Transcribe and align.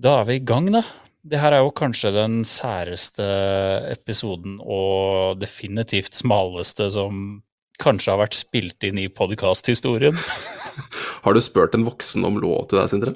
Da 0.00 0.22
er 0.22 0.28
vi 0.30 0.38
i 0.38 0.44
gang, 0.48 0.70
da. 0.72 0.80
Det 1.28 1.36
her 1.42 1.52
er 1.52 1.60
jo 1.60 1.74
kanskje 1.76 2.08
den 2.14 2.40
særeste 2.48 3.24
episoden 3.90 4.56
og 4.64 5.36
definitivt 5.42 6.16
smaleste 6.16 6.86
som 6.94 7.42
kanskje 7.80 8.14
har 8.14 8.22
vært 8.22 8.38
spilt 8.38 8.86
inn 8.88 9.00
i 9.02 9.10
podkasthistorien. 9.12 10.16
Har 11.24 11.36
du 11.36 11.42
spurt 11.44 11.76
en 11.76 11.84
voksen 11.84 12.24
om 12.24 12.40
lov 12.40 12.70
til 12.70 12.80
deg, 12.80 12.88
Sindre? 12.92 13.14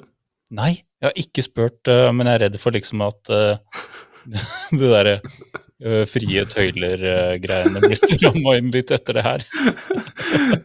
Nei, 0.53 0.75
jeg 1.01 1.07
har 1.09 1.17
ikke 1.17 1.41
spurt, 1.41 1.89
eh, 1.89 2.11
men 2.13 2.29
jeg 2.29 2.37
er 2.37 2.43
redd 2.45 2.57
for 2.61 2.75
liksom 2.75 3.01
at 3.01 3.31
eh, 3.33 3.81
det 4.77 4.91
derre 4.91 5.15
eh, 5.17 6.03
frie 6.05 6.43
tøyler-greiene 6.53 7.81
blir 7.81 7.97
stramma 7.97 8.59
inn 8.59 8.69
litt 8.75 8.93
etter 8.93 9.17
det 9.17 9.25
her. 9.25 9.47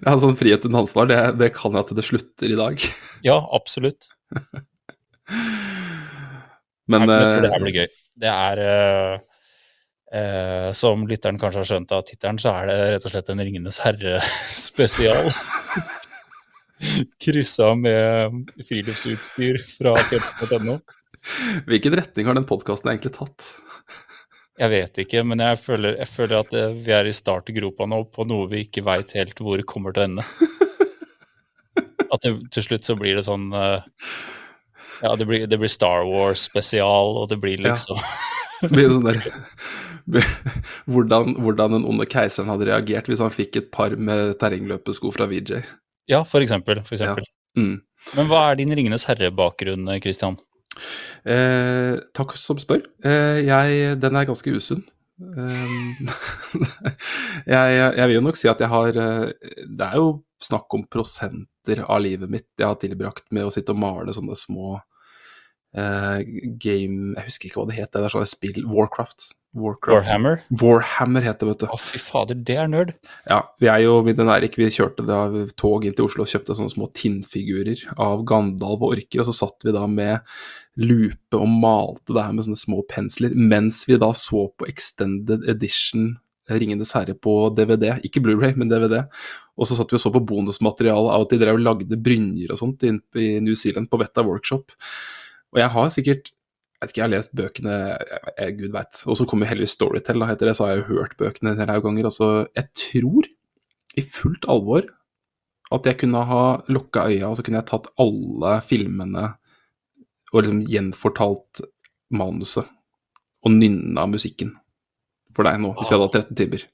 Ja, 0.04 0.18
sånn 0.20 0.36
frihet 0.36 0.66
under 0.68 0.82
ansvar, 0.82 1.08
det, 1.08 1.16
det 1.40 1.54
kan 1.56 1.72
jeg 1.72 1.86
at 1.86 1.96
det 1.96 2.04
slutter 2.04 2.52
i 2.52 2.58
dag. 2.58 2.84
Ja, 3.24 3.38
absolutt. 3.56 4.10
Men 6.90 7.06
Nei, 7.06 7.18
jeg 7.22 7.30
tror 7.30 7.44
det 7.44 7.50
eh, 7.50 7.54
her 7.54 7.64
blir 7.64 7.78
gøy. 7.78 7.88
Det 8.20 8.30
er 8.34 8.62
eh, 8.66 9.14
eh, 10.20 10.68
Som 10.76 11.06
lytteren 11.10 11.40
kanskje 11.40 11.62
har 11.62 11.70
skjønt 11.72 11.94
av 11.96 12.04
tittelen, 12.08 12.40
så 12.42 12.54
er 12.58 12.70
det 12.70 12.78
rett 12.94 13.08
og 13.08 13.14
slett 13.14 13.32
en 13.32 13.42
Ringenes 13.46 13.80
herre-spesial. 13.84 15.30
Kryssa 17.20 17.74
med 17.76 18.54
friluftsutstyr 18.64 19.60
fra 19.68 19.94
fjell.no. 20.08 20.78
hvilken 21.68 21.96
retning 21.98 22.30
har 22.30 22.38
den 22.38 22.48
podkasten 22.48 22.88
egentlig 22.92 23.12
tatt? 23.18 23.50
Jeg 24.60 24.72
vet 24.74 24.98
ikke, 25.04 25.22
men 25.24 25.40
jeg 25.40 25.56
føler, 25.56 25.94
jeg 26.02 26.10
føler 26.10 26.42
at 26.42 26.50
eh, 26.56 26.74
vi 26.84 26.92
er 26.92 27.08
i 27.08 27.14
startgropa 27.16 27.86
nå 27.88 28.02
på 28.12 28.26
noe 28.28 28.48
vi 28.50 28.66
ikke 28.66 28.84
veit 28.84 29.14
helt 29.16 29.40
hvor 29.40 29.62
kommer 29.68 29.96
til 29.96 30.04
å 30.04 30.08
ende. 30.10 30.26
At 32.10 32.24
det, 32.26 32.34
til 32.52 32.66
slutt 32.66 32.84
så 32.84 32.96
blir 32.98 33.16
det 33.16 33.24
sånn 33.24 33.48
eh, 33.56 33.86
Ja, 35.02 35.14
det 35.16 35.26
blir, 35.28 35.46
det 35.48 35.58
blir 35.60 35.70
Star 35.72 36.04
Wars-spesial, 36.08 37.16
og 37.22 37.28
det 37.32 37.40
blir 37.40 37.60
Ja. 37.60 37.72
liksom 37.74 38.00
Blir 38.74 38.90
sånn 38.92 39.06
hvordan, 40.90 41.34
hvordan 41.40 41.76
den 41.76 41.84
onde 41.88 42.06
keiseren 42.10 42.50
hadde 42.50 42.66
reagert 42.68 43.08
hvis 43.08 43.22
han 43.22 43.32
fikk 43.32 43.56
et 43.56 43.70
par 43.72 43.94
med 43.96 44.34
terrengløpesko 44.40 45.12
fra 45.14 45.28
VJ. 45.30 45.62
Ja, 46.10 46.22
for 46.28 46.44
eksempel. 46.44 46.82
For 46.84 46.96
eksempel. 46.98 47.24
Mm. 47.56 47.78
Men 48.16 48.28
hva 48.30 48.42
er 48.50 48.58
din 48.60 48.72
Ringenes 48.76 49.06
herre-bakgrunn, 49.08 49.88
Christian? 50.02 50.36
Eh, 51.24 51.96
takk 52.16 52.34
som 52.40 52.58
spør. 52.60 52.82
Eh, 53.04 53.40
jeg, 53.46 53.96
den 54.02 54.16
er 54.18 54.28
ganske 54.28 54.52
usunn. 54.56 54.82
Eh, 55.20 55.74
jeg, 57.54 57.80
jeg 58.00 58.06
vil 58.08 58.16
jo 58.18 58.24
nok 58.24 58.38
si 58.40 58.48
at 58.48 58.60
jeg 58.64 58.70
har 58.72 58.96
eh, 58.96 59.26
Det 59.68 59.84
er 59.90 59.98
jo 60.00 60.14
snakk 60.40 60.72
om 60.78 60.86
prosenter 60.88 61.82
av 61.84 62.00
livet 62.00 62.30
mitt 62.32 62.46
jeg 62.56 62.64
har 62.64 62.78
tilbrakt 62.80 63.26
med 63.36 63.44
å 63.44 63.52
sitte 63.52 63.74
og 63.74 63.82
male 63.82 64.14
sånne 64.16 64.32
små 64.38 64.78
eh, 65.76 66.22
game 66.60 67.14
Jeg 67.16 67.26
husker 67.26 67.50
ikke 67.50 67.60
hva 67.60 67.68
det 67.70 67.78
het, 67.78 67.92
det 67.92 68.02
er 68.06 68.14
sånn 68.14 68.28
spill 68.28 68.64
Warcraft. 68.68 69.30
Warcraft. 69.50 70.06
Warhammer? 70.06 70.42
Warhammer 70.60 71.24
heter 71.26 71.48
det, 71.48 71.54
vet 71.54 71.62
du. 71.64 71.72
Å, 71.74 71.78
fy 71.82 71.98
fader, 71.98 72.38
det 72.46 72.56
er 72.62 72.70
nerd. 72.70 72.92
Ja, 73.26 73.40
vi 73.58 73.66
er 73.72 73.82
jo 73.82 73.96
med 74.06 74.20
den 74.20 74.30
Erik, 74.30 74.54
vi 74.60 74.68
kjørte 74.70 75.02
da 75.08 75.24
tog 75.58 75.86
inn 75.86 75.96
til 75.96 76.06
Oslo 76.06 76.22
og 76.22 76.30
kjøpte 76.30 76.54
sånne 76.54 76.74
små 76.74 76.86
tinnfigurer 76.94 77.82
av 77.98 78.22
Gandalf 78.30 78.84
og 78.84 78.94
orker, 78.94 79.24
og 79.24 79.30
så 79.30 79.34
satt 79.42 79.66
vi 79.66 79.74
da 79.74 79.86
med 79.90 80.22
lupe 80.80 81.36
og 81.36 81.50
malte 81.50 82.14
det 82.14 82.22
her 82.22 82.36
med 82.36 82.46
sånne 82.46 82.62
små 82.62 82.84
pensler, 82.90 83.34
mens 83.34 83.82
vi 83.90 83.98
da 83.98 84.12
så 84.14 84.46
på 84.54 84.70
Extended 84.70 85.48
Edition 85.50 86.12
Ringenes 86.50 86.94
herre 86.96 87.14
på 87.14 87.34
DVD, 87.54 87.92
ikke 88.06 88.22
Blu-ray, 88.24 88.56
men 88.58 88.70
DVD. 88.70 89.04
Og 89.60 89.68
så 89.68 89.76
satt 89.78 89.92
vi 89.92 89.98
og 89.98 90.02
så 90.02 90.10
på 90.14 90.22
bonusmateriale 90.26 91.12
av 91.14 91.26
at 91.26 91.34
de 91.34 91.38
drev 91.42 91.58
og 91.58 91.62
lagde 91.62 91.98
brynjer 92.00 92.50
og 92.50 92.58
sånt 92.58 92.86
i 92.86 92.94
New 93.42 93.54
Zealand 93.58 93.90
på 93.90 94.00
Vetta 94.00 94.24
Workshop. 94.26 94.74
Og 95.54 95.62
jeg 95.62 95.74
har 95.76 95.90
sikkert 95.94 96.30
jeg 96.80 96.86
vet 96.86 96.92
ikke, 96.94 97.00
jeg 97.00 97.04
har 97.04 97.12
lest 97.12 97.32
bøkene, 97.36 97.72
jeg, 97.76 98.20
jeg, 98.38 98.52
gud 98.56 98.70
veit. 98.72 99.00
Og 99.04 99.16
så 99.18 99.24
kommer 99.28 99.48
heller 99.50 99.68
Storytel, 99.68 100.22
da, 100.22 100.30
heter 100.30 100.48
det, 100.48 100.54
så 100.56 100.64
har 100.64 100.70
jeg 100.72 100.80
jo 100.80 100.94
hørt 100.94 101.18
bøkene 101.20 101.52
en 101.52 101.58
del 101.60 101.82
ganger. 101.84 102.06
Altså, 102.08 102.28
jeg 102.56 102.70
tror, 102.80 103.28
i 104.00 104.04
fullt 104.06 104.46
alvor, 104.48 104.88
at 105.76 105.86
jeg 105.86 105.98
kunne 106.00 106.22
ha 106.30 106.44
lukka 106.72 107.04
øya, 107.12 107.28
og 107.28 107.36
så 107.36 107.44
kunne 107.44 107.60
jeg 107.60 107.68
tatt 107.68 107.90
alle 108.00 108.54
filmene 108.64 109.26
og 110.32 110.40
liksom 110.40 110.64
gjenfortalt 110.72 111.62
manuset. 112.16 112.72
Og 113.44 113.52
nynna 113.54 114.06
musikken 114.08 114.54
for 115.36 115.46
deg 115.46 115.60
nå, 115.60 115.74
hvis 115.76 115.90
vi 115.90 115.98
hadde 115.98 116.08
hatt 116.08 116.18
13 116.32 116.40
timer. 116.40 116.66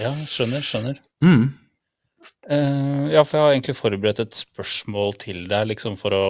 Ja, 0.00 0.12
skjønner, 0.28 0.64
skjønner. 0.64 1.00
Mm. 1.24 1.48
Uh, 2.46 3.08
ja, 3.10 3.24
for 3.24 3.38
jeg 3.38 3.44
har 3.46 3.56
egentlig 3.56 3.80
forberedt 3.80 4.22
et 4.22 4.36
spørsmål 4.36 5.16
til 5.24 5.46
deg, 5.50 5.72
liksom 5.72 5.96
for 6.00 6.12
å 6.12 6.26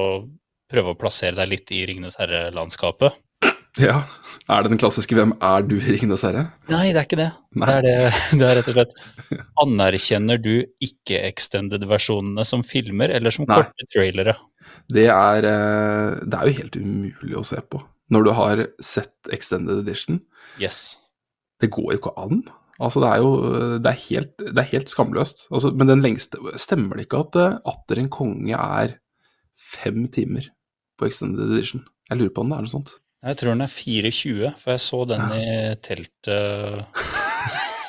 prøve 0.71 0.93
å 0.95 0.99
plassere 0.99 1.37
deg 1.39 1.53
litt 1.53 1.73
i 1.75 1.85
Ringenes 1.89 2.19
herre-landskapet. 2.21 3.15
Ja. 3.77 3.99
Er 4.49 4.63
det 4.65 4.71
den 4.73 4.79
klassiske 4.81 5.13
'Hvem 5.15 5.35
er 5.45 5.63
du, 5.69 5.75
Ringenes 5.85 6.23
herre'? 6.25 6.47
Nei, 6.73 6.93
det 6.95 7.01
er 7.03 7.05
ikke 7.05 7.19
det. 7.21 7.31
Det 7.53 7.69
er, 7.69 7.83
det, 7.85 7.97
det 8.41 8.47
er 8.47 8.55
rett 8.57 8.71
og 8.73 8.77
slett 8.79 8.95
Anerkjenner 9.63 10.41
du 10.41 10.55
ikke-extended-versjonene 10.87 12.45
som 12.49 12.63
filmer, 12.65 13.13
eller 13.13 13.35
som 13.35 13.45
Nei. 13.49 13.59
korte 13.61 13.87
trailere? 13.93 14.37
Det 14.93 15.07
er, 15.13 15.45
eh, 15.51 16.17
det 16.25 16.39
er 16.41 16.49
jo 16.49 16.57
helt 16.63 16.79
umulig 16.81 17.37
å 17.37 17.45
se 17.47 17.61
på. 17.61 17.83
Når 18.11 18.25
du 18.25 18.33
har 18.39 18.65
sett 18.81 19.31
Extended 19.35 19.83
Edition, 19.83 20.21
Yes. 20.63 20.99
det 21.61 21.71
går 21.75 21.93
jo 21.93 21.99
ikke 22.01 22.15
an. 22.17 22.45
Altså, 22.81 23.01
det 23.03 23.09
er 23.13 23.23
jo 23.25 23.31
det 23.81 23.91
er 23.93 24.03
helt, 24.09 24.35
det 24.39 24.59
er 24.63 24.73
helt 24.73 24.89
skamløst. 24.93 25.47
Altså, 25.51 25.73
men 25.75 25.89
den 25.89 26.03
lengste 26.05 26.37
Stemmer 26.61 26.97
det 26.97 27.07
ikke 27.09 27.23
at 27.25 27.37
eh, 27.41 27.59
Atter 27.73 27.99
en 28.03 28.09
konge 28.13 28.53
er 28.57 28.99
fem 29.57 30.07
timer 30.13 30.49
på 30.99 31.09
Extended 31.09 31.53
Edition? 31.53 31.85
Jeg 32.11 32.21
lurer 32.21 32.33
på 32.35 32.45
om 32.45 32.53
det 32.53 32.59
er 32.59 32.67
noe 32.67 32.73
sånt. 32.73 32.97
Jeg 33.27 33.39
tror 33.41 33.55
den 33.55 33.65
er 33.65 33.73
4,20, 33.73 34.51
for 34.61 34.75
jeg 34.75 34.83
så 34.85 34.99
den 35.11 35.23
i 35.35 35.47
teltet 35.83 36.99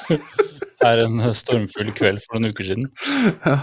her 0.83 1.01
en 1.03 1.19
stormfull 1.35 1.91
kveld 1.97 2.23
for 2.23 2.37
noen 2.37 2.55
uker 2.55 2.69
siden. 2.69 2.87
Ja. 3.43 3.57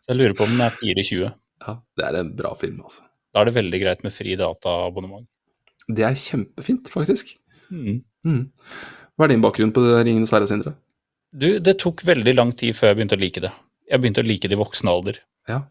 Så 0.00 0.12
jeg 0.12 0.18
lurer 0.18 0.36
på 0.36 0.44
om 0.48 0.52
den 0.56 0.64
er 0.66 0.74
4,20. 0.76 1.30
ja, 1.66 1.76
det 1.96 2.06
er 2.08 2.20
en 2.20 2.34
bra 2.36 2.52
film, 2.58 2.82
altså. 2.84 3.06
Da 3.30 3.42
er 3.42 3.48
det 3.48 3.56
veldig 3.60 3.80
greit 3.84 4.00
med 4.02 4.12
fri 4.14 4.34
dataabonnement. 4.38 5.28
Det 5.90 6.04
er 6.06 6.18
kjempefint, 6.18 6.90
faktisk. 6.90 7.34
Mm. 7.70 8.00
Mm. 8.26 8.44
Hva 9.14 9.26
er 9.26 9.32
din 9.32 9.44
bakgrunn 9.44 9.72
på 9.74 9.84
det 9.84 10.00
Ringenes 10.02 10.32
herre, 10.34 10.48
Sindre? 10.50 10.74
Du, 11.30 11.46
det 11.62 11.76
tok 11.78 12.02
veldig 12.06 12.34
lang 12.34 12.50
tid 12.58 12.74
før 12.74 12.90
jeg 12.90 12.98
begynte 12.98 13.18
å 13.18 13.22
like 13.22 13.42
det. 13.44 13.52
Jeg 13.90 14.02
begynte 14.02 14.24
å 14.24 14.26
like 14.26 14.50
det 14.50 14.56
i 14.56 14.60
voksen 14.60 14.90
alder. 14.90 15.20
Ja. 15.50 15.62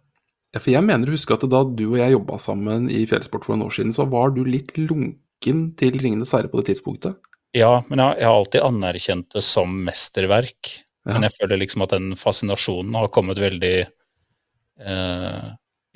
Ja, 0.56 0.60
for 0.60 0.72
jeg 0.74 0.86
mener 0.86 1.10
å 1.10 1.14
huske 1.14 1.36
at 1.36 1.46
da 1.52 1.62
du 1.64 1.86
og 1.92 2.00
jeg 2.00 2.16
jobba 2.16 2.40
sammen 2.42 2.88
i 2.90 3.04
Fjellsport 3.10 3.46
for 3.46 3.56
noen 3.56 3.68
år 3.68 3.76
siden, 3.76 3.94
så 3.96 4.08
var 4.10 4.34
du 4.34 4.42
litt 4.48 4.74
lunken 4.80 5.68
til 5.80 6.00
Ringenes 6.02 6.34
herre 6.34 6.50
på 6.52 6.62
det 6.62 6.72
tidspunktet. 6.72 7.20
Ja, 7.58 7.84
men 7.90 8.02
jeg, 8.02 8.26
har 8.26 8.36
alltid 8.36 8.66
anerkjent 8.66 9.30
det 9.34 9.44
som 9.46 9.80
mesterverk. 9.86 10.74
Ja. 11.08 11.16
Men 11.16 11.26
jeg 11.28 11.36
føler 11.38 11.62
liksom 11.62 11.86
at 11.86 11.94
den 11.96 12.12
fascinasjonen 12.20 12.98
har 12.98 13.10
kommet 13.14 13.40
veldig 13.42 13.78
eh, 13.86 15.48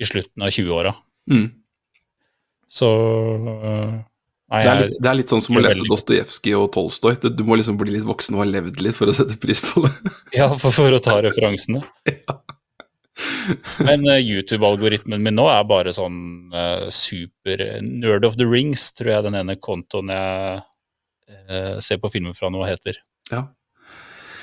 i 0.02 0.08
slutten 0.08 0.46
av 0.46 0.54
20-åra. 0.54 0.94
Mm. 1.30 1.46
Så 2.70 2.88
eh, 3.52 3.94
Nei, 4.54 4.60
Det 4.60 4.70
er, 4.70 4.80
litt, 4.82 4.98
det 5.00 5.08
er 5.08 5.16
litt 5.18 5.32
sånn 5.32 5.42
som 5.42 5.56
å 5.56 5.62
lese 5.62 5.80
veldig- 5.80 5.90
Dostojevskij 5.94 6.56
og 6.58 6.66
Tolstoy. 6.74 7.16
Du 7.32 7.44
må 7.46 7.56
liksom 7.58 7.78
bli 7.80 7.94
litt 7.96 8.06
voksen 8.06 8.36
og 8.36 8.44
ha 8.44 8.48
levd 8.50 8.82
litt 8.84 8.96
for 8.96 9.10
å 9.10 9.14
sette 9.16 9.38
pris 9.40 9.62
på 9.64 9.82
det. 9.86 9.94
ja, 10.36 10.50
for, 10.52 10.74
for 10.74 10.94
å 10.94 11.00
ta 11.02 11.18
referansene. 11.24 11.82
Ja. 12.14 12.38
Men 13.86 14.06
uh, 14.08 14.18
YouTube-algoritmen 14.18 15.22
min 15.22 15.36
nå 15.38 15.46
er 15.52 15.64
bare 15.70 15.92
sånn 15.94 16.52
uh, 16.54 16.86
super 16.92 17.62
Nerd 17.84 18.26
of 18.26 18.38
the 18.40 18.46
Rings, 18.48 18.88
tror 18.96 19.12
jeg 19.16 19.26
den 19.28 19.38
ene 19.38 19.56
kontoen 19.60 20.10
jeg 20.14 20.62
uh, 20.64 21.76
ser 21.84 22.00
på 22.02 22.10
filmer 22.12 22.36
fra 22.36 22.50
nå 22.52 22.64
heter. 22.66 22.98
Ja. 23.30 23.46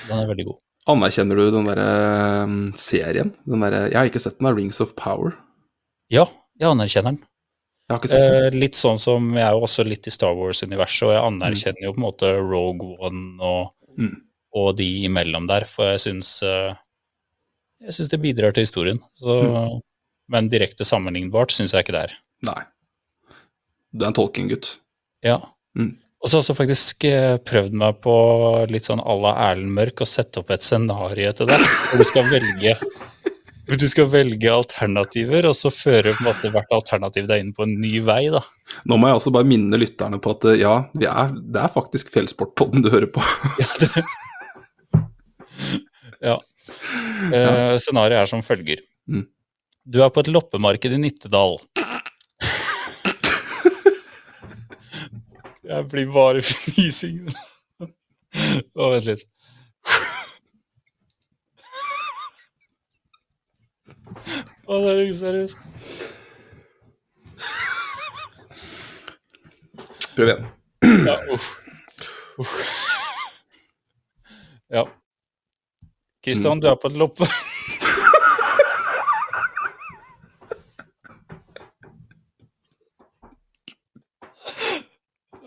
Den 0.08 0.22
er 0.22 0.30
veldig 0.32 0.48
god. 0.50 0.62
Anerkjenner 0.92 1.38
du 1.38 1.52
den 1.54 1.68
derre 1.70 1.90
um, 2.48 2.62
serien? 2.80 3.36
Den 3.46 3.62
derre 3.62 3.84
Jeg 3.92 4.00
har 4.00 4.10
ikke 4.10 4.24
sett 4.24 4.40
den, 4.40 4.48
er 4.50 4.56
Rings 4.58 4.82
of 4.82 4.96
Power. 4.98 5.36
Ja, 6.12 6.26
jeg 6.60 6.72
anerkjenner 6.72 7.14
den. 7.14 7.22
Jeg. 7.92 8.10
Eh, 8.16 8.50
litt 8.56 8.78
sånn 8.80 9.00
som 9.02 9.34
jeg 9.36 9.44
er 9.44 9.56
jo 9.56 9.66
også 9.66 9.84
litt 9.84 10.08
i 10.08 10.14
Star 10.16 10.34
Wars-universet, 10.38 11.10
og 11.10 11.12
jeg 11.12 11.24
anerkjenner 11.28 11.84
jo 11.84 11.92
på 11.92 12.00
en 12.00 12.06
måte 12.06 12.30
Rogue 12.40 12.96
One 13.04 13.24
og, 13.44 13.74
Mm. 14.00 14.14
og 14.56 14.78
de 14.78 14.86
imellom 15.04 15.50
der, 15.50 15.66
for 15.68 15.92
jeg 15.92 16.00
syns 16.06 16.30
eh, 16.48 16.72
jeg 17.86 17.98
syns 17.98 18.12
det 18.12 18.22
bidrar 18.24 18.54
til 18.56 18.68
historien. 18.68 19.02
Så, 19.18 19.42
Mm. 19.42 19.80
Men 20.32 20.48
direkte 20.48 20.86
sammenlignbart 20.88 21.52
syns 21.52 21.74
jeg 21.74 21.84
ikke 21.84 21.92
det 21.92 22.04
er. 22.06 22.14
Nei. 22.48 22.62
Du 23.92 24.06
er 24.06 24.12
en 24.12 24.16
Tolkien-gutt. 24.16 24.78
Ja. 25.26 25.42
Mm. 25.76 25.98
Og 26.22 26.30
så 26.30 26.38
har 26.38 26.46
jeg 26.48 26.56
faktisk 26.56 27.04
eh, 27.10 27.36
prøvd 27.42 27.76
meg 27.82 27.98
på 28.06 28.14
litt 28.72 28.88
sånn 28.88 29.02
à 29.02 29.16
la 29.20 29.34
Erlend 29.50 29.74
Mørk, 29.76 30.06
å 30.06 30.08
sette 30.08 30.40
opp 30.40 30.54
et 30.54 30.64
scenario 30.64 31.34
til 31.36 31.50
deg, 31.50 31.66
hvor 31.90 32.00
du 32.00 32.08
skal 32.08 32.30
velge 32.32 32.78
du 33.80 33.88
skal 33.88 34.08
velge 34.12 34.50
alternativer, 34.52 35.46
og 35.48 35.56
så 35.56 35.70
fører 35.72 36.12
på 36.12 36.24
en 36.24 36.28
måte 36.28 36.50
hvert 36.52 36.74
alternativ 36.76 37.28
deg 37.30 37.44
inn 37.44 37.54
på 37.56 37.64
en 37.64 37.76
ny 37.80 38.02
vei, 38.04 38.26
da. 38.34 38.42
Nå 38.90 38.98
må 39.00 39.08
jeg 39.08 39.20
også 39.20 39.34
bare 39.36 39.48
minne 39.48 39.80
lytterne 39.80 40.20
på 40.22 40.34
at 40.36 40.48
uh, 40.50 40.56
ja, 40.60 40.74
vi 40.98 41.08
er, 41.08 41.32
det 41.32 41.62
er 41.62 41.72
faktisk 41.72 42.12
Fjellsportpodden 42.12 42.84
du 42.84 42.90
hører 42.92 43.08
på. 43.14 43.24
Ja. 43.62 43.70
Det. 43.80 44.04
ja. 46.32 46.38
Eh, 47.32 47.78
scenarioet 47.82 48.24
er 48.24 48.30
som 48.30 48.42
følger. 48.46 48.82
Mm. 49.08 49.26
Du 49.86 50.02
er 50.04 50.10
på 50.14 50.22
et 50.24 50.32
loppemarked 50.32 50.94
i 50.94 50.98
Nittedal. 51.02 51.60
Jeg 55.72 55.88
blir 55.92 56.10
bare 56.14 56.42
fnising. 56.52 57.30
Å, 57.82 58.92
vent 58.94 59.08
litt. 59.08 59.26
Å, 64.72 64.78
det 64.80 64.92
er 64.92 65.10
useriøst. 65.12 65.60
Prøv 70.16 70.28
igjen. 70.28 70.48
Ja, 71.08 71.16
uff. 71.34 71.48
uff. 72.42 72.56
Ja. 74.72 74.86
Kristian, 76.24 76.60
du 76.62 76.68
er 76.68 76.76
på 76.78 76.88
et 76.92 76.98
loppe. 77.02 77.26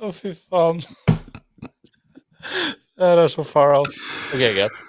Å, 0.03 0.11
fy 0.11 0.35
faen. 0.35 0.83
Det 2.95 3.07
her 3.07 3.23
er 3.23 3.31
så 3.31 3.47
far 3.47 3.77
out. 3.79 3.95
Ok, 4.35 4.43
greit. 4.43 4.83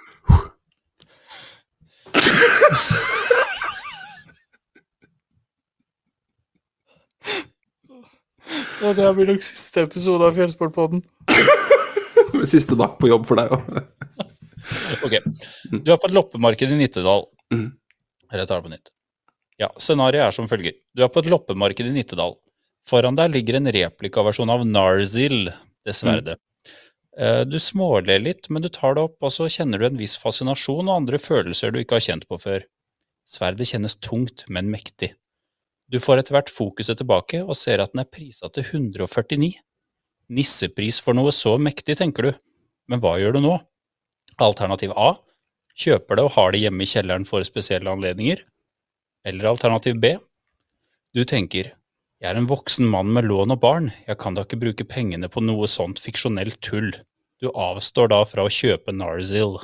Ja, 8.82 8.92
det 8.92 9.14
blir 9.14 9.30
nok 9.30 9.42
siste 9.42 9.86
episode 9.86 10.26
av 10.26 10.34
Fjellsportpodden. 10.36 11.06
Siste 12.52 12.76
dag 12.78 12.98
på 13.00 13.08
jobb 13.08 13.24
for 13.26 13.38
deg 13.40 13.54
òg. 13.54 14.25
Ok. 15.06 15.16
Du 15.84 15.92
er 15.92 15.98
på 16.00 16.08
et 16.10 16.14
loppemarked 16.16 16.72
i 16.72 16.78
Nittedal. 16.78 17.26
Mhm. 17.54 17.68
Eller 18.30 18.42
jeg 18.42 18.48
tar 18.50 18.60
det 18.60 18.66
på 18.68 18.72
nytt. 18.74 18.90
Ja, 19.60 19.68
scenarioet 19.80 20.26
er 20.28 20.34
som 20.36 20.48
følger. 20.50 20.74
Du 20.94 21.02
er 21.04 21.08
på 21.12 21.22
et 21.22 21.30
loppemarked 21.30 21.86
i 21.86 21.92
Nittedal. 21.94 22.34
Foran 22.86 23.16
deg 23.18 23.32
ligger 23.34 23.56
en 23.58 23.70
replikaversjon 23.72 24.50
av 24.52 24.64
Narzil, 24.66 25.48
det 25.86 25.94
sverdet. 25.94 26.36
Eh, 27.18 27.44
Du 27.48 27.56
småler 27.58 28.20
litt, 28.20 28.50
men 28.50 28.62
du 28.62 28.68
tar 28.68 28.94
det 28.94 29.02
opp, 29.06 29.16
og 29.22 29.30
så 29.32 29.46
kjenner 29.48 29.78
du 29.80 29.86
en 29.86 29.96
viss 29.98 30.16
fascinasjon 30.20 30.86
og 30.90 30.96
andre 31.00 31.18
følelser 31.18 31.72
du 31.72 31.78
ikke 31.80 31.96
har 31.96 32.04
kjent 32.04 32.26
på 32.28 32.38
før. 32.38 32.66
Sverdet 33.26 33.66
kjennes 33.72 33.96
tungt, 33.98 34.44
men 34.48 34.68
mektig. 34.70 35.14
Du 35.88 35.98
får 35.98 36.18
etter 36.20 36.34
hvert 36.36 36.50
fokuset 36.50 36.98
tilbake 36.98 37.40
og 37.46 37.56
ser 37.56 37.80
at 37.80 37.92
den 37.94 38.02
er 38.04 38.10
prisa 38.10 38.50
til 38.52 38.62
149. 38.66 39.54
Nissepris 40.28 40.98
for 41.00 41.14
noe 41.14 41.30
så 41.34 41.56
mektig, 41.58 41.96
tenker 41.98 42.22
du. 42.30 42.32
Men 42.90 43.00
hva 43.02 43.16
gjør 43.18 43.38
du 43.38 43.40
nå? 43.40 43.56
Alternativ 44.42 44.92
A. 44.96 45.14
Kjøper 45.76 46.18
det 46.18 46.26
og 46.26 46.34
har 46.36 46.52
det 46.52 46.60
hjemme 46.64 46.84
i 46.84 46.90
kjelleren 46.90 47.26
for 47.28 47.44
spesielle 47.48 47.92
anledninger. 47.92 48.42
Eller 49.26 49.50
alternativ 49.50 49.98
B. 50.00 50.14
Du 51.16 51.22
tenker, 51.24 51.72
jeg 52.20 52.28
er 52.30 52.38
en 52.38 52.48
voksen 52.48 52.88
mann 52.88 53.10
med 53.12 53.26
lån 53.28 53.54
og 53.54 53.60
barn, 53.60 53.90
jeg 54.08 54.18
kan 54.20 54.36
da 54.36 54.44
ikke 54.46 54.60
bruke 54.60 54.86
pengene 54.88 55.28
på 55.32 55.42
noe 55.44 55.68
sånt 55.68 56.00
fiksjonelt 56.00 56.60
tull. 56.64 56.94
Du 57.40 57.50
avstår 57.52 58.08
da 58.12 58.22
fra 58.28 58.46
å 58.46 58.52
kjøpe 58.52 58.94
Narzil. 58.96 59.58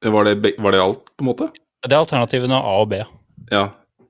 Var, 0.00 0.30
det 0.30 0.54
var 0.56 0.72
det 0.72 0.80
alt, 0.80 1.10
på 1.12 1.24
en 1.24 1.28
måte? 1.28 1.50
Det 1.84 1.92
er 1.92 2.00
alternativene 2.00 2.56
A 2.56 2.78
og 2.80 2.88
B. 2.92 3.02
Ja. 3.52 3.66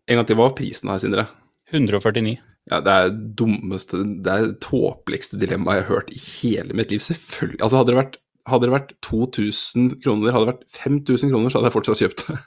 En 0.07 0.21
gang 0.21 0.27
til, 0.27 0.39
hva 0.39 0.49
var 0.49 0.57
prisen 0.59 0.91
her, 0.91 1.01
Sindre? 1.03 1.27
149. 1.71 2.39
Ja, 2.71 2.79
det 2.85 2.95
er 2.95 3.13
dummeste, 3.39 4.05
det 4.23 4.35
er 4.35 4.53
tåpeligste 4.63 5.39
dilemmaet 5.41 5.81
jeg 5.81 5.87
har 5.87 5.95
hørt 5.97 6.13
i 6.15 6.21
hele 6.21 6.77
mitt 6.79 6.95
liv. 6.95 7.03
Selvfølgelig. 7.03 7.59
Altså, 7.59 7.81
hadde 7.81 7.91
det 7.91 7.99
vært, 7.99 8.19
hadde 8.49 8.69
det 8.69 8.75
vært 8.75 8.93
2000 9.07 9.97
kroner, 10.03 10.35
hadde 10.35 10.47
det 10.47 10.53
vært 10.55 10.67
5000 10.77 11.33
kroner, 11.33 11.53
så 11.53 11.61
hadde 11.61 11.71
jeg 11.71 11.77
fortsatt 11.77 12.03
kjøpt 12.05 12.27
det. 12.29 12.41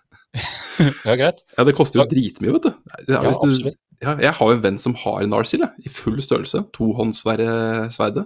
Ja, 1.05 1.13
greit. 1.13 1.43
Ja, 1.53 1.63
det 1.67 1.75
koster 1.77 2.01
jo 2.01 2.07
dritmye, 2.09 2.55
vet 2.55 2.63
du. 2.65 2.71
Ja, 3.05 3.19
hvis 3.21 3.37
du 3.37 3.51
absolutt. 3.51 3.75
ja, 4.01 4.15
jeg 4.25 4.33
har 4.39 4.47
jo 4.49 4.55
en 4.55 4.63
venn 4.63 4.79
som 4.81 4.95
har 4.97 5.27
Narsil, 5.29 5.61
jeg, 5.61 5.85
i 5.85 5.91
full 5.93 6.17
størrelse. 6.25 6.63
Tohåndssverdet. 6.73 8.23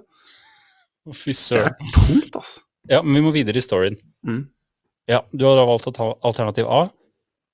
Fy 1.12 1.36
Det 1.36 1.60
er 1.60 1.76
tungt, 1.92 2.38
ass. 2.40 2.54
Ja, 2.88 3.02
men 3.04 3.20
vi 3.20 3.26
må 3.26 3.34
videre 3.36 3.60
i 3.60 3.66
storyen. 3.66 4.00
Mm. 4.24 4.46
Ja, 5.12 5.26
du 5.32 5.44
har 5.48 5.60
da 5.60 5.66
valgt 5.68 5.90
å 5.92 5.96
ta 5.96 6.08
alternativ 6.28 6.72
A. 6.72 6.86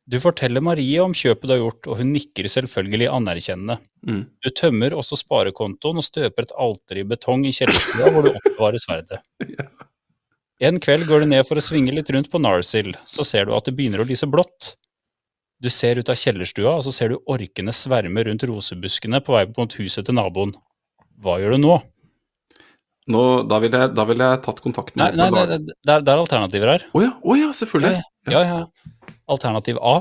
Du 0.10 0.18
forteller 0.20 0.64
Marie 0.64 1.00
om 1.00 1.14
kjøpet 1.16 1.48
du 1.48 1.54
har 1.54 1.62
gjort, 1.62 1.88
og 1.88 2.00
hun 2.02 2.12
nikker 2.12 2.50
selvfølgelig 2.52 3.08
anerkjennende. 3.14 3.78
Mm. 4.06 4.24
Du 4.44 4.50
tømmer 4.52 4.96
også 4.98 5.18
sparekontoen 5.22 6.02
og 6.02 6.06
støper 6.06 6.46
et 6.46 6.56
alter 6.60 7.00
i 7.00 7.06
betong 7.08 7.46
i 7.48 7.54
kjellerstua 7.56 8.12
hvor 8.12 8.28
du 8.28 8.34
oppbevarer 8.34 8.84
sverdet. 8.84 9.24
En 10.62 10.78
kveld 10.80 11.08
går 11.10 11.24
du 11.24 11.32
ned 11.32 11.48
for 11.48 11.58
å 11.58 11.64
svinge 11.64 11.94
litt 11.96 12.12
rundt 12.14 12.30
på 12.32 12.42
Narsil, 12.42 12.94
så 13.10 13.26
ser 13.26 13.48
du 13.48 13.56
at 13.58 13.66
det 13.66 13.74
begynner 13.78 14.04
å 14.04 14.08
lyse 14.08 14.28
blått. 14.30 14.76
Du 15.64 15.70
ser 15.72 15.98
ut 15.98 16.10
av 16.12 16.20
kjellerstua, 16.20 16.76
og 16.76 16.84
så 16.86 16.92
ser 16.94 17.14
du 17.14 17.22
orkene 17.32 17.74
sverme 17.74 18.26
rundt 18.28 18.46
rosebuskene 18.46 19.22
på 19.24 19.36
vei 19.36 19.48
mot 19.56 19.76
huset 19.80 20.06
til 20.06 20.18
naboen. 20.20 20.54
Hva 21.24 21.40
gjør 21.42 21.56
du 21.56 21.64
nå? 21.64 21.78
Nå, 23.14 23.22
da 23.50 23.60
ville 23.60 23.80
jeg, 23.82 24.08
vil 24.10 24.24
jeg 24.24 24.42
tatt 24.46 24.60
kontakt 24.64 24.96
med 24.96 25.18
Nei, 25.18 25.28
nei, 25.28 25.30
nei, 25.34 25.58
det 25.60 25.92
er, 25.92 26.04
det 26.06 26.12
er 26.14 26.22
alternativer 26.22 26.72
her. 26.72 26.86
Å 26.96 27.04
ja, 27.04 27.12
oh 27.20 27.40
ja, 27.40 27.50
selvfølgelig. 27.56 28.04
Ja, 28.32 28.44
ja. 28.48 28.60
Alternativ 29.32 29.80
A. 29.84 29.98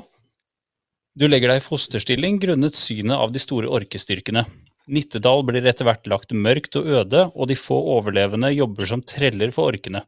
Du 1.18 1.26
legger 1.26 1.52
deg 1.52 1.60
i 1.60 1.64
fosterstilling 1.64 2.38
grunnet 2.42 2.78
synet 2.78 3.18
av 3.18 3.34
de 3.34 3.42
store 3.42 3.70
orkestyrkene. 3.74 4.44
Nittedal 4.90 5.44
blir 5.46 5.66
etter 5.66 5.86
hvert 5.86 6.08
lagt 6.10 6.32
mørkt 6.34 6.78
og 6.80 6.88
øde, 6.90 7.26
og 7.34 7.50
de 7.50 7.58
få 7.58 7.76
overlevende 7.96 8.50
jobber 8.54 8.88
som 8.90 9.02
treller 9.06 9.52
for 9.54 9.70
orkene. 9.70 10.02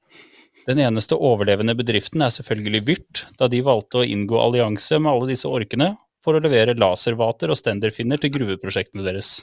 Den 0.64 0.80
eneste 0.80 1.16
overlevende 1.20 1.76
bedriften 1.76 2.24
er 2.24 2.32
selvfølgelig 2.32 2.82
Vyrt, 2.88 3.24
da 3.38 3.50
de 3.52 3.60
valgte 3.66 4.00
å 4.00 4.06
inngå 4.08 4.38
allianse 4.40 4.98
med 4.98 5.12
alle 5.12 5.30
disse 5.34 5.50
orkene 5.50 5.92
for 6.24 6.36
å 6.36 6.42
levere 6.42 6.76
laservater 6.78 7.52
og 7.52 7.60
stenderfinner 7.60 8.20
til 8.20 8.32
gruveprosjektene 8.34 9.04
deres. 9.04 9.42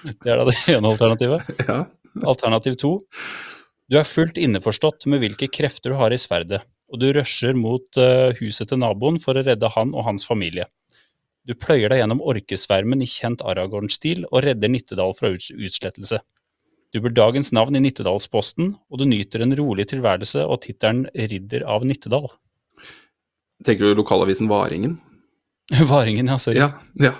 Det 0.00 0.32
er 0.32 0.40
da 0.40 0.48
det 0.48 0.58
ene 0.72 0.94
alternativet. 0.94 1.48
Ja. 1.70 1.84
Alternativ 2.26 2.74
to. 2.80 2.96
Du 3.86 3.94
er 4.00 4.08
fullt 4.08 4.38
innforstått 4.40 5.04
med 5.06 5.20
hvilke 5.22 5.46
krefter 5.52 5.92
du 5.92 5.98
har 6.00 6.10
i 6.10 6.18
sverdet, 6.18 6.58
og 6.90 6.98
du 6.98 7.06
rusher 7.14 7.54
mot 7.54 8.00
eh, 8.02 8.32
huset 8.40 8.66
til 8.72 8.80
naboen 8.82 9.20
for 9.22 9.38
å 9.38 9.44
redde 9.46 9.70
han 9.76 9.92
og 9.94 10.08
hans 10.08 10.26
familie. 10.26 10.66
Du 11.50 11.56
pløyer 11.58 11.90
deg 11.90 11.98
gjennom 11.98 12.20
orkesvermen 12.22 13.00
i 13.02 13.08
kjent 13.10 13.40
Aragorn-stil 13.42 14.22
og 14.28 14.44
redder 14.44 14.70
Nittedal 14.70 15.16
fra 15.18 15.32
utslettelse. 15.34 16.20
Du 16.94 17.00
blir 17.02 17.14
dagens 17.14 17.50
navn 17.54 17.74
i 17.74 17.82
Nittedalsposten, 17.82 18.76
og 18.86 19.00
du 19.00 19.08
nyter 19.10 19.42
en 19.42 19.56
rolig 19.58 19.88
tilværelse 19.90 20.44
og 20.46 20.60
tittelen 20.62 21.08
Ridder 21.10 21.66
av 21.66 21.86
Nittedal. 21.86 22.28
Tenker 23.66 23.90
du 23.90 23.98
lokalavisen 23.98 24.46
Varingen? 24.50 25.00
Varingen, 25.90 26.30
ja, 26.30 26.38
sorry. 26.38 26.62
Ja. 26.62 26.70
ja. 27.02 27.12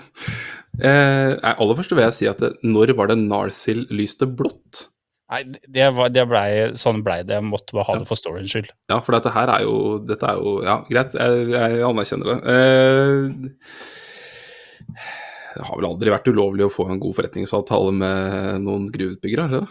Eh, 0.79 1.35
aller 1.51 1.77
først 1.77 1.91
vil 1.91 2.05
jeg 2.05 2.15
si 2.15 2.31
at 2.31 2.39
det, 2.39 2.53
når 2.63 2.95
var 2.95 3.11
det 3.11 3.19
Narsil 3.19 3.83
lyste 3.91 4.31
blått? 4.31 4.87
Nei, 5.31 5.45
det, 5.67 5.89
var, 5.95 6.11
det 6.11 6.23
ble, 6.27 6.43
sånn 6.79 7.03
blei 7.03 7.21
det. 7.27 7.37
Jeg 7.39 7.51
måtte 7.51 7.75
bare 7.75 7.87
ha 7.89 7.99
det 7.99 8.07
for 8.07 8.19
storyens 8.19 8.51
skyld. 8.51 8.71
Ja, 8.91 8.99
for 9.03 9.15
dette 9.15 9.31
her 9.35 9.51
er 9.51 9.63
jo 9.67 9.75
Dette 10.03 10.27
er 10.27 10.39
jo 10.39 10.57
Ja, 10.63 10.81
greit, 10.87 11.15
jeg, 11.15 11.51
jeg 11.51 11.83
anerkjenner 11.87 12.31
det. 12.31 12.55
Eh, 12.55 13.99
det 15.55 15.65
har 15.67 15.79
vel 15.79 15.89
aldri 15.89 16.13
vært 16.13 16.29
ulovlig 16.31 16.67
å 16.67 16.73
få 16.73 16.87
en 16.89 17.01
god 17.01 17.17
forretningsavtale 17.17 17.95
med 17.95 18.61
noen 18.65 18.87
gruveutbyggere, 18.93 19.47
har 19.47 19.57
det? 19.57 19.65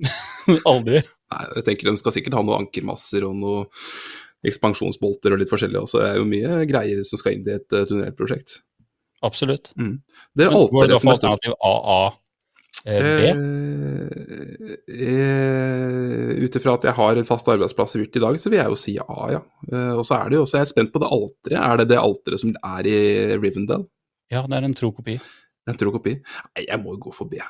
Aldri. 0.70 1.02
Nei, 1.30 1.44
jeg 1.58 1.66
tenker 1.66 1.90
de 1.90 2.00
skal 2.00 2.14
sikkert 2.16 2.38
ha 2.38 2.42
noen 2.42 2.64
ankermasser 2.64 3.26
og 3.28 3.36
noen 3.38 3.68
ekspansjonsbolter 4.46 5.34
og 5.34 5.42
litt 5.42 5.52
forskjellig 5.52 5.82
også. 5.82 6.00
Det 6.00 6.08
er 6.08 6.18
jo 6.18 6.30
mye 6.30 6.64
greier 6.70 7.04
som 7.06 7.20
skal 7.20 7.36
inn 7.36 7.46
i 7.46 7.54
et 7.58 7.76
eh, 7.76 7.86
tunnelprosjekt. 7.86 8.62
Absolutt. 9.26 9.74
Det 9.76 10.46
er 10.46 10.54
alteret 10.56 10.94
det 10.94 11.00
som 11.02 11.12
er 11.12 11.18
stort 11.18 11.50
AA? 11.52 12.00
Eh? 12.88 12.96
Eh, 12.96 13.36
eh, 14.88 16.30
Ut 16.40 16.56
ifra 16.56 16.74
at 16.78 16.86
jeg 16.88 16.96
har 16.96 17.20
en 17.20 17.28
fast 17.28 17.50
arbeidsplass 17.52 17.96
i 17.96 18.00
Virt 18.00 18.16
i 18.16 18.22
dag, 18.24 18.38
så 18.40 18.48
vil 18.48 18.62
jeg 18.62 18.72
jo 18.72 18.78
si 18.80 18.96
A, 19.02 19.18
ja. 19.34 19.42
Eh, 19.68 19.92
og 19.92 20.06
så 20.08 20.16
er 20.16 20.30
det 20.30 20.38
jo 20.38 20.44
også, 20.46 20.56
jeg 20.56 20.68
er 20.68 20.72
spent 20.72 20.92
på 20.94 21.02
det 21.02 21.10
alteret. 21.12 21.58
Er 21.60 21.82
det 21.82 21.90
det 21.92 22.00
alteret 22.00 22.42
som 22.42 22.54
er 22.56 22.88
i 22.88 23.00
Rivendell? 23.36 23.84
Ja, 24.30 24.44
det 24.46 24.58
er 24.60 24.66
en 24.66 24.76
tro 24.78 24.92
kopi. 24.94 25.18
En 25.68 25.78
tro 25.78 25.92
kopi? 25.94 26.16
Nei, 26.54 26.64
jeg 26.68 26.80
må 26.82 26.94
jo 26.94 27.04
gå 27.08 27.14
for 27.14 27.30
B. 27.30 27.40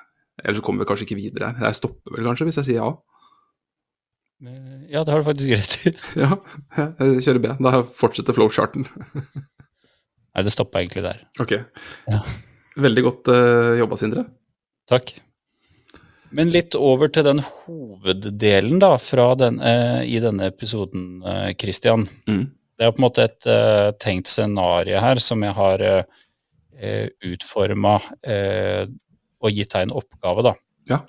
Ellers 0.40 0.60
så 0.60 0.64
kommer 0.64 0.84
vi 0.84 0.88
kanskje 0.88 1.06
ikke 1.08 1.18
videre 1.18 1.52
her. 1.52 1.68
Jeg 1.68 1.78
stopper 1.78 2.16
vel 2.16 2.28
kanskje 2.30 2.48
hvis 2.48 2.60
jeg 2.62 2.68
sier 2.70 2.86
A. 2.86 2.92
Eh, 4.46 4.76
Ja, 4.90 5.04
det 5.04 5.12
har 5.12 5.20
du 5.20 5.28
faktisk 5.28 5.52
rett 5.52 5.74
i. 5.86 5.94
Ja, 6.22 6.36
jeg 7.02 7.24
kjører 7.26 7.42
B. 7.44 7.54
Da 7.66 7.82
fortsetter 7.84 8.36
flowcharten. 8.36 8.86
Nei, 10.30 10.44
det 10.46 10.54
stoppa 10.54 10.80
egentlig 10.80 11.04
der. 11.04 11.24
Ok. 11.42 11.56
Ja. 12.08 12.22
Veldig 12.80 13.02
godt 13.04 13.28
uh, 13.34 13.74
jobba, 13.80 13.98
Sindre. 13.98 14.24
Takk. 14.88 15.12
Men 16.30 16.52
litt 16.54 16.76
over 16.78 17.10
til 17.10 17.26
den 17.26 17.42
hoveddelen 17.42 18.78
da, 18.80 18.94
den, 19.40 19.58
uh, 19.58 20.00
i 20.06 20.20
denne 20.22 20.46
episoden, 20.52 21.24
uh, 21.26 21.50
Christian. 21.58 22.06
Mm. 22.30 22.44
Det 22.78 22.86
er 22.86 22.94
på 22.94 23.02
en 23.02 23.06
måte 23.08 23.26
et 23.26 23.48
uh, 23.50 23.90
tenkt 24.00 24.30
scenario 24.30 25.02
her 25.02 25.20
som 25.20 25.42
jeg 25.44 25.52
har 25.52 25.82
eh, 25.84 26.20
utforma 27.26 27.98
eh, 28.24 28.88
og 29.40 29.56
gitt 29.56 29.72
deg 29.74 29.86
en 29.86 29.94
oppgave, 30.00 30.44
da. 30.46 30.54
Ja. 30.90 31.00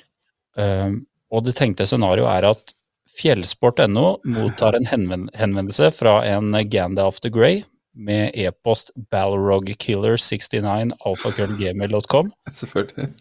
Eh, 0.60 0.92
og 1.32 1.48
det 1.48 1.56
tenkte 1.58 1.88
scenarioet 1.88 2.32
er 2.38 2.50
at 2.52 2.76
fjellsport.no 3.12 4.06
mottar 4.32 4.78
en 4.78 4.88
henven 4.88 5.28
henvendelse 5.36 5.92
fra 5.96 6.22
en 6.28 6.56
Gandalf 6.72 7.20
the 7.24 7.32
Grey 7.34 7.64
med 7.92 8.32
e-post 8.40 8.94
balrogkiller69 9.12 10.94
alfakrøllgmail.com 11.10 12.32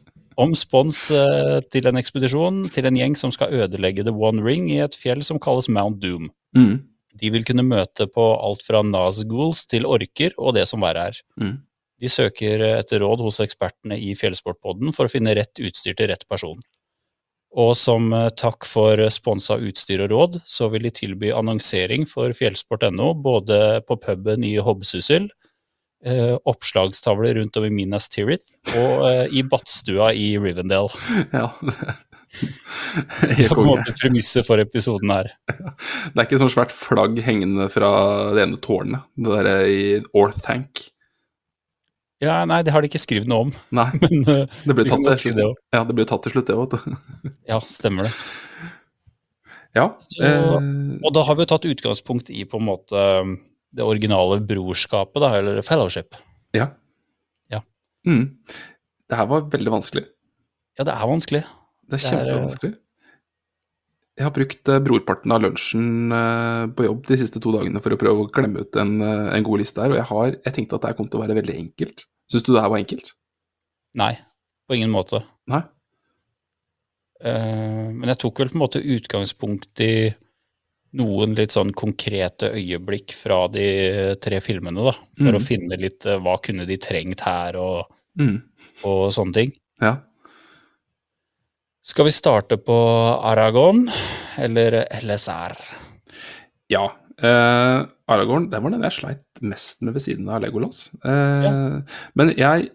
om 0.41 0.55
spons 0.57 1.09
eh, 1.15 1.59
til 1.73 1.89
en 1.91 1.99
ekspedisjon 2.01 2.69
til 2.73 2.87
en 2.89 2.99
gjeng 2.99 3.17
som 3.19 3.33
skal 3.35 3.53
ødelegge 3.65 4.07
The 4.07 4.15
One 4.15 4.45
Ring 4.47 4.71
i 4.73 4.79
et 4.85 4.97
fjell 4.97 5.25
som 5.27 5.41
kalles 5.43 5.69
Mount 5.69 6.01
Doom. 6.03 6.31
Mm. 6.57 6.87
De 7.21 7.33
vil 7.35 7.45
kunne 7.45 7.67
møte 7.67 8.07
på 8.09 8.27
alt 8.39 8.63
fra 8.65 8.81
Nazguls 8.87 9.67
til 9.69 9.89
orker 9.91 10.37
og 10.39 10.55
det 10.57 10.67
som 10.71 10.87
verre 10.87 11.11
er. 11.11 11.21
Mm. 11.41 11.59
De 12.01 12.09
søker 12.09 12.63
etter 12.73 13.03
råd 13.05 13.23
hos 13.27 13.41
ekspertene 13.45 13.99
i 14.01 14.15
Fjellsportpodden 14.17 14.95
for 14.97 15.07
å 15.07 15.13
finne 15.13 15.37
rett 15.37 15.61
utstyr 15.61 15.97
til 15.99 16.11
rett 16.13 16.27
person. 16.31 16.61
Og 17.59 17.75
som 17.75 18.13
eh, 18.15 18.29
takk 18.39 18.67
for 18.69 19.01
sponsa 19.11 19.59
utstyr 19.59 20.05
og 20.07 20.13
råd, 20.13 20.41
så 20.47 20.71
vil 20.71 20.87
de 20.87 20.95
tilby 20.95 21.33
annonsering 21.35 22.07
for 22.07 22.33
fjellsport.no, 22.37 23.13
både 23.19 23.81
på 23.89 23.99
puben 24.05 24.47
i 24.47 24.55
Hobbsyssel, 24.63 25.27
eh, 26.07 26.37
oppslagstavler 26.47 27.35
rundt 27.41 27.59
om 27.59 27.67
i 27.67 27.73
Minas 27.75 28.07
Tirith 28.13 28.55
og 28.77 29.09
eh, 29.09 29.25
i 29.35 29.43
badstua 29.43 30.13
i 30.15 30.33
Rivendell. 30.39 30.93
Ja. 31.35 31.51
Det 32.31 33.49
er 33.49 33.51
på 33.51 33.65
en 33.65 33.73
måte 33.73 33.91
premisset 33.99 34.47
for 34.47 34.63
episoden 34.63 35.11
her. 35.11 35.33
Det 35.51 36.15
er 36.15 36.29
ikke 36.29 36.39
sånn 36.39 36.53
svært 36.55 36.71
flagg 36.71 37.19
hengende 37.27 37.67
fra 37.75 37.91
det 38.37 38.45
ene 38.45 38.61
tårnet, 38.63 39.09
det 39.19 39.33
derre 39.35 39.55
i 39.67 39.81
Orthanc. 40.15 40.85
Ja, 42.21 42.45
nei, 42.45 42.61
det 42.63 42.73
har 42.75 42.83
de 42.85 42.89
ikke 42.91 43.01
skrevet 43.01 43.29
noe 43.31 43.47
om, 43.47 43.53
Nei, 43.73 43.87
men 44.03 44.25
uh, 44.29 44.45
det 44.69 44.75
ble 44.77 44.85
tatt 44.85 45.01
godt 45.07 45.21
si 45.23 45.31
det. 45.33 45.47
Ja, 45.73 45.85
det 45.89 45.95
ble 45.97 46.05
tatt 46.05 46.23
til 46.27 46.35
slutt, 46.35 46.51
det 46.51 46.57
òg. 46.61 46.75
Ja, 47.51 47.59
stemmer 47.65 48.05
det. 48.09 48.13
Ja. 49.77 49.87
Så- 49.99 50.23
eh, 50.27 50.99
Og 51.07 51.15
da 51.15 51.23
har 51.25 51.37
vi 51.39 51.45
jo 51.47 51.51
tatt 51.53 51.65
utgangspunkt 51.71 52.31
i 52.35 52.45
på 52.45 52.59
en 52.61 52.67
måte 52.67 53.05
det 53.73 53.85
originale 53.87 54.41
brorskapet, 54.43 55.21
da, 55.23 55.33
eller 55.39 55.63
fellowship. 55.63 56.15
ja. 56.57 56.69
Ja. 57.51 57.61
Mm. 58.07 58.37
Det 59.11 59.17
her 59.19 59.27
var 59.27 59.41
veldig 59.51 59.73
vanskelig. 59.73 60.05
Ja, 60.79 60.85
det 60.87 60.93
er 60.95 61.07
vanskelig. 61.11 61.41
Det 61.91 61.97
er 61.97 61.99
Det 61.99 62.05
er, 62.05 62.17
eh, 62.17 62.27
kjempevanskelig. 62.35 62.75
Jeg 64.21 64.27
har 64.29 64.35
brukt 64.37 64.69
eh, 64.69 64.81
brorparten 64.85 65.33
av 65.33 65.41
lunsjen 65.41 66.13
eh, 66.13 66.67
på 66.77 66.85
jobb 66.85 67.07
de 67.09 67.17
siste 67.17 67.41
to 67.41 67.55
dagene 67.55 67.81
for 67.81 67.95
å 67.97 67.99
prøve 68.01 68.27
å 68.27 68.29
klemme 68.29 68.61
ut 68.67 68.77
en, 68.77 68.99
eh, 69.01 69.29
en 69.33 69.47
god 69.47 69.63
liste 69.63 69.81
her, 69.81 69.95
og 69.95 69.97
jeg, 69.97 70.09
har, 70.11 70.35
jeg 70.45 70.57
tenkte 70.59 70.77
at 70.77 70.85
det 70.85 70.91
her 70.93 70.99
kom 70.99 71.09
til 71.09 71.21
å 71.21 71.23
være 71.25 71.39
veldig 71.41 71.55
enkelt. 71.57 72.05
Syns 72.29 72.45
du 72.45 72.53
det 72.53 72.61
her 72.61 72.69
var 72.69 72.83
enkelt? 72.83 73.15
Nei, 73.97 74.11
på 74.69 74.77
ingen 74.77 74.93
måte. 74.93 75.23
Nei? 75.51 75.63
Uh, 77.21 77.89
men 77.93 78.09
jeg 78.09 78.21
tok 78.23 78.39
vel 78.41 78.49
på 78.53 78.57
en 78.57 78.63
måte 78.63 78.81
utgangspunkt 78.81 79.83
i 79.85 79.93
noen 80.97 81.35
litt 81.37 81.53
sånn 81.53 81.73
konkrete 81.77 82.49
øyeblikk 82.57 83.13
fra 83.15 83.43
de 83.53 83.67
tre 84.25 84.39
filmene, 84.43 84.85
da. 84.89 84.95
For 85.19 85.33
å 85.37 85.41
Mhm. 85.41 85.45
finne 85.47 85.77
litt 85.81 86.07
hva 86.07 86.37
kunne 86.43 86.67
de 86.67 86.77
trengt 86.81 87.21
her, 87.21 87.57
og, 87.57 87.87
Mm. 88.19 88.43
og 88.85 89.13
sånne 89.13 89.33
ting. 89.35 89.53
Ja. 89.81 89.99
Skal 91.83 92.05
vi 92.05 92.13
starte 92.13 92.59
på 92.61 92.77
Aragon 93.25 93.87
eller 94.39 94.83
LSR? 95.01 95.55
Ja. 96.69 96.91
Uh, 97.21 97.89
Aragorn, 98.11 98.51
den 98.53 98.65
var 98.65 98.73
den 98.75 98.85
jeg 98.85 98.97
sleit 98.97 99.41
mest 99.45 99.81
med 99.85 99.97
ved 99.97 100.05
siden 100.05 100.29
av 100.33 100.43
Legolas. 100.43 100.89
Eh, 101.05 101.79
Men 102.19 102.33
jeg, 102.37 102.71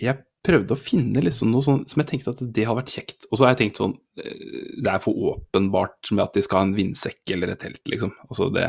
jeg 0.00 0.16
prøvde 0.44 0.74
å 0.74 0.80
finne 0.80 1.22
liksom 1.22 1.52
noe 1.52 1.64
sånn 1.64 1.82
som 1.88 2.02
jeg 2.02 2.08
tenkte 2.10 2.32
at 2.34 2.40
det 2.42 2.64
hadde 2.66 2.80
vært 2.80 2.94
kjekt. 2.96 3.28
Og 3.28 3.38
så 3.38 3.46
har 3.46 3.54
jeg 3.54 3.60
tenkt 3.60 3.80
sånn 3.80 3.94
eh, 4.20 4.80
Det 4.80 4.90
er 4.90 5.04
for 5.04 5.16
åpenbart 5.32 6.10
med 6.12 6.24
at 6.24 6.36
de 6.36 6.42
skal 6.44 6.62
ha 6.62 6.68
en 6.68 6.74
vindsekk 6.76 7.34
eller 7.36 7.52
et 7.52 7.62
telt, 7.62 7.82
liksom. 7.92 8.12
Altså 8.26 8.48
det, 8.54 8.66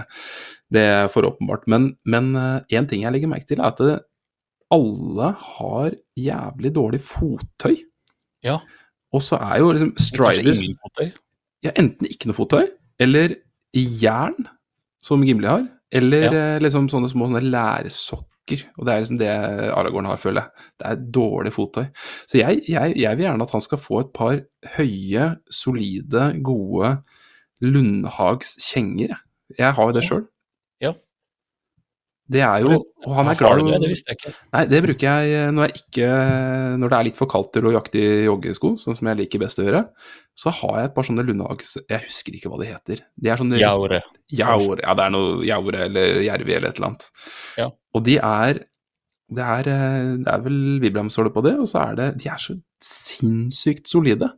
det 0.76 0.86
er 1.00 1.10
for 1.14 1.28
åpenbart. 1.32 1.66
Men 1.72 1.94
én 2.06 2.90
ting 2.92 3.08
jeg 3.08 3.16
legger 3.16 3.32
merke 3.32 3.50
til, 3.50 3.64
er 3.64 3.72
at 3.72 3.82
det, 3.82 3.98
alle 4.72 5.34
har 5.58 5.98
jævlig 6.16 6.76
dårlig 6.78 7.02
fottøy. 7.04 7.82
Ja. 8.46 8.62
Og 9.14 9.22
så 9.26 9.38
er 9.44 9.60
jo 9.60 9.72
liksom 9.76 9.94
Striders 10.00 10.62
ja, 11.66 11.72
enten 11.78 12.08
ikke 12.10 12.30
noe 12.30 12.38
fottøy, 12.38 12.68
eller 13.00 13.36
jern, 13.76 14.36
som 15.02 15.24
Gimli 15.26 15.48
har, 15.50 15.66
eller 15.92 16.24
Ja. 16.28 16.32
eh, 16.56 16.60
liksom 16.64 16.88
sånne 16.90 17.10
små 17.12 17.28
sånne 17.30 17.42
læresokker. 17.52 18.64
Og 18.78 18.86
det 18.88 18.94
er 18.94 19.00
liksom 19.04 19.18
det 19.20 19.30
Aragorn 19.76 20.06
har, 20.10 20.18
føler 20.18 20.42
jeg. 20.42 20.66
Det 20.80 20.88
er 20.90 21.04
dårlig 21.18 21.52
fottøy. 21.54 21.86
Så 22.28 22.40
jeg, 22.42 22.62
jeg, 22.68 22.96
jeg 22.98 23.18
vil 23.18 23.26
gjerne 23.26 23.44
at 23.44 23.52
han 23.52 23.62
skal 23.62 23.78
få 23.78 24.00
et 24.02 24.14
par 24.14 24.40
høye, 24.78 25.28
solide, 25.52 26.32
gode 26.44 26.96
Lundhags 27.62 28.56
kjenger. 28.64 29.16
jeg. 29.58 29.74
Har 29.74 29.84
jo 29.92 29.92
det 29.96 30.04
sjøl. 30.08 30.26
Det 32.32 32.42
er 32.46 32.64
jo 32.64 32.78
Og 32.78 33.14
han 33.18 33.30
er 33.32 33.38
glad 33.40 33.62
det? 33.68 33.80
Det 33.84 33.90
visste 33.92 34.14
jeg 34.14 34.20
ikke. 34.20 34.34
Nei, 34.56 34.64
det 34.72 34.82
bruker 34.86 35.08
jeg 35.08 35.36
eh, 35.36 35.52
når, 35.52 35.68
jeg 35.68 35.82
ikke, 35.82 36.10
når 36.82 36.94
det 36.94 36.98
er 36.98 37.08
litt 37.10 37.20
for 37.20 37.32
kaldt 37.32 37.52
til 37.58 37.68
å 37.68 37.74
jakte 37.76 38.00
i 38.00 38.26
joggesko, 38.28 38.74
sånn 38.80 38.98
som 38.98 39.12
jeg 39.12 39.20
liker 39.24 39.44
best 39.44 39.62
å 39.62 39.68
gjøre. 39.68 39.84
Så 40.38 40.54
har 40.62 40.76
jeg 40.80 40.90
et 40.92 40.96
par 40.96 41.08
sånne 41.08 41.26
Lundhags 41.28 41.76
Jeg 41.82 42.06
husker 42.08 42.38
ikke 42.38 42.52
hva 42.54 42.62
de 42.62 42.70
heter. 42.72 43.06
De 43.20 43.32
er 43.34 43.42
sånne 43.42 43.60
Jaure. 43.62 44.02
Jaure. 44.32 44.80
ja, 44.86 44.96
det 44.98 45.08
er 45.08 45.16
noe 45.18 45.40
Jaure 45.48 45.88
eller 45.90 46.22
Jervi 46.26 46.56
eller 46.56 46.72
et 46.72 46.80
eller 46.80 46.92
annet. 46.94 47.08
Ja. 47.60 47.72
Og 47.92 48.06
de 48.08 48.20
er 48.22 48.66
det 49.32 49.48
er, 49.48 49.68
eh, 49.72 50.14
det 50.26 50.28
er 50.28 50.42
vel 50.44 50.62
Vibramsåle 50.84 51.32
på 51.32 51.44
det, 51.46 51.56
og 51.64 51.68
så 51.72 51.86
er 51.86 52.00
det 52.00 52.08
De 52.20 52.30
er 52.32 52.40
så 52.42 52.58
sinnssykt 52.84 53.88
solide. 53.88 54.32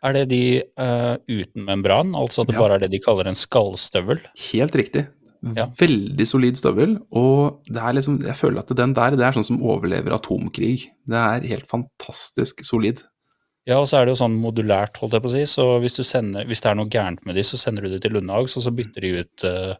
Er 0.00 0.14
det 0.16 0.28
de 0.30 0.44
uh, 0.80 1.16
uten 1.28 1.66
membran, 1.66 2.14
altså 2.16 2.42
at 2.42 2.48
det 2.48 2.56
Ja. 2.56 2.60
bare 2.62 2.78
er 2.78 2.84
det 2.86 2.92
de 2.94 3.00
kaller 3.04 3.28
en 3.28 3.36
skallstøvel? 3.36 4.22
Helt 4.52 4.76
riktig. 4.78 5.08
Ja. 5.56 5.64
Veldig 5.78 6.26
solid 6.28 6.58
støvel, 6.60 6.98
og 7.16 7.62
det 7.64 7.80
er 7.80 7.94
liksom 7.96 8.18
Jeg 8.26 8.36
føler 8.36 8.60
at 8.60 8.72
den 8.76 8.92
der, 8.96 9.14
det 9.16 9.24
er 9.24 9.36
sånn 9.36 9.46
som 9.46 9.62
overlever 9.64 10.12
atomkrig. 10.12 10.90
Det 11.08 11.16
er 11.16 11.46
helt 11.48 11.68
fantastisk 11.70 12.60
solid. 12.66 13.00
Ja, 13.68 13.78
og 13.78 13.86
så 13.88 14.00
er 14.00 14.06
det 14.06 14.14
jo 14.14 14.20
sånn 14.22 14.38
modulært, 14.40 14.98
holdt 15.00 15.14
jeg 15.16 15.24
på 15.24 15.30
å 15.30 15.32
si, 15.34 15.44
så 15.48 15.66
hvis, 15.82 15.96
du 15.96 16.04
sender, 16.06 16.46
hvis 16.48 16.62
det 16.64 16.70
er 16.72 16.78
noe 16.80 16.90
gærent 16.92 17.24
med 17.28 17.36
de, 17.36 17.44
så 17.46 17.60
sender 17.60 17.84
du 17.86 17.92
det 17.92 18.00
til 18.04 18.16
Lundhags, 18.16 18.56
og 18.56 18.64
så 18.64 18.72
bytter 18.74 19.04
de 19.04 19.10
ut 19.20 19.44
uh, 19.46 19.74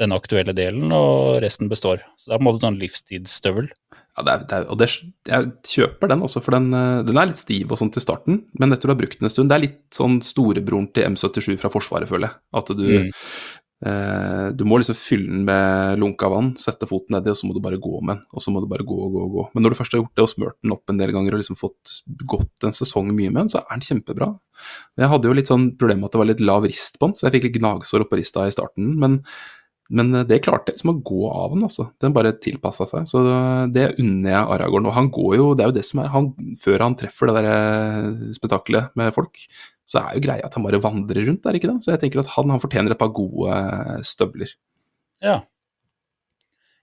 den 0.00 0.12
aktuelle 0.16 0.54
delen, 0.56 0.92
og 0.92 1.38
resten 1.44 1.70
består. 1.72 2.02
Så 2.16 2.28
det 2.28 2.34
er 2.34 2.40
på 2.40 2.44
en 2.44 2.48
måte 2.48 2.64
sånn 2.64 2.80
livstidsstøvel. 2.80 3.68
Ja, 4.16 4.24
det 4.24 4.32
er, 4.32 4.42
det 4.48 4.56
er, 4.56 4.66
og 4.72 4.80
det, 4.80 4.88
jeg 5.28 5.50
kjøper 5.68 6.10
den 6.12 6.24
også, 6.24 6.40
for 6.44 6.56
den, 6.56 6.70
eh, 6.72 7.02
den 7.04 7.20
er 7.20 7.28
litt 7.28 7.40
stiv 7.40 7.72
og 7.72 7.80
sånn 7.80 7.92
til 7.92 8.04
starten, 8.04 8.38
men 8.56 8.72
etter 8.72 8.88
du 8.88 8.94
har 8.94 8.98
brukt 9.02 9.20
den 9.20 9.28
en 9.28 9.32
stund 9.32 9.52
Det 9.52 9.56
er 9.58 9.64
litt 9.66 9.82
sånn 9.92 10.18
storebroren 10.24 10.88
til 10.96 11.10
M77 11.12 11.60
fra 11.60 11.70
Forsvaret, 11.72 12.08
føler 12.08 12.30
jeg. 12.30 12.38
At 12.56 12.72
du, 12.72 12.86
Mm. 12.86 13.10
Eh, 13.84 14.46
du 14.56 14.64
må 14.68 14.78
liksom 14.80 14.96
fylle 14.96 15.28
den 15.28 15.44
med 15.48 16.00
lunka 16.00 16.30
vann, 16.32 16.54
sette 16.60 16.88
foten 16.88 17.16
nedi, 17.16 17.32
og 17.32 17.38
så 17.40 17.48
må 17.48 17.56
du 17.56 17.62
bare 17.64 17.80
gå 17.82 18.00
med 18.00 18.16
den. 18.16 18.24
Og 18.32 18.44
så 18.44 18.54
må 18.54 18.62
du 18.62 18.68
bare 18.70 18.86
gå 18.86 18.96
og 19.06 19.16
gå 19.16 19.24
og 19.26 19.36
gå. 19.36 19.44
Men 19.54 19.66
når 19.66 19.74
du 19.74 19.80
først 19.80 19.96
har 19.96 20.02
gjort 20.02 20.14
det 20.16 20.26
og 20.26 20.32
smørt 20.32 20.58
den 20.62 20.76
opp 20.76 20.92
en 20.92 21.02
del 21.02 21.12
ganger 21.16 21.36
og 21.36 21.42
liksom 21.42 21.60
fått 21.60 21.98
gått 22.28 22.68
en 22.68 22.76
sesong 22.76 23.12
mye 23.12 23.32
med 23.32 23.44
den, 23.44 23.52
så 23.52 23.62
er 23.64 23.74
den 23.74 23.86
kjempebra. 23.88 24.32
Jeg 24.96 25.12
hadde 25.12 25.28
jo 25.28 25.36
litt 25.36 25.52
sånn 25.52 25.70
problem 25.76 26.02
med 26.02 26.08
at 26.08 26.16
det 26.16 26.22
var 26.22 26.30
litt 26.32 26.44
lav 26.44 26.68
rist 26.68 27.00
på 27.00 27.10
den, 27.10 27.18
så 27.18 27.26
jeg 27.26 27.36
fikk 27.36 27.50
litt 27.50 27.60
gnagsår 27.60 28.06
oppå 28.06 28.20
rista 28.20 28.46
i 28.48 28.54
starten. 28.54 28.94
men 29.02 29.20
men 29.88 30.10
det 30.26 30.40
klarte 30.42 30.72
liksom 30.72 30.90
å 30.92 30.98
gå 31.06 31.28
av 31.30 31.52
den, 31.54 31.64
altså. 31.68 31.88
Den 32.02 32.14
bare 32.16 32.34
tilpassa 32.42 32.86
seg. 32.90 33.06
Så 33.10 33.22
det 33.72 33.92
unner 34.02 34.32
jeg 34.32 34.52
Aragorn. 34.56 34.88
Og 34.90 34.96
han 34.96 35.10
går 35.14 35.36
jo, 35.38 35.48
det 35.54 35.62
er 35.62 35.70
jo 35.70 35.76
det 35.76 35.84
som 35.86 36.02
er 36.02 36.10
han, 36.10 36.32
Før 36.58 36.82
han 36.88 36.96
treffer 36.98 37.30
det 37.30 37.36
der 37.38 37.50
eh, 37.52 38.08
spetakkelet 38.34 38.96
med 38.98 39.14
folk, 39.14 39.44
så 39.86 40.02
er 40.02 40.16
jo 40.16 40.24
greia 40.26 40.46
at 40.48 40.56
han 40.58 40.66
bare 40.66 40.82
vandrer 40.82 41.28
rundt 41.28 41.44
der, 41.46 41.58
ikke 41.58 41.70
det? 41.70 41.78
Så 41.86 41.94
jeg 41.94 42.02
tenker 42.02 42.24
at 42.24 42.32
han, 42.34 42.50
han 42.50 42.62
fortjener 42.62 42.94
et 42.94 43.00
par 43.00 43.12
gode 43.14 43.54
eh, 43.54 44.00
støvler. 44.06 44.56
Ja. 45.22 45.40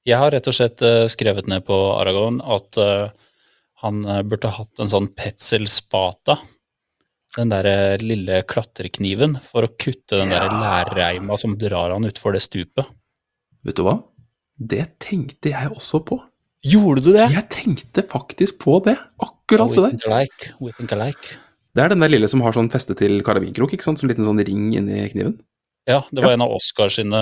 Jeg 0.07 0.19
har 0.19 0.33
rett 0.35 0.47
og 0.51 0.55
slett 0.55 0.83
eh, 0.83 1.05
skrevet 1.11 1.47
ned 1.51 1.63
på 1.67 1.75
Aragorn 1.95 2.41
at 2.43 2.79
eh, 2.79 3.11
han 3.83 4.03
eh, 4.07 4.23
burde 4.27 4.51
hatt 4.51 4.83
en 4.83 4.91
sånn 4.91 5.11
Petzel-spata. 5.15 6.39
Den 7.33 7.49
der 7.49 7.97
lille 8.03 8.43
klatrekniven 8.45 9.39
for 9.41 9.65
å 9.65 9.71
kutte 9.73 10.19
den 10.19 10.33
der 10.33 10.51
lærreima 10.51 11.37
som 11.39 11.55
drar 11.57 11.95
han 11.95 12.05
utfor 12.05 12.35
det 12.35 12.43
stupet. 12.45 12.91
Vet 13.65 13.79
du 13.79 13.85
hva? 13.87 13.97
Det 14.59 14.83
tenkte 15.01 15.53
jeg 15.53 15.71
også 15.73 16.03
på. 16.05 16.19
Gjorde 16.63 17.03
du 17.03 17.09
det? 17.15 17.25
Jeg 17.33 17.47
tenkte 17.51 18.03
faktisk 18.07 18.59
på 18.63 18.77
det. 18.85 18.95
Akkurat 19.23 19.71
we 19.71 19.75
det 19.75 19.83
der. 19.83 19.89
think 19.89 20.05
alike. 20.07 20.51
We 20.61 20.75
think 20.75 20.93
alike. 20.95 21.39
Det 21.73 21.81
er 21.83 21.89
den 21.89 22.05
der 22.05 22.11
lille 22.13 22.29
som 22.29 22.43
har 22.45 22.53
sånn 22.55 22.69
feste 22.71 22.95
til 22.95 23.17
karabinkrok, 23.25 23.73
ikke 23.73 23.85
sant? 23.87 23.99
Som 23.99 24.07
en 24.07 24.13
liten 24.13 24.27
sånn 24.27 24.41
ring 24.45 24.69
inni 24.77 25.01
kniven. 25.11 25.39
Ja, 25.89 26.03
det 26.13 26.23
var 26.23 26.35
en 26.35 26.45
av 26.45 26.53
Oscars 26.55 26.99
sine 27.01 27.19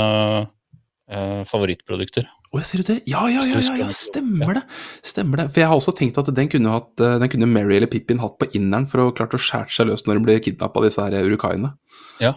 eh, 1.10 1.42
favorittprodukter. 1.50 2.28
Å, 2.52 2.60
ser 2.68 2.82
du 2.82 2.88
det? 2.90 2.98
Ja, 3.08 3.22
ja, 3.32 3.40
ja, 3.48 3.62
ja, 3.64 3.76
ja, 3.80 3.88
stemmer 3.96 4.58
det. 4.58 4.62
Stemmer 5.08 5.40
det. 5.40 5.46
For 5.54 5.62
jeg 5.64 5.70
har 5.72 5.78
også 5.80 5.94
tenkt 5.96 6.18
at 6.20 6.28
den 6.36 6.50
kunne, 6.52 6.74
hatt, 6.74 6.92
eh, 7.00 7.14
den 7.22 7.32
kunne 7.32 7.48
Mary 7.48 7.78
eller 7.78 7.88
Pippin 7.88 8.20
hatt 8.20 8.36
på 8.42 8.50
inneren 8.58 8.90
for 8.92 9.06
å 9.06 9.14
klart 9.16 9.32
å 9.38 9.40
skjære 9.40 9.72
seg 9.72 9.88
løs 9.88 10.04
når 10.04 10.20
de 10.20 10.26
blir 10.26 10.42
kidnappa 10.44 10.82
av 10.82 10.88
disse 10.90 11.06
her 11.06 11.16
urukaiene. 11.30 11.72
Ja. 12.20 12.34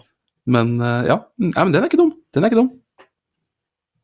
Men 0.47 0.77
eh, 0.79 1.09
ja, 1.11 1.17
Nei, 1.43 1.51
men 1.65 1.73
den 1.75 1.81
er 1.83 1.89
ikke 1.89 1.99
dum. 1.99 2.13
Den 2.31 2.45
er 2.47 2.53
ikke 2.53 2.61
dum. 2.61 2.71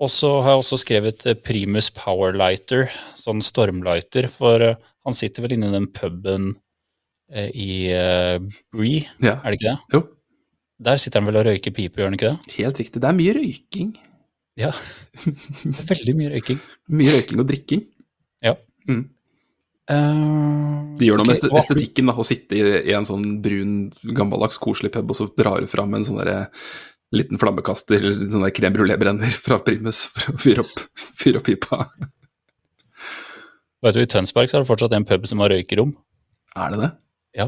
Og 0.02 0.10
så 0.12 0.34
har 0.42 0.56
jeg 0.58 0.64
også 0.66 0.82
skrevet 0.82 1.24
eh, 1.32 1.38
Primus 1.48 1.88
Powerlighter, 1.96 2.90
sånn 3.16 3.40
stormlighter, 3.46 4.28
for 4.34 4.68
han 4.76 5.16
sitter 5.16 5.46
vel 5.48 5.56
inne 5.56 5.72
i 5.72 5.76
den 5.80 5.88
puben 5.96 6.52
i 7.32 7.88
Bree, 8.76 9.06
Ja, 9.24 9.38
er 9.40 9.54
det 9.54 9.62
ikke 9.62 9.70
det? 9.70 9.78
jo. 9.96 10.02
Der 10.84 11.00
sitter 11.00 11.22
han 11.22 11.30
vel 11.30 11.38
og 11.40 11.46
røyker 11.48 11.72
pipe, 11.72 12.02
gjør 12.02 12.10
han 12.10 12.18
ikke 12.18 12.32
det? 12.34 12.56
Helt 12.58 12.80
riktig. 12.82 13.00
Det 13.00 13.08
er 13.08 13.16
mye 13.16 13.36
røyking. 13.38 13.94
Ja. 14.60 14.72
Veldig 15.92 16.14
mye 16.18 16.30
røyking. 16.36 16.60
Mye 16.92 17.14
røyking 17.16 17.40
og 17.44 17.48
drikking. 17.50 17.86
Ja. 18.44 18.56
Mm. 18.90 19.04
Eh, 19.92 20.96
Det 21.00 21.08
gjør 21.08 21.20
noe 21.22 21.28
med 21.28 21.36
ok, 21.36 21.38
este- 21.40 21.52
hva- 21.52 21.62
estetikken, 21.64 22.10
da, 22.12 22.16
å 22.20 22.26
sitte 22.28 22.58
i, 22.60 22.64
i 22.92 22.96
en 22.98 23.08
sånn 23.08 23.28
brun, 23.44 23.76
gammeldags, 24.18 24.60
koselig 24.62 24.92
pub, 24.94 25.12
og 25.14 25.18
så 25.18 25.30
drar 25.38 25.64
du 25.64 25.70
fram 25.72 25.94
en 25.98 26.04
sånn 26.08 26.20
derre 26.22 26.50
liten 27.16 27.40
flammekaster, 27.42 27.98
eller 28.00 28.14
sånn 28.32 28.44
der 28.46 28.54
crème 28.56 28.76
brulé-brenner 28.78 29.34
fra 29.36 29.58
Primus 29.64 30.06
for 30.14 30.36
å 30.36 30.40
fyre 30.40 30.64
opp, 30.64 30.84
fyre 31.20 31.42
opp 31.42 31.48
pipa. 31.50 31.82
Vet 33.82 33.98
du, 33.98 34.04
I 34.04 34.10
Tønsberg 34.10 34.52
så 34.52 34.60
er 34.60 34.64
det 34.64 34.70
fortsatt 34.70 34.94
en 34.96 35.08
pub 35.10 35.26
som 35.28 35.42
har 35.42 35.52
røykerom. 35.56 35.92
Er 36.56 36.74
det 36.76 36.80
det? 36.84 36.92
Ja. 37.42 37.48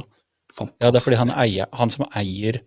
Fantastisk. 0.53 0.83
Ja, 0.85 0.91
det 0.93 0.99
er 0.99 1.05
fordi 1.05 1.19
han, 1.21 1.31
eier, 1.43 1.69
han 1.77 1.91
som 1.93 2.05
eier 2.17 2.59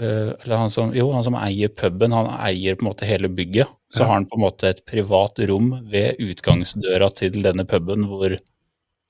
eller 0.00 0.56
han 0.60 0.70
som, 0.70 0.90
Jo, 0.94 1.10
han 1.12 1.24
som 1.24 1.34
eier 1.40 1.68
puben, 1.72 2.12
han 2.12 2.26
eier 2.46 2.76
på 2.76 2.84
en 2.84 2.90
måte 2.90 3.06
hele 3.08 3.28
bygget. 3.32 3.68
Så 3.92 4.00
Ja. 4.02 4.06
har 4.06 4.14
han 4.14 4.26
på 4.26 4.36
en 4.36 4.42
måte 4.44 4.68
et 4.68 4.84
privat 4.86 5.38
rom 5.48 5.70
ved 5.90 6.16
utgangsdøra 6.20 7.08
til 7.14 7.38
denne 7.42 7.64
puben 7.66 8.04
hvor, 8.10 8.36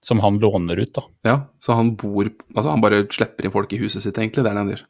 som 0.05 0.21
han 0.21 0.39
låner 0.39 0.79
ut, 0.79 0.93
da. 0.95 1.03
Ja, 1.25 1.37
så 1.59 1.75
han 1.75 1.95
bor 1.97 2.29
Altså, 2.55 2.71
han 2.71 2.81
bare 2.85 3.03
slipper 3.11 3.45
inn 3.45 3.51
folk 3.55 3.73
i 3.73 3.79
huset 3.81 4.03
sitt, 4.03 4.15
egentlig. 4.19 4.45
Det 4.45 4.51
er 4.53 4.55
det 4.55 4.63
han 4.65 4.73
gjør. 4.75 4.85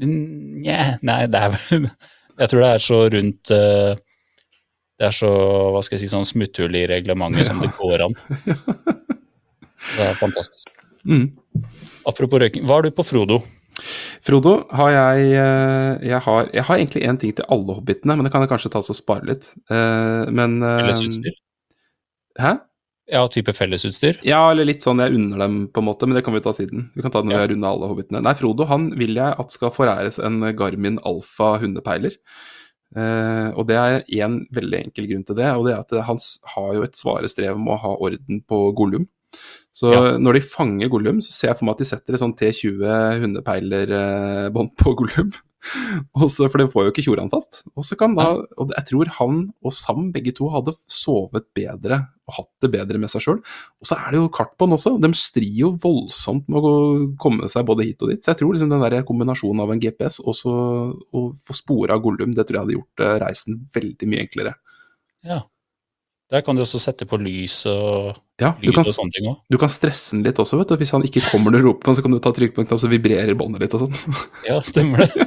Nja, 0.00 0.98
nei, 1.02 1.26
det 1.26 1.40
er 1.42 1.50
vel 1.52 1.90
Jeg 2.40 2.48
tror 2.48 2.60
det 2.64 2.70
er 2.72 2.78
så 2.80 2.98
rundt 3.12 3.50
eh, 3.52 3.94
Det 4.96 5.06
er 5.10 5.12
så, 5.12 5.28
hva 5.74 5.82
skal 5.84 5.98
jeg 5.98 6.06
si, 6.06 6.12
sånn 6.14 6.24
smutthull 6.24 6.74
i 6.78 6.86
reglementet 6.88 7.46
som 7.50 7.60
det 7.60 7.72
går 7.76 8.06
an. 8.06 8.16
Det 9.96 10.04
er 10.06 10.14
fantastisk. 10.20 10.68
Mm. 11.08 11.30
Apropos 12.06 12.38
røyking, 12.42 12.64
hva 12.68 12.78
er 12.78 12.88
du 12.88 12.90
på 12.96 13.04
Frodo? 13.04 13.38
Frodo, 14.26 14.54
har 14.76 14.90
jeg 14.92 15.30
eh, 15.40 16.08
jeg 16.10 16.20
har, 16.26 16.48
jeg 16.52 16.64
har 16.68 16.80
egentlig 16.80 17.04
én 17.08 17.18
ting 17.20 17.32
til 17.36 17.46
alle 17.48 17.76
hobbitene, 17.78 18.16
men 18.18 18.26
det 18.26 18.32
kan 18.34 18.44
jeg 18.44 18.50
kanskje 18.52 18.72
ta 18.74 18.82
og 18.82 18.96
spare 18.98 19.24
litt. 19.30 19.46
Eh, 19.72 20.26
men 20.36 20.58
eh, 20.60 20.82
Fellesutstyr? 20.82 21.38
Hæ? 22.40 22.52
Ja, 23.10 23.24
type 23.32 23.50
fellesutstyr? 23.56 24.20
Ja, 24.22 24.44
eller 24.52 24.68
litt 24.68 24.84
sånn 24.84 25.00
jeg 25.02 25.16
unner 25.16 25.40
dem, 25.42 25.56
på 25.72 25.82
en 25.82 25.88
måte, 25.88 26.06
men 26.06 26.14
det 26.14 26.22
kan 26.26 26.36
vi 26.36 26.42
ta 26.44 26.52
siden. 26.54 26.90
Vi 26.94 27.02
kan 27.02 27.10
ta 27.10 27.22
det 27.24 27.30
når 27.30 27.34
Ja. 27.34 27.40
har 27.42 27.50
runda 27.50 27.72
alle 27.74 27.88
hobbitene. 27.90 28.22
Nei, 28.22 28.34
Frodo 28.38 28.68
han 28.70 28.90
vil 29.00 29.16
jeg 29.18 29.34
at 29.42 29.50
skal 29.50 29.72
foræres 29.74 30.20
en 30.22 30.38
Garmin 30.54 31.00
Alfa 31.08 31.56
hundepeiler. 31.58 32.14
Uh, 32.90 33.54
og 33.54 33.68
det 33.68 33.76
er 33.78 34.00
én 34.18 34.40
veldig 34.50 34.78
enkel 34.84 35.06
grunn 35.06 35.24
til 35.26 35.36
det, 35.38 35.46
og 35.54 35.66
det 35.66 35.74
er 35.76 35.82
at 35.84 35.92
han 36.08 36.18
har 36.54 36.70
jo 36.74 36.82
et 36.82 36.98
svare 36.98 37.28
strev 37.30 37.58
med 37.58 37.76
å 37.76 37.82
ha 37.84 37.92
orden 38.02 38.40
på 38.50 38.58
Gollum. 38.78 39.08
Så 39.72 39.92
Ja. 39.94 40.16
når 40.18 40.34
de 40.34 40.40
fanger 40.42 40.88
Gollum, 40.90 41.20
så 41.22 41.30
ser 41.30 41.48
jeg 41.52 41.58
for 41.60 41.64
meg 41.68 41.76
at 41.76 41.78
de 41.84 41.90
setter 41.92 42.14
et 42.16 42.20
sånn 42.20 42.34
T20 42.34 43.20
hundepeilerbånd 43.22 44.74
på 44.76 44.94
Gollum. 44.98 45.30
Også, 46.16 46.46
for 46.48 46.56
den 46.62 46.70
får 46.72 46.86
jo 46.86 46.90
ikke 46.94 47.04
tjorene 47.04 47.30
fast. 47.30 47.60
Og 47.76 47.84
så 47.84 47.96
kan 48.00 48.14
da, 48.16 48.30
og 48.56 48.70
jeg 48.72 48.86
tror 48.88 49.10
han 49.18 49.42
og 49.62 49.74
Sam 49.76 50.06
begge 50.14 50.32
to 50.34 50.48
hadde 50.48 50.72
sovet 50.88 51.46
bedre 51.54 51.98
og 52.30 52.34
hatt 52.38 52.50
det 52.64 52.70
bedre 52.72 52.98
med 53.02 53.10
seg 53.12 53.22
sjøl. 53.24 53.38
Og 53.42 53.86
så 53.90 53.98
er 54.00 54.14
det 54.14 54.22
jo 54.22 54.30
kart 54.32 54.54
på 54.56 54.66
den 54.66 54.78
også. 54.78 54.94
De 55.02 55.10
strir 55.18 55.52
jo 55.60 55.70
voldsomt 55.82 56.48
med 56.48 56.64
å 56.64 56.72
komme 57.20 57.46
seg 57.52 57.66
både 57.68 57.84
hit 57.84 58.02
og 58.06 58.10
dit. 58.14 58.22
Så 58.24 58.32
jeg 58.32 58.40
tror 58.40 58.56
liksom 58.56 58.72
den 58.72 58.82
der 58.86 59.04
kombinasjonen 59.06 59.60
av 59.66 59.74
en 59.74 59.82
GPS 59.82 60.20
og 60.24 60.34
så 60.38 60.56
å 60.96 61.24
få 61.36 61.56
spore 61.60 61.92
av 61.94 62.02
Gollum, 62.06 62.32
det 62.34 62.46
tror 62.48 62.56
jeg 62.60 62.64
hadde 62.66 62.78
gjort 62.78 63.04
eh, 63.06 63.16
reisen 63.26 63.60
veldig 63.76 64.10
mye 64.10 64.24
enklere. 64.26 64.54
Ja. 65.28 65.42
Der 66.30 66.44
kan 66.46 66.54
du 66.56 66.62
også 66.62 66.78
sette 66.80 67.04
på 67.10 67.18
lys 67.20 67.64
og 67.66 68.14
Ja, 68.40 68.54
du 68.62 68.70
kan, 68.72 68.86
du 69.52 69.56
kan 69.60 69.68
stresse 69.68 70.14
den 70.16 70.22
litt 70.24 70.38
også, 70.40 70.56
vet 70.60 70.70
du. 70.72 70.76
Hvis 70.80 70.94
han 70.96 71.04
ikke 71.04 71.20
kommer 71.28 71.52
når 71.52 71.60
du 71.60 71.66
roper 71.68 71.84
på 71.84 71.90
den, 71.90 71.98
så 71.98 72.04
kan 72.06 72.14
du 72.16 72.20
ta 72.24 72.32
trykk 72.36 72.54
på 72.56 72.62
en 72.64 72.68
knapp, 72.70 72.80
så 72.80 72.88
vibrerer 72.88 73.36
båndet 73.36 73.66
litt 73.66 73.76
og 73.76 73.84
sånn. 73.84 74.16
Ja, 74.48 74.60
stemmer 74.64 75.04
det. 75.04 75.26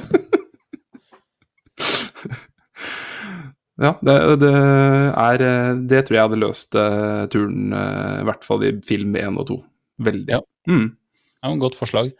Ja, 3.74 3.90
det, 4.06 4.12
det 4.38 4.50
er 4.54 5.42
Det 5.90 6.02
tror 6.06 6.14
jeg 6.14 6.22
hadde 6.28 6.38
løst 6.38 6.76
eh, 6.78 7.24
turen, 7.32 7.72
eh, 7.74 8.20
i 8.22 8.26
hvert 8.28 8.44
fall 8.46 8.62
i 8.68 8.70
film 8.86 9.16
1 9.18 9.40
og 9.42 9.48
2. 9.48 9.56
Veldig. 10.06 10.28
Ja. 10.36 10.38
Mm, 10.70 10.92
Ja, 11.42 11.50
et 11.50 11.58
Godt 11.62 11.74
forslag. 11.78 12.12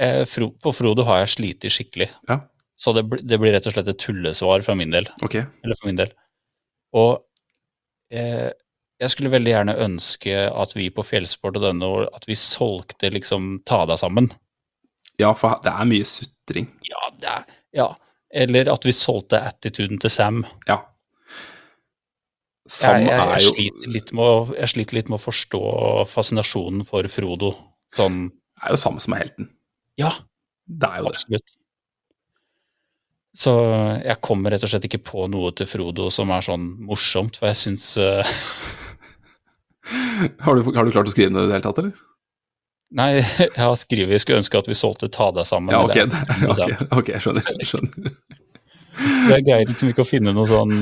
Eh, 0.00 0.22
Fro, 0.30 0.48
på 0.56 0.72
Frodo 0.72 1.04
har 1.04 1.20
jeg 1.24 1.34
slitt 1.34 1.66
skikkelig, 1.74 2.08
ja, 2.30 2.38
så 2.78 2.94
det, 2.96 3.02
det 3.26 3.36
blir 3.42 3.52
rett 3.52 3.66
og 3.68 3.74
slett 3.74 3.90
et 3.90 3.98
tullesvar 4.00 4.62
fra 4.64 4.76
min 4.78 4.92
del. 4.94 5.08
ok. 5.26 5.34
Eller 5.66 5.76
for 5.80 5.90
min 5.90 5.98
del. 5.98 6.12
Og 6.96 7.18
eh, 8.14 8.48
jeg 8.98 9.12
skulle 9.12 9.30
veldig 9.30 9.52
gjerne 9.52 9.78
ønske 9.84 10.34
at 10.50 10.74
vi 10.74 10.88
på 10.90 11.04
Fjellsport 11.06 11.58
og 11.60 11.64
denne 11.68 11.88
at 12.10 12.26
vi 12.26 12.34
solgte 12.38 13.12
liksom 13.14 13.60
Ta 13.68 13.84
deg 13.86 14.00
sammen. 14.00 14.30
Ja, 15.18 15.32
for 15.38 15.58
det 15.62 15.70
er 15.70 15.88
mye 15.88 16.06
sutring. 16.06 16.68
Ja, 16.86 17.08
det 17.18 17.30
er, 17.32 17.48
ja. 17.74 17.88
Eller 18.28 18.70
at 18.72 18.84
vi 18.86 18.94
solgte 18.94 19.40
attituden 19.40 19.98
til 20.02 20.12
Sam. 20.12 20.44
Ja. 20.68 20.82
Sam 22.68 23.00
jeg, 23.00 23.08
jeg, 23.08 23.28
er 23.32 23.42
jo 23.42 23.52
sliter 23.54 23.92
litt 23.94 24.10
med 24.12 24.24
å, 24.28 24.40
jeg 24.52 24.72
sliter 24.74 24.98
litt 24.98 25.08
med 25.08 25.16
å 25.16 25.24
forstå 25.24 25.62
fascinasjonen 26.10 26.84
for 26.88 27.06
Frodo. 27.10 27.54
Sånn 27.96 28.26
er 28.60 28.74
jo 28.74 28.80
samme 28.80 29.02
som 29.02 29.14
er 29.16 29.24
helten. 29.24 29.48
Ja, 29.98 30.12
Det 30.66 30.90
er 30.90 31.00
jo 31.00 31.14
det. 31.14 31.40
Så 33.38 33.52
jeg 34.02 34.18
kommer 34.24 34.50
rett 34.52 34.64
og 34.66 34.70
slett 34.72 34.84
ikke 34.88 35.00
på 35.06 35.26
noe 35.30 35.52
til 35.56 35.68
Frodo 35.70 36.08
som 36.10 36.30
er 36.34 36.44
sånn 36.44 36.66
morsomt, 36.84 37.38
for 37.38 37.48
jeg 37.48 37.60
syns 37.60 37.92
eh, 38.02 38.32
Har 40.44 40.58
du, 40.58 40.68
har 40.74 40.84
du 40.84 40.92
klart 40.94 41.08
å 41.08 41.12
skrive 41.12 41.32
noe 41.32 41.46
i 41.46 41.50
det 41.50 41.58
hele 41.58 41.66
tatt, 41.66 41.80
eller? 41.82 41.96
Nei, 42.98 43.08
jeg 43.40 43.54
har 43.56 43.74
skrevet 43.76 44.16
jeg 44.16 44.24
skulle 44.24 44.42
ønske 44.42 44.60
at 44.60 44.68
vi 44.70 44.76
solgte 44.78 45.10
Ta 45.12 45.30
deg 45.36 45.48
sammen. 45.48 45.74
Ja, 45.74 45.84
okay, 45.84 46.06
ok, 46.08 46.54
Attituden 46.54 46.94
ok, 47.00 47.10
jeg 47.14 47.24
skjønner. 47.24 47.50
jeg 47.54 47.70
skjønner. 47.72 48.14
Så 48.98 49.34
jeg 49.36 49.44
greier 49.46 49.68
liksom 49.68 49.92
ikke 49.92 50.02
å 50.02 50.08
finne 50.08 50.32
noe 50.34 50.48
sånn 50.48 50.72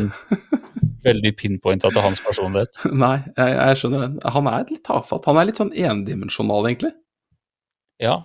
veldig 1.04 1.32
pinpointa 1.36 1.90
til 1.92 2.00
hans 2.00 2.22
personlighet. 2.24 2.78
Nei, 2.88 3.18
jeg, 3.36 3.56
jeg 3.58 3.80
skjønner 3.82 4.06
den. 4.06 4.14
Han 4.32 4.48
er 4.48 4.70
litt 4.70 4.82
tafatt. 4.86 5.26
Han 5.28 5.36
er 5.40 5.50
litt 5.50 5.60
sånn 5.60 5.74
endimensjonal, 5.76 6.70
egentlig. 6.70 6.94
Ja, 8.02 8.22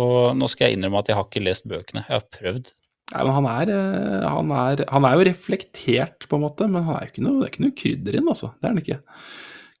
og 0.00 0.36
nå 0.36 0.48
skal 0.50 0.68
jeg 0.68 0.78
innrømme 0.78 1.00
at 1.00 1.08
jeg 1.10 1.18
har 1.18 1.26
ikke 1.26 1.42
lest 1.42 1.66
bøkene. 1.70 2.04
Jeg 2.04 2.20
har 2.20 2.28
prøvd. 2.36 2.70
Nei, 3.10 3.22
men 3.26 3.34
han 3.34 3.48
er, 3.50 3.72
eh, 3.74 4.26
han 4.28 4.52
er, 4.54 4.84
han 4.92 5.06
er 5.08 5.16
jo 5.16 5.26
reflektert, 5.26 6.28
på 6.30 6.38
en 6.38 6.44
måte, 6.44 6.68
men 6.70 6.84
han 6.86 6.98
er 6.98 7.06
jo 7.08 7.14
ikke 7.14 7.24
noe, 7.24 7.38
det 7.40 7.48
er 7.48 7.54
ikke 7.54 7.64
noe 7.64 7.78
krydder 7.80 8.18
inn, 8.20 8.28
altså. 8.30 8.52
Det 8.60 8.68
er 8.68 8.74
han 8.74 8.84
ikke. 8.84 9.00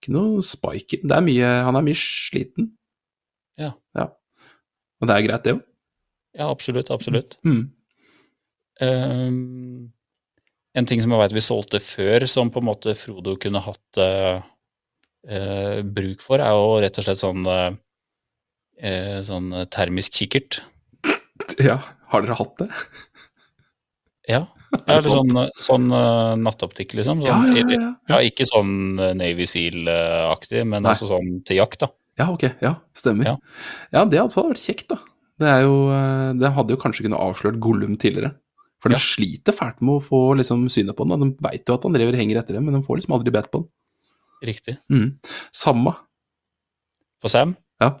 Ikke 0.00 0.14
noe 0.16 0.40
spike. 0.44 1.02
Det 1.04 1.12
er 1.12 1.24
mye, 1.24 1.48
han 1.66 1.76
er 1.76 1.84
mye 1.84 1.98
sliten. 1.98 2.70
Ja. 3.60 3.74
ja. 3.96 4.06
Og 5.00 5.10
det 5.10 5.16
er 5.16 5.26
greit, 5.26 5.44
det 5.44 5.56
òg. 5.58 5.66
Ja, 6.38 6.46
absolutt, 6.46 6.92
absolutt. 6.94 7.36
Mm. 7.44 7.64
Um, 8.80 9.90
en 10.78 10.86
ting 10.88 11.02
som 11.02 11.12
jeg 11.12 11.20
vet 11.24 11.34
vi 11.36 11.42
solgte 11.44 11.80
før, 11.84 12.24
som 12.30 12.52
på 12.54 12.62
en 12.62 12.68
måte 12.70 12.94
Frodo 12.96 13.34
kunne 13.42 13.60
hatt 13.64 14.00
uh, 14.00 14.38
uh, 15.28 15.80
bruk 15.84 16.22
for, 16.24 16.40
er 16.40 16.54
jo 16.54 16.78
rett 16.80 17.00
og 17.02 17.08
slett 17.08 17.20
sånn, 17.20 17.44
uh, 17.50 19.18
sånn 19.26 19.52
termisk 19.74 20.20
kikkert. 20.22 20.62
Ja, 21.60 21.80
har 22.12 22.24
dere 22.24 22.38
hatt 22.38 22.62
det? 22.62 22.70
Ja, 24.30 24.44
ja 24.70 24.80
eller 24.96 25.02
sånn, 25.04 25.38
sånn 25.62 25.86
uh, 25.92 26.34
nattoptikk, 26.38 26.94
liksom. 26.98 27.22
Sånn, 27.24 27.56
ja, 27.56 27.64
ja. 27.70 27.88
ja. 28.12 28.20
Ikke 28.26 28.46
sånn 28.48 29.00
eh, 29.00 29.14
Navy 29.18 29.46
Seal-aktig, 29.50 30.62
men 30.64 30.84
Nei. 30.84 30.92
altså 30.92 31.08
sånn 31.10 31.40
til 31.46 31.58
jakt, 31.60 31.80
da. 31.82 31.90
Ja, 32.20 32.28
ok. 32.34 32.46
Ja, 32.62 32.74
stemmer. 32.96 33.32
Ja. 33.32 33.34
Ja, 33.94 34.04
det 34.04 34.20
hadde 34.20 34.44
vært 34.50 34.62
kjekt, 34.62 34.86
da. 34.92 35.00
Det, 35.40 35.48
er 35.48 35.64
jo, 35.64 35.74
eh, 35.94 36.30
det 36.38 36.52
hadde 36.56 36.76
jo 36.76 36.80
kanskje 36.82 37.06
kunnet 37.06 37.22
avslørt 37.22 37.60
Gollum 37.62 37.96
tidligere. 38.00 38.34
For 38.80 38.92
de 38.92 39.00
sliter 39.00 39.52
fælt 39.52 39.82
med 39.84 39.98
å 39.98 40.04
få 40.04 40.20
liksom, 40.40 40.64
synet 40.72 40.96
på 40.96 41.04
den. 41.08 41.26
De 41.26 41.44
veit 41.44 41.68
jo 41.68 41.76
at 41.76 41.84
han 41.84 41.96
driver 41.96 42.16
henger 42.16 42.40
etter 42.40 42.56
dem, 42.56 42.68
men 42.68 42.78
de 42.78 42.84
får 42.86 43.00
liksom 43.00 43.16
aldri 43.16 43.32
bet 43.34 43.50
på 43.52 43.62
den. 43.62 43.68
Riktig. 44.48 44.78
Mm. 44.92 45.18
Samme. 45.52 45.92
På 47.20 47.28
Sam? 47.28 47.52
Ja. 47.82 47.92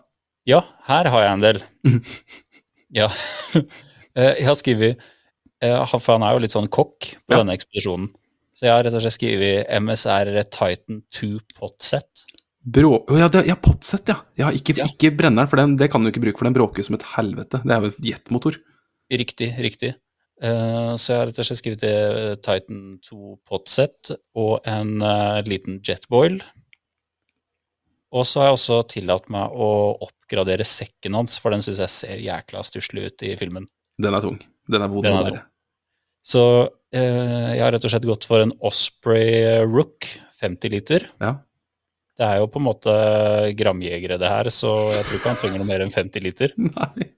Ja, 0.48 0.62
her 0.86 1.10
har 1.12 1.26
jeg 1.26 1.32
en 1.34 1.44
del. 1.44 1.62
Mhm. 1.86 2.00
Ja. 2.96 3.10
Jeg 4.18 4.42
har 4.42 4.56
skrevet 4.58 4.98
For 5.60 6.14
han 6.14 6.24
er 6.24 6.34
jo 6.34 6.42
litt 6.44 6.54
sånn 6.56 6.70
kokk 6.72 7.12
på 7.26 7.34
Ja. 7.34 7.42
denne 7.42 7.56
ekspedisjonen. 7.56 8.08
Så 8.56 8.66
jeg 8.66 8.72
har 8.74 8.84
rett 8.84 8.96
og 8.96 9.02
slett 9.04 9.16
skrevet 9.16 9.68
MSR 9.80 10.32
Titan 10.52 11.02
2 11.16 11.40
Potset. 11.56 12.26
Brå... 12.60 13.06
Ja, 13.16 13.28
det, 13.32 13.46
ja, 13.48 13.56
Potset, 13.56 14.08
ja. 14.12 14.18
ja 14.36 14.50
ikke, 14.52 14.76
Ja. 14.76 14.84
ikke 14.84 15.14
brenneren, 15.16 15.48
for 15.48 15.56
den, 15.56 15.76
det 15.80 15.90
kan 15.92 16.04
du 16.04 16.10
ikke 16.10 16.20
bruke, 16.20 16.38
for 16.42 16.48
den 16.48 16.56
bråker 16.56 16.84
som 16.84 16.96
et 16.98 17.06
helvete. 17.14 17.62
Det 17.64 17.72
er 17.72 17.86
jo 17.86 17.92
jetmotor. 18.04 18.58
Riktig, 19.10 19.54
riktig. 19.58 19.94
Uh, 20.40 20.96
så 20.96 21.12
jeg 21.12 21.18
har 21.20 21.26
rett 21.28 21.40
og 21.40 21.46
slett 21.48 21.60
skrevet 21.60 21.82
eh, 21.84 22.34
Titan 22.40 22.84
2 23.04 23.34
Potset 23.48 24.12
og 24.40 24.60
en 24.68 25.02
uh, 25.04 25.40
liten 25.44 25.80
jetboil. 25.84 26.38
Og 28.10 28.24
så 28.26 28.40
har 28.40 28.48
jeg 28.50 28.56
også 28.58 28.78
tillatt 28.90 29.28
meg 29.30 29.52
å 29.52 29.68
oppgradere 30.02 30.64
sekken 30.66 31.14
hans, 31.18 31.36
for 31.38 31.54
den 31.54 31.62
syns 31.64 31.82
jeg 31.84 31.92
ser 31.94 32.24
jækla 32.24 32.64
stusslig 32.66 33.10
ut 33.10 33.26
i 33.28 33.36
filmen. 33.38 33.68
Den 34.00 34.16
er 34.16 34.24
tung. 34.24 34.40
Den 34.70 34.84
er 34.84 34.90
vond 34.90 35.06
å 35.06 35.12
bære. 35.20 35.44
Så 36.26 36.42
eh, 36.94 37.54
jeg 37.56 37.62
har 37.62 37.72
rett 37.74 37.86
og 37.86 37.92
slett 37.92 38.08
gått 38.08 38.26
for 38.28 38.44
en 38.44 38.52
Osprey 38.66 39.62
Rook 39.64 40.08
50 40.40 40.74
liter. 40.74 41.06
Ja. 41.20 41.38
Det 42.20 42.26
er 42.26 42.42
jo 42.42 42.50
på 42.52 42.60
en 42.60 42.66
måte 42.66 42.92
gramjegere, 43.56 44.18
det 44.20 44.28
her, 44.28 44.50
så 44.52 44.74
jeg 44.92 45.06
tror 45.06 45.16
ikke 45.16 45.32
han 45.32 45.40
trenger 45.40 45.62
noe 45.62 45.70
mer 45.70 45.84
enn 45.86 45.94
50 45.94 46.24
liter. 46.24 46.52
Nei. 46.68 47.08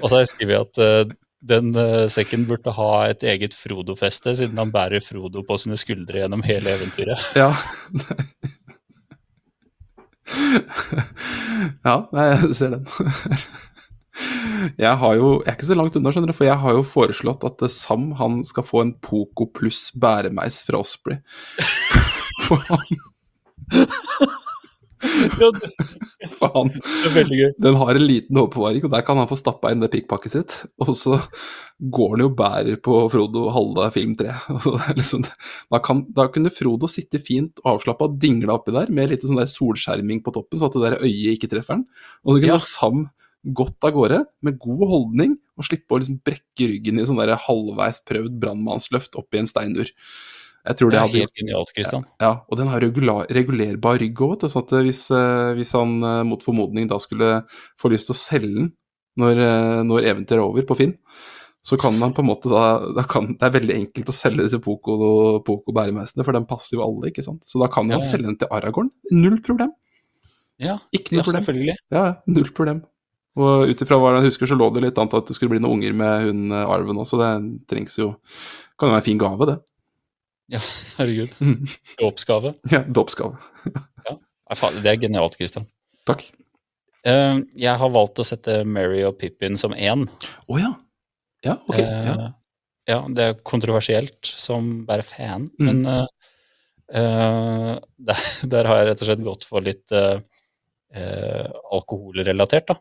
Og 0.00 0.06
så 0.06 0.14
har 0.14 0.22
jeg 0.22 0.32
skrevet 0.34 0.68
at 0.68 0.82
eh, 0.82 1.14
den 1.42 1.72
uh, 1.74 2.06
sekken 2.10 2.44
burde 2.46 2.70
ha 2.76 2.90
et 3.10 3.24
eget 3.26 3.54
Frodo-feste, 3.58 4.36
siden 4.38 4.60
han 4.62 4.70
bærer 4.74 5.02
Frodo 5.02 5.42
på 5.46 5.56
sine 5.58 5.78
skuldre 5.80 6.22
gjennom 6.22 6.44
hele 6.46 6.76
eventyret. 6.78 7.22
Ja. 7.42 7.50
Ja, 11.82 11.96
nei, 12.14 12.24
jeg 12.30 12.54
ser 12.56 12.76
den. 12.76 12.86
Jeg 14.78 14.98
har 15.00 15.16
jo, 15.16 15.28
jeg 15.40 15.48
er 15.48 15.56
ikke 15.56 15.70
så 15.70 15.78
langt 15.78 15.96
unna, 15.98 16.12
skjønner 16.12 16.32
du, 16.32 16.36
for 16.36 16.48
jeg 16.48 16.60
har 16.62 16.76
jo 16.76 16.84
foreslått 16.86 17.46
at 17.48 17.64
eh, 17.64 17.72
Sam 17.72 18.10
han 18.20 18.42
skal 18.46 18.66
få 18.68 18.84
en 18.84 18.94
Poco 19.04 19.48
pluss 19.48 19.86
bæremeis 19.96 20.62
fra 20.68 20.82
Osprey. 20.84 21.22
For 22.42 22.58
han, 22.66 22.98
for 26.38 26.50
han. 26.54 26.70
Den 27.58 27.74
har 27.74 27.94
en 27.94 28.06
liten 28.06 28.38
oppbevaring, 28.38 28.84
og 28.84 28.92
der 28.92 29.04
kan 29.06 29.18
han 29.18 29.28
få 29.30 29.38
stappa 29.38 29.72
inn 29.72 29.82
det 29.82 29.90
pikkpakket 29.92 30.34
sitt. 30.34 30.56
Og 30.82 30.92
så 30.98 31.18
går 31.92 32.14
han 32.14 32.24
jo 32.24 32.28
og 32.30 32.36
bærer 32.38 32.78
på 32.84 32.98
Frodo 33.12 33.48
halve 33.54 33.88
film 33.94 34.14
tre. 34.18 34.34
Liksom, 34.98 35.24
da, 35.24 35.80
kan, 35.84 36.04
da 36.14 36.28
kunne 36.32 36.52
Frodo 36.54 36.90
sitte 36.90 37.22
fint 37.22 37.62
og 37.64 37.76
avslappa 37.76 38.10
og 38.10 38.20
dingle 38.22 38.54
oppi 38.54 38.74
der 38.74 38.92
med 38.94 39.12
litt 39.12 39.26
sånn 39.26 39.40
der 39.40 39.50
solskjerming 39.50 40.22
på 40.24 40.34
toppen, 40.36 40.60
så 40.60 40.70
at 40.70 40.78
det 40.78 40.84
der 40.86 41.00
øyet 41.02 41.38
ikke 41.38 41.50
treffer 41.54 41.78
han. 41.78 41.88
Og 42.24 42.34
så 42.34 42.38
kunne 42.38 42.52
Ja. 42.52 42.62
Sam 42.62 43.06
gått 43.44 43.82
av 43.84 43.92
gårde 43.96 44.20
med 44.46 44.58
god 44.62 44.84
holdning 44.88 45.38
og 45.58 45.64
slippe 45.66 45.94
å 45.94 45.98
liksom 45.98 46.20
brekke 46.24 46.68
ryggen 46.70 47.00
i 47.02 47.06
sånn 47.08 47.18
der 47.18 47.34
halvveis 47.36 47.98
prøvd 48.06 48.38
brannmannsløft 48.42 49.16
oppi 49.18 49.38
en 49.42 49.46
steinur. 49.50 49.90
Jeg 50.62 50.76
tror 50.78 50.90
Det 50.90 50.94
det 50.94 50.98
er 51.00 51.06
hadde 51.08 51.18
helt 51.24 51.34
genialt, 51.40 51.72
Christian. 51.74 52.04
ja, 52.22 52.30
og 52.48 52.56
den 52.56 52.68
har 52.70 52.80
regular, 52.80 53.26
regulerbar 53.34 53.98
rygg 53.98 54.14
òg, 54.22 54.44
sånn 54.46 54.62
at 54.62 54.70
hvis, 54.86 55.10
eh, 55.10 55.54
hvis 55.58 55.72
han 55.74 55.96
eh, 56.06 56.22
mot 56.22 56.40
formodning 56.42 56.86
da 56.86 56.98
skulle 57.02 57.42
få 57.80 57.90
lyst 57.90 58.06
til 58.06 58.14
å 58.14 58.20
selge 58.20 58.54
den 58.54 58.72
når, 59.18 59.32
eh, 59.42 59.82
når 59.82 60.06
eventyret 60.12 60.38
er 60.38 60.44
over 60.46 60.62
på 60.62 60.76
Finn, 60.78 60.94
så 61.62 61.76
kan 61.78 61.98
han 61.98 62.14
på 62.14 62.22
en 62.22 62.26
måte 62.30 62.48
da, 62.50 62.78
da 62.94 63.02
kan, 63.02 63.36
Det 63.38 63.42
er 63.42 63.58
veldig 63.58 63.74
enkelt 63.74 64.08
å 64.10 64.14
selge 64.14 64.42
disse 64.46 64.58
Poco, 64.62 65.40
Poco 65.46 65.72
bæremeisene, 65.74 66.24
for 66.24 66.32
den 66.32 66.46
passer 66.46 66.76
jo 66.78 66.82
alle, 66.86 67.10
ikke 67.10 67.22
sant. 67.26 67.42
Så 67.46 67.58
da 67.62 67.66
kan 67.70 67.86
Ja, 67.90 67.98
han 67.98 68.00
ja. 68.02 68.06
selge 68.08 68.26
den 68.30 68.38
til 68.38 68.48
Aragorn. 68.50 68.90
Null 69.10 69.40
problem. 69.42 69.70
Ja, 70.58 70.78
Ikke 70.94 71.14
ja 71.14 71.18
noe 71.18 71.24
problem. 71.26 71.42
selvfølgelig. 71.42 71.76
Ja, 71.90 72.04
ja, 72.06 72.14
null 72.26 72.50
problem. 72.54 72.82
Og 73.40 73.70
ut 73.70 73.80
ifra 73.84 73.96
hva 73.96 74.10
jeg 74.18 74.26
husker, 74.28 74.48
så 74.50 74.56
lå 74.60 74.66
det 74.74 74.82
litt 74.84 74.98
an 75.00 75.08
til 75.08 75.22
at 75.22 75.30
det 75.30 75.36
skulle 75.38 75.54
bli 75.54 75.60
noen 75.62 75.78
unger 75.78 75.94
med 75.96 76.26
hun 76.26 76.40
eh, 76.52 76.66
arven 76.68 76.98
også. 77.00 77.16
Det 77.22 77.30
trengs 77.70 77.94
jo 77.98 78.10
Kan 78.76 78.90
jo 78.90 78.92
være 78.96 79.00
en 79.02 79.06
fin 79.06 79.20
gave, 79.22 79.46
det. 79.48 79.58
Herregud. 80.98 81.32
Mhm. 81.40 81.64
Dåpsgave. 82.00 82.54
Ja, 82.74 82.82
Dåpsgave. 82.84 83.38
ja. 84.08 84.18
Det 84.82 84.90
er 84.90 85.00
genialt, 85.00 85.38
Christian. 85.40 85.64
Takk. 86.04 86.26
Eh, 87.08 87.38
jeg 87.56 87.78
har 87.80 87.90
valgt 87.94 88.20
å 88.20 88.26
sette 88.26 88.58
Mary 88.68 89.00
og 89.08 89.16
Pippin 89.22 89.56
som 89.56 89.72
én. 89.72 90.04
Å 90.52 90.58
ja. 90.60 90.74
Ja, 91.46 91.56
ok. 91.66 91.78
ja. 91.78 91.86
Eh, 92.18 92.28
ja, 92.92 92.98
det 93.14 93.24
er 93.30 93.40
kontroversielt 93.46 94.26
som 94.28 94.82
bare 94.86 95.02
fan, 95.06 95.48
Mm. 95.58 95.64
men 95.70 95.86
eh, 96.92 97.78
der, 98.10 98.22
der 98.52 98.68
har 98.68 98.82
jeg 98.82 98.90
rett 98.90 99.02
og 99.02 99.08
slett 99.08 99.24
gått 99.24 99.44
for 99.48 99.64
litt 99.64 99.92
eh, 99.96 100.20
alkoholrelatert, 101.72 102.68
da. 102.74 102.76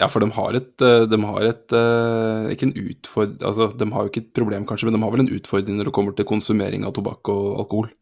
Ja, 0.00 0.08
for 0.10 0.24
de 0.24 0.30
har 0.34 0.56
et, 0.58 0.72
eh, 0.82 1.04
de 1.06 1.18
har 1.22 1.44
et 1.46 1.72
eh, 1.78 2.48
Ikke 2.54 2.66
en 2.66 2.74
utford... 2.80 3.36
Altså, 3.46 3.68
de 3.78 3.86
har 3.94 4.06
jo 4.06 4.10
ikke 4.10 4.22
et 4.24 4.32
problem, 4.34 4.64
kanskje, 4.66 4.88
men 4.88 4.96
de 4.96 5.02
har 5.04 5.12
vel 5.14 5.22
en 5.22 5.30
utfordring 5.36 5.76
når 5.78 5.90
det 5.90 5.94
kommer 5.94 6.16
til 6.18 6.26
konsumering 6.26 6.86
av 6.86 6.96
tobakk 6.96 7.30
og 7.30 7.60
alkohol. 7.62 7.92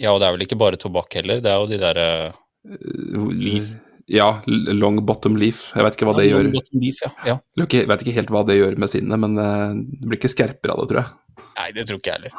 Ja, 0.00 0.14
og 0.14 0.22
det 0.22 0.28
er 0.28 0.32
vel 0.38 0.46
ikke 0.46 0.60
bare 0.62 0.80
tobakk 0.80 1.18
heller, 1.20 1.42
det 1.44 1.50
er 1.52 1.58
jo 1.60 1.68
de 1.68 1.80
derre 1.82 2.06
uh, 2.32 3.72
Ja, 4.08 4.28
long 4.48 5.02
bottom 5.06 5.36
leaf. 5.36 5.66
Jeg 5.76 5.84
vet 5.84 5.98
ikke 5.98 6.08
hva 6.08 6.16
det 6.16 6.30
gjør. 6.30 6.48
Leaf, 6.80 7.02
ja. 7.04 7.10
ja. 7.28 7.36
Jeg 7.60 7.88
vet 7.90 8.04
ikke- 8.06 8.16
helt 8.16 8.32
hva 8.32 8.42
det 8.48 8.56
gjør 8.58 8.78
med 8.80 8.90
sinnet, 8.90 9.20
men 9.20 9.36
eh, 9.38 9.74
det 10.00 10.08
blir 10.08 10.18
ikke 10.20 10.32
skerpere 10.32 10.72
av 10.74 10.80
det, 10.82 10.88
tror 10.94 11.02
jeg. 11.02 11.44
Nei, 11.60 11.68
det 11.76 11.84
tror 11.88 12.00
ikke 12.00 12.14
jeg 12.14 12.22
heller. 12.22 12.32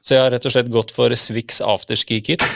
Så 0.00 0.14
jeg 0.14 0.22
har 0.24 0.30
rett 0.32 0.46
og 0.48 0.52
slett 0.54 0.70
gått 0.72 0.94
for 0.94 1.12
Swix 1.18 1.58
afterski 1.60 2.22
kit. 2.24 2.42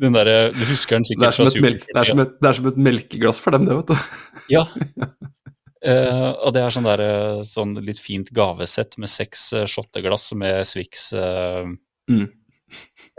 Den 0.00 0.16
der, 0.16 0.50
Du 0.54 0.64
husker 0.68 0.98
den 0.98 1.06
Det 1.08 1.28
er, 1.28 1.36
sikkert 1.36 1.56
fra 1.56 1.64
melk, 1.66 1.86
det, 1.86 2.00
er 2.00 2.10
som 2.10 2.22
et, 2.24 2.34
det 2.40 2.50
er 2.50 2.58
som 2.58 2.68
et 2.72 2.82
melkeglass 2.88 3.40
for 3.42 3.56
dem, 3.56 3.68
det, 3.68 3.78
vet 3.80 3.92
du. 3.92 3.96
Ja. 4.52 4.66
Uh, 5.82 6.30
og 6.46 6.52
det 6.56 6.62
er 6.62 6.74
sånn, 6.74 6.86
der, 6.88 7.02
eh, 7.06 7.40
sånn 7.46 7.74
litt 7.84 8.00
fint 8.02 8.30
gavesett 8.34 8.98
med 9.02 9.10
seks 9.12 9.50
uh, 9.56 9.66
shotteglass 9.70 10.30
med 10.38 10.62
Swix 10.68 11.10
uh, 11.16 11.66
Mm. 12.10 12.26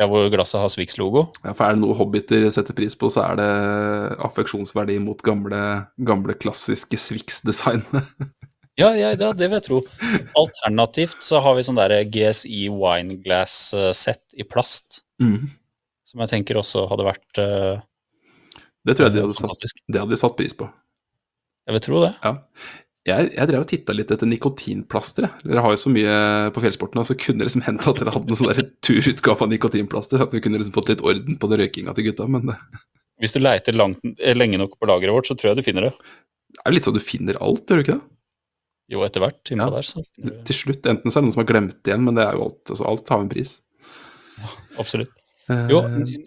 Ja, 0.01 0.07
hvor 0.09 0.25
glasset 0.33 0.57
har 0.59 0.71
Swix-logo. 0.73 1.27
Ja, 1.43 1.53
for 1.53 1.67
er 1.67 1.75
det 1.75 1.83
noe 1.83 1.95
hobbiter 1.97 2.45
setter 2.53 2.75
pris 2.77 2.95
på, 2.97 3.09
så 3.13 3.27
er 3.27 3.37
det 3.39 3.49
affeksjonsverdi 4.25 4.97
mot 5.03 5.21
gamle, 5.25 5.59
gamle 6.01 6.35
klassiske 6.39 6.99
Swix-design. 6.99 7.85
Ja, 8.73 8.87
ja, 8.97 9.11
ja, 9.13 9.27
det 9.37 9.45
vil 9.51 9.59
jeg 9.59 9.65
tro. 9.67 9.79
Alternativt 10.39 11.19
så 11.21 11.37
har 11.45 11.53
vi 11.53 11.61
sånn 11.61 11.77
der 11.77 11.93
GSI 12.09 12.71
wineglass-sett 12.73 14.33
i 14.33 14.47
plast, 14.49 15.03
Mm. 15.21 15.45
Som 16.13 16.23
jeg 16.23 16.31
tenker 16.35 16.61
også 16.61 16.85
hadde 16.91 17.09
vært 17.09 17.41
uh, 17.41 17.81
Det 18.85 18.95
tror 18.95 19.09
jeg 19.09 19.17
de 19.17 19.25
hadde, 19.25 19.37
satt, 19.39 19.75
det 19.89 20.01
hadde 20.01 20.13
de 20.13 20.21
satt 20.21 20.37
pris 20.37 20.53
på. 20.57 20.69
Jeg 21.63 21.77
vil 21.77 21.83
tro 21.87 22.01
det. 22.03 22.13
Ja. 22.21 22.33
Jeg, 23.03 23.31
jeg 23.35 23.49
drev 23.49 23.63
og 23.65 23.67
titta 23.67 23.95
litt 23.95 24.11
etter 24.15 24.29
nikotinplaster. 24.29 25.27
Dere 25.43 25.63
har 25.65 25.73
jo 25.73 25.79
så 25.79 25.91
mye 25.91 26.13
på 26.55 26.61
fjellsporten, 26.63 27.01
og 27.01 27.07
så 27.09 27.17
kunne 27.19 27.41
det 27.41 27.49
liksom 27.49 27.65
hendt 27.65 27.87
at 27.89 27.99
dere 27.99 28.13
hadde 28.15 28.31
en 28.31 28.39
sånn 28.39 28.69
turutgave 28.85 29.43
av 29.43 29.51
nikotinplaster. 29.51 30.23
At 30.23 30.35
vi 30.35 30.39
kunne 30.43 30.61
liksom 30.61 30.75
fått 30.75 30.91
litt 30.93 31.03
orden 31.03 31.39
på 31.39 31.49
det 31.51 31.59
røykinga 31.59 31.95
til 31.97 32.07
gutta. 32.07 32.29
Men 32.31 32.47
det 32.51 32.57
Hvis 33.23 33.35
du 33.35 33.41
leiter 33.41 33.75
langt, 33.75 33.99
eh, 34.19 34.35
lenge 34.37 34.59
nok 34.61 34.77
på 34.79 34.87
lageret 34.87 35.15
vårt, 35.15 35.27
så 35.27 35.35
tror 35.35 35.51
jeg 35.51 35.59
du 35.59 35.67
finner 35.67 35.89
det. 35.89 35.93
Det 36.53 36.63
er 36.63 36.71
jo 36.71 36.75
litt 36.77 36.87
sånn 36.87 36.95
du 36.95 37.03
finner 37.03 37.39
alt, 37.43 37.65
gjør 37.67 37.81
du 37.81 37.83
ikke 37.83 37.97
det? 37.97 38.07
Jo, 38.93 39.03
etter 39.07 39.23
hvert. 39.23 39.51
Ja. 39.51 39.69
der, 39.73 39.87
så 39.87 40.03
du 40.03 40.31
Til 40.47 40.59
slutt, 40.59 40.87
enten 40.87 41.11
så 41.11 41.17
er 41.17 41.23
det 41.23 41.27
noen 41.27 41.35
som 41.35 41.43
har 41.43 41.51
glemt 41.51 41.77
det 41.83 41.91
igjen, 41.91 42.07
men 42.07 42.19
det 42.19 42.27
er 42.27 42.37
jo 42.37 42.47
alt. 42.47 42.63
Altså, 42.69 42.87
alt 42.87 43.13
har 43.15 43.23
en 43.23 43.31
pris. 43.31 43.53
Absolutt. 44.79 45.11
Eh, 45.51 45.65
Jo, 45.71 45.81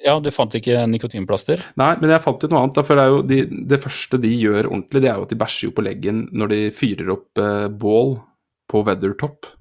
ja, 0.04 0.16
du 0.20 0.30
fant 0.34 0.54
ikke 0.58 0.82
nikotinplaster? 0.90 1.62
Nei, 1.80 1.92
men 2.02 2.12
jeg 2.12 2.24
fant 2.24 2.42
jo 2.44 2.50
noe 2.52 2.64
annet. 2.66 2.80
For 2.84 2.98
det, 2.98 3.04
er 3.04 3.14
jo 3.14 3.20
de, 3.24 3.38
det 3.72 3.80
første 3.82 4.20
de 4.20 4.32
gjør 4.36 4.68
ordentlig, 4.70 5.04
det 5.04 5.12
er 5.12 5.20
jo 5.20 5.28
at 5.28 5.32
de 5.32 5.40
bæsjer 5.40 5.70
jo 5.70 5.76
på 5.76 5.84
leggen 5.86 6.24
når 6.36 6.52
de 6.52 6.60
fyrer 6.76 7.12
opp 7.16 7.42
eh, 7.42 7.68
bål 7.72 8.16
på 8.70 8.82
Weathertop. 8.86 9.52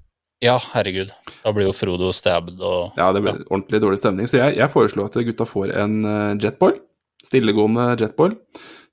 Ja, 0.44 0.58
herregud. 0.74 1.12
Da 1.42 1.52
blir 1.56 1.70
jo 1.70 1.76
Frodo 1.76 2.10
stabbed 2.12 2.60
og 2.60 2.98
Ja, 2.98 3.08
det 3.16 3.22
ble 3.24 3.38
ordentlig 3.46 3.80
dårlig 3.80 4.00
stemning. 4.02 4.28
Så 4.28 4.36
jeg, 4.42 4.58
jeg 4.58 4.72
foreslo 4.72 5.06
at 5.08 5.16
gutta 5.24 5.46
får 5.48 5.72
en 5.80 6.00
eh, 6.04 6.32
jetboil. 6.44 6.76
Stillegående 7.24 7.94
jetboil. 7.96 8.36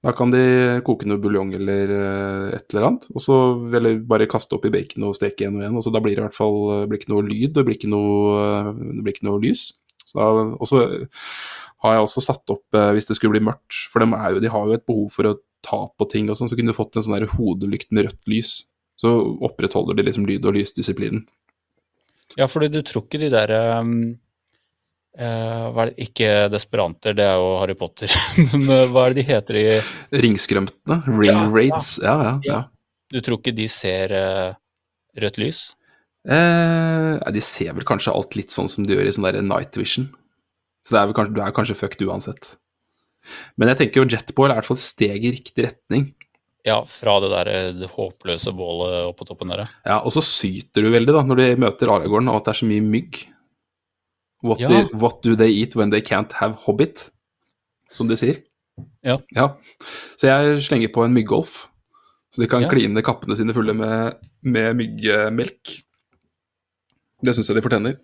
Da 0.03 0.11
kan 0.11 0.31
de 0.33 0.39
koke 0.83 1.07
noe 1.07 1.19
buljong 1.23 1.53
eller 1.55 1.91
eh, 1.95 2.47
et 2.57 2.73
eller 2.73 2.87
annet. 2.89 3.05
Og 3.15 3.23
så 3.23 3.37
eller 3.75 3.99
bare 4.07 4.27
kaste 4.31 4.55
opp 4.57 4.65
i 4.67 4.71
bacon 4.73 5.05
og 5.07 5.15
steke 5.15 5.47
en 5.47 5.59
og 5.59 5.67
en. 5.67 5.77
Og 5.79 5.85
så 5.85 5.93
da 5.95 6.01
blir 6.03 6.15
det 6.17 6.23
i 6.23 6.25
hvert 6.25 6.35
fall 6.39 6.57
eh, 6.77 6.85
blir 6.91 6.99
ikke 6.99 7.11
noe 7.13 7.27
lyd, 7.27 7.53
det 7.55 7.63
blir 7.67 7.77
ikke 7.79 7.91
noe, 7.91 8.33
eh, 8.39 8.71
det 8.97 9.03
blir 9.05 9.15
ikke 9.15 9.27
noe 9.29 9.43
lys. 9.43 9.69
Og 10.19 10.65
så 10.69 10.83
har 11.83 11.97
jeg 11.97 12.05
også 12.05 12.23
satt 12.23 12.53
opp, 12.53 12.65
eh, 12.77 12.91
hvis 12.95 13.09
det 13.09 13.17
skulle 13.17 13.35
bli 13.35 13.43
mørkt, 13.43 13.75
for 13.91 14.03
de, 14.03 14.07
er 14.15 14.35
jo, 14.35 14.43
de 14.43 14.51
har 14.51 14.67
jo 14.69 14.77
et 14.77 14.85
behov 14.87 15.07
for 15.11 15.29
å 15.29 15.37
ta 15.63 15.81
på 15.99 16.07
ting 16.11 16.29
og 16.31 16.39
sånn, 16.39 16.51
så 16.51 16.57
kunne 16.59 16.71
du 16.71 16.77
fått 16.77 16.97
en 16.99 17.05
sånn 17.05 17.17
der 17.17 17.29
hodelykt 17.35 17.91
med 17.91 18.07
rødt 18.07 18.29
lys. 18.31 18.53
Så 18.99 19.11
opprettholder 19.43 19.97
de 19.97 20.05
liksom 20.07 20.27
lyd- 20.29 20.45
og 20.47 20.55
lysdisiplinen. 20.55 21.25
Ja, 22.39 22.47
fordi 22.47 22.69
du 22.71 22.79
tror 22.85 23.03
ikke 23.05 23.19
de 23.21 23.29
der 23.33 23.51
um, 23.81 24.13
uh, 25.19 25.81
det, 25.83 25.93
Ikke 26.07 26.47
desperanter, 26.51 27.15
det 27.17 27.25
er 27.27 27.35
jo 27.41 27.49
Harry 27.59 27.75
Potter. 27.77 28.11
Men 28.53 28.63
uh, 28.69 28.85
hva 28.91 29.07
er 29.07 29.13
det 29.13 29.19
de 29.21 29.27
heter 29.27 29.59
i 29.59 29.65
Ringskrømtene, 30.23 31.01
ring 31.09 31.29
ja. 31.31 31.47
raids, 31.51 31.97
ja, 32.03 32.15
ja. 32.15 32.33
ja. 32.47 32.53
Ja. 32.53 32.61
Du 33.13 33.19
tror 33.21 33.41
ikke 33.41 33.55
de 33.55 33.67
ser 33.69 34.15
uh, 34.17 34.55
rødt 35.19 35.41
lys? 35.41 35.65
Eh, 36.23 37.31
de 37.35 37.41
ser 37.43 37.73
vel 37.75 37.83
kanskje 37.87 38.13
alt 38.15 38.35
litt 38.39 38.53
sånn 38.53 38.69
som 38.71 38.85
de 38.87 38.95
gjør 38.95 39.09
i 39.09 39.13
sånn 39.15 39.25
der 39.27 39.41
night 39.43 39.75
vision. 39.79 40.09
Så 40.85 40.95
det 40.95 41.01
er 41.01 41.15
kanskje, 41.15 41.35
du 41.35 41.41
er 41.43 41.55
kanskje 41.55 41.75
fucked 41.79 42.03
uansett. 42.07 42.55
Men 43.57 43.69
jeg 43.71 43.79
tenker 43.79 44.01
jo 44.03 44.09
jetball 44.11 44.49
er 44.51 44.57
i 44.57 44.59
hvert 44.61 44.67
fall 44.71 44.79
et 44.79 44.83
steg 44.83 45.23
i 45.23 45.31
riktig 45.35 45.65
retning. 45.67 46.09
Ja, 46.67 46.77
fra 46.87 47.17
det 47.23 47.29
der 47.33 47.49
eh, 47.51 47.69
det 47.75 47.89
håpløse 47.91 48.53
bålet 48.55 49.01
oppå 49.09 49.27
toppen 49.27 49.51
der. 49.51 49.65
ja. 49.65 49.69
Ja, 49.85 49.97
Og 50.03 50.11
så 50.15 50.23
syter 50.23 50.83
du 50.83 50.91
veldig 50.91 51.11
da, 51.15 51.23
når 51.27 51.41
de 51.41 51.47
møter 51.63 51.91
Aragorn 51.91 52.29
og 52.31 52.39
at 52.39 52.45
det 52.47 52.53
er 52.55 52.59
så 52.61 52.69
mye 52.71 52.83
mygg. 52.87 53.25
What, 54.43 54.59
Ja. 54.59 54.67
do, 54.67 54.97
what 54.99 55.21
do 55.23 55.35
they 55.39 55.51
eat 55.61 55.75
when 55.75 55.89
they 55.89 56.01
can't 56.01 56.31
have 56.39 56.55
hobbit? 56.67 57.09
Som 57.91 58.07
de 58.07 58.15
sier. 58.19 58.41
Ja. 59.03 59.19
Så 60.17 60.27
jeg 60.27 60.63
slenger 60.65 60.91
på 60.91 61.03
en 61.05 61.13
myggolf, 61.13 61.67
så 62.33 62.41
de 62.41 62.47
kan 62.47 62.63
Ja. 62.63 62.69
kline 62.71 63.03
kappene 63.03 63.35
sine 63.37 63.53
fulle 63.53 63.73
med, 63.75 64.17
med 64.41 64.75
myggmelk. 64.75 65.83
Det 67.23 67.33
syns 67.35 67.49
jeg 67.49 67.57
de 67.57 67.63
fortjener. 67.65 67.97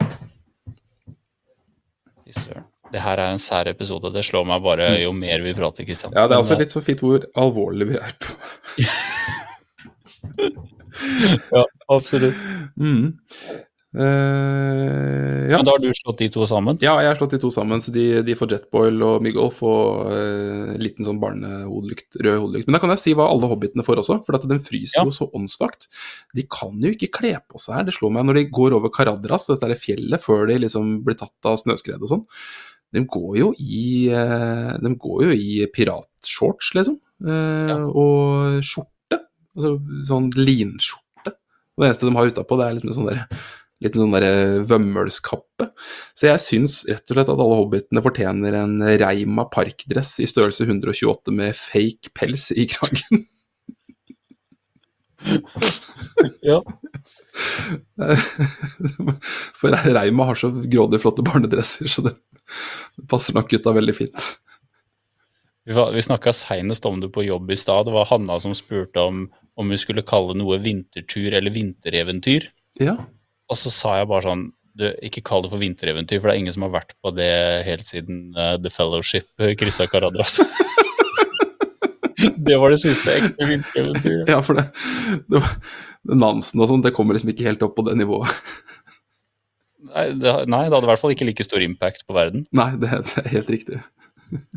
Det 2.89 3.01
her 3.03 3.21
er 3.21 3.33
en 3.33 3.41
sær 3.41 3.69
episode. 3.69 4.09
Det 4.13 4.23
slår 4.25 4.47
meg 4.49 4.63
bare 4.65 4.87
jo 5.03 5.11
mer 5.13 5.43
vi 5.45 5.53
prater, 5.57 5.85
Kristian. 5.85 6.13
Ja, 6.17 6.25
det 6.25 6.37
er 6.37 6.41
også 6.41 6.57
litt 6.57 6.73
så 6.73 6.81
fint 6.81 7.03
hvor 7.05 7.25
alvorlig 7.37 7.91
vi 7.91 7.99
er 8.01 8.15
på. 8.23 8.37
Ja, 11.53 11.61
absolutt. 11.93 12.35
Mm. 12.75 13.13
Eh, 13.97 15.49
ja. 15.49 15.57
Men 15.57 15.65
da 15.65 15.73
har 15.73 15.81
du 15.81 15.89
slått 15.97 16.19
de 16.21 16.27
to 16.29 16.45
sammen? 16.49 16.77
ja, 16.83 16.91
jeg 17.01 17.09
har 17.09 17.17
slått 17.17 17.33
de 17.33 17.39
to 17.41 17.49
sammen, 17.53 17.81
så 17.81 17.93
de, 17.95 18.03
de 18.25 18.35
får 18.37 18.51
jetboil 18.53 19.01
og 19.05 19.23
myggolf 19.25 19.57
og 19.65 20.11
uh, 20.13 20.75
liten 20.81 21.07
sånn 21.07 21.17
barnehodelykt, 21.21 22.19
rød 22.21 22.37
hodelykt. 22.43 22.69
Men 22.69 22.77
da 22.77 22.81
kan 22.83 22.93
jeg 22.93 23.01
si 23.01 23.15
hva 23.17 23.25
alle 23.31 23.49
hobbitene 23.49 23.85
får 23.87 24.03
også, 24.03 24.19
for 24.27 24.37
at 24.37 24.45
den 24.51 24.61
fryser 24.65 25.01
Ja. 25.01 25.05
jo 25.09 25.15
så 25.15 25.29
åndssvakt. 25.33 25.89
De 26.37 26.45
kan 26.45 26.77
jo 26.83 26.93
ikke 26.93 27.09
kle 27.17 27.33
på 27.49 27.61
seg 27.61 27.79
her, 27.79 27.87
det 27.89 27.95
slår 27.97 28.13
meg 28.19 28.29
når 28.29 28.41
de 28.41 28.45
går 28.59 28.77
over 28.77 28.93
Karadras, 28.93 29.49
dette 29.49 29.71
er 29.73 29.79
fjellet, 29.79 30.21
før 30.21 30.45
de 30.51 30.59
liksom 30.67 30.99
blir 31.07 31.17
tatt 31.19 31.49
av 31.49 31.57
snøskred 31.63 32.01
og 32.05 32.13
sånn. 32.13 32.25
De 32.93 33.03
går 33.05 33.35
jo 33.37 33.51
i 33.61 34.09
uh, 34.13 34.73
De 34.81 34.93
går 34.97 35.27
jo 35.27 35.33
i 35.37 35.51
piratshorts, 35.73 36.73
liksom. 36.77 37.01
Uh, 37.25 37.67
Ja. 37.73 37.81
Og 37.89 38.61
skjorte. 38.65 39.23
Altså 39.57 39.75
sånn 40.07 40.29
linskjorte. 40.37 41.33
Og 41.75 41.83
det 41.83 41.89
eneste 41.89 42.07
de 42.07 42.15
har 42.15 42.29
utapå, 42.31 42.57
det 42.59 42.65
er 42.69 42.77
liksom 42.77 42.95
sånn 42.95 43.09
der 43.11 43.25
liten 43.83 44.01
sånn 44.03 44.15
der 44.15 44.59
vømmølskappe. 44.67 45.69
Så 46.17 46.27
jeg 46.29 46.41
syns 46.43 46.79
rett 46.89 47.05
og 47.11 47.15
slett 47.15 47.31
at 47.31 47.39
alle 47.45 47.59
hobbitene 47.61 48.03
fortjener 48.03 48.57
en 48.59 48.75
Reima 48.99 49.45
parkdress 49.53 50.17
i 50.19 50.27
størrelse 50.29 50.67
128 50.67 51.31
med 51.35 51.55
fake 51.57 52.11
pels 52.17 52.49
i 52.55 52.67
kragen. 52.71 53.25
Ja. 56.41 56.61
For 59.59 59.73
Reima 59.93 60.23
har 60.29 60.37
så 60.39 60.47
grådig 60.71 61.01
flotte 61.03 61.23
barnedresser, 61.27 61.87
så 61.91 62.05
det 62.05 62.13
det 62.97 63.05
passer 63.11 63.35
nok 63.37 63.49
gutta 63.51 63.71
veldig 63.75 63.93
fint. 63.95 64.23
Vi, 65.67 65.75
var- 65.75 65.91
vi 65.93 66.01
snakka 66.01 66.31
seinest 66.33 66.85
om 66.89 66.97
det 67.03 67.11
på 67.13 67.23
jobb 67.27 67.51
i 67.51 67.55
stad. 67.59 67.85
Det 67.85 67.93
var 67.93 68.07
Hanna 68.09 68.39
som 68.41 68.55
spurte 68.57 68.99
om 69.03 69.27
om 69.59 69.69
vi 69.69 69.77
skulle 69.77 70.01
kalle 70.07 70.33
noe 70.39 70.55
vintertur 70.63 71.33
eller 71.35 71.51
vintereventyr. 71.51 72.47
Ja. 72.79 72.95
Og 73.49 73.57
så 73.57 73.71
sa 73.73 73.95
jeg 73.99 74.09
bare 74.11 74.27
sånn 74.27 74.45
du, 74.79 74.85
Ikke 75.03 75.23
kall 75.25 75.41
det 75.43 75.49
for 75.51 75.59
vintereventyr, 75.59 76.21
for 76.21 76.29
det 76.29 76.35
er 76.37 76.41
ingen 76.43 76.55
som 76.55 76.63
har 76.67 76.71
vært 76.77 76.93
på 77.03 77.11
det 77.17 77.31
helt 77.67 77.87
siden 77.89 78.29
uh, 78.37 78.53
The 78.61 78.71
Fellowship 78.71 79.27
kryssa 79.59 79.89
Karadras. 79.91 80.37
det 82.47 82.57
var 82.61 82.71
det 82.73 82.79
siste 82.81 83.13
ekte 83.17 83.47
vintereventyret. 83.49 84.29
Ja, 84.31 84.39
for 84.45 84.59
det, 84.59 84.67
det, 85.31 85.41
var- 85.41 85.57
Nansen 86.15 86.61
og 86.63 86.69
sånn, 86.71 86.83
det 86.85 86.93
kommer 86.95 87.17
liksom 87.17 87.33
ikke 87.33 87.47
helt 87.49 87.63
opp 87.65 87.73
på 87.75 87.83
det 87.89 87.97
nivået. 87.99 88.31
Nei 89.89 90.05
det, 90.15 90.31
nei, 90.51 90.61
det 90.67 90.75
hadde 90.75 90.87
i 90.87 90.91
hvert 90.91 91.01
fall 91.01 91.13
ikke 91.15 91.25
like 91.27 91.43
stor 91.47 91.63
impact 91.63 92.05
på 92.07 92.15
verden. 92.15 92.45
Nei, 92.55 92.69
det, 92.79 92.89
det 93.09 93.23
er 93.23 93.29
helt 93.33 93.49
riktig. 93.51 93.79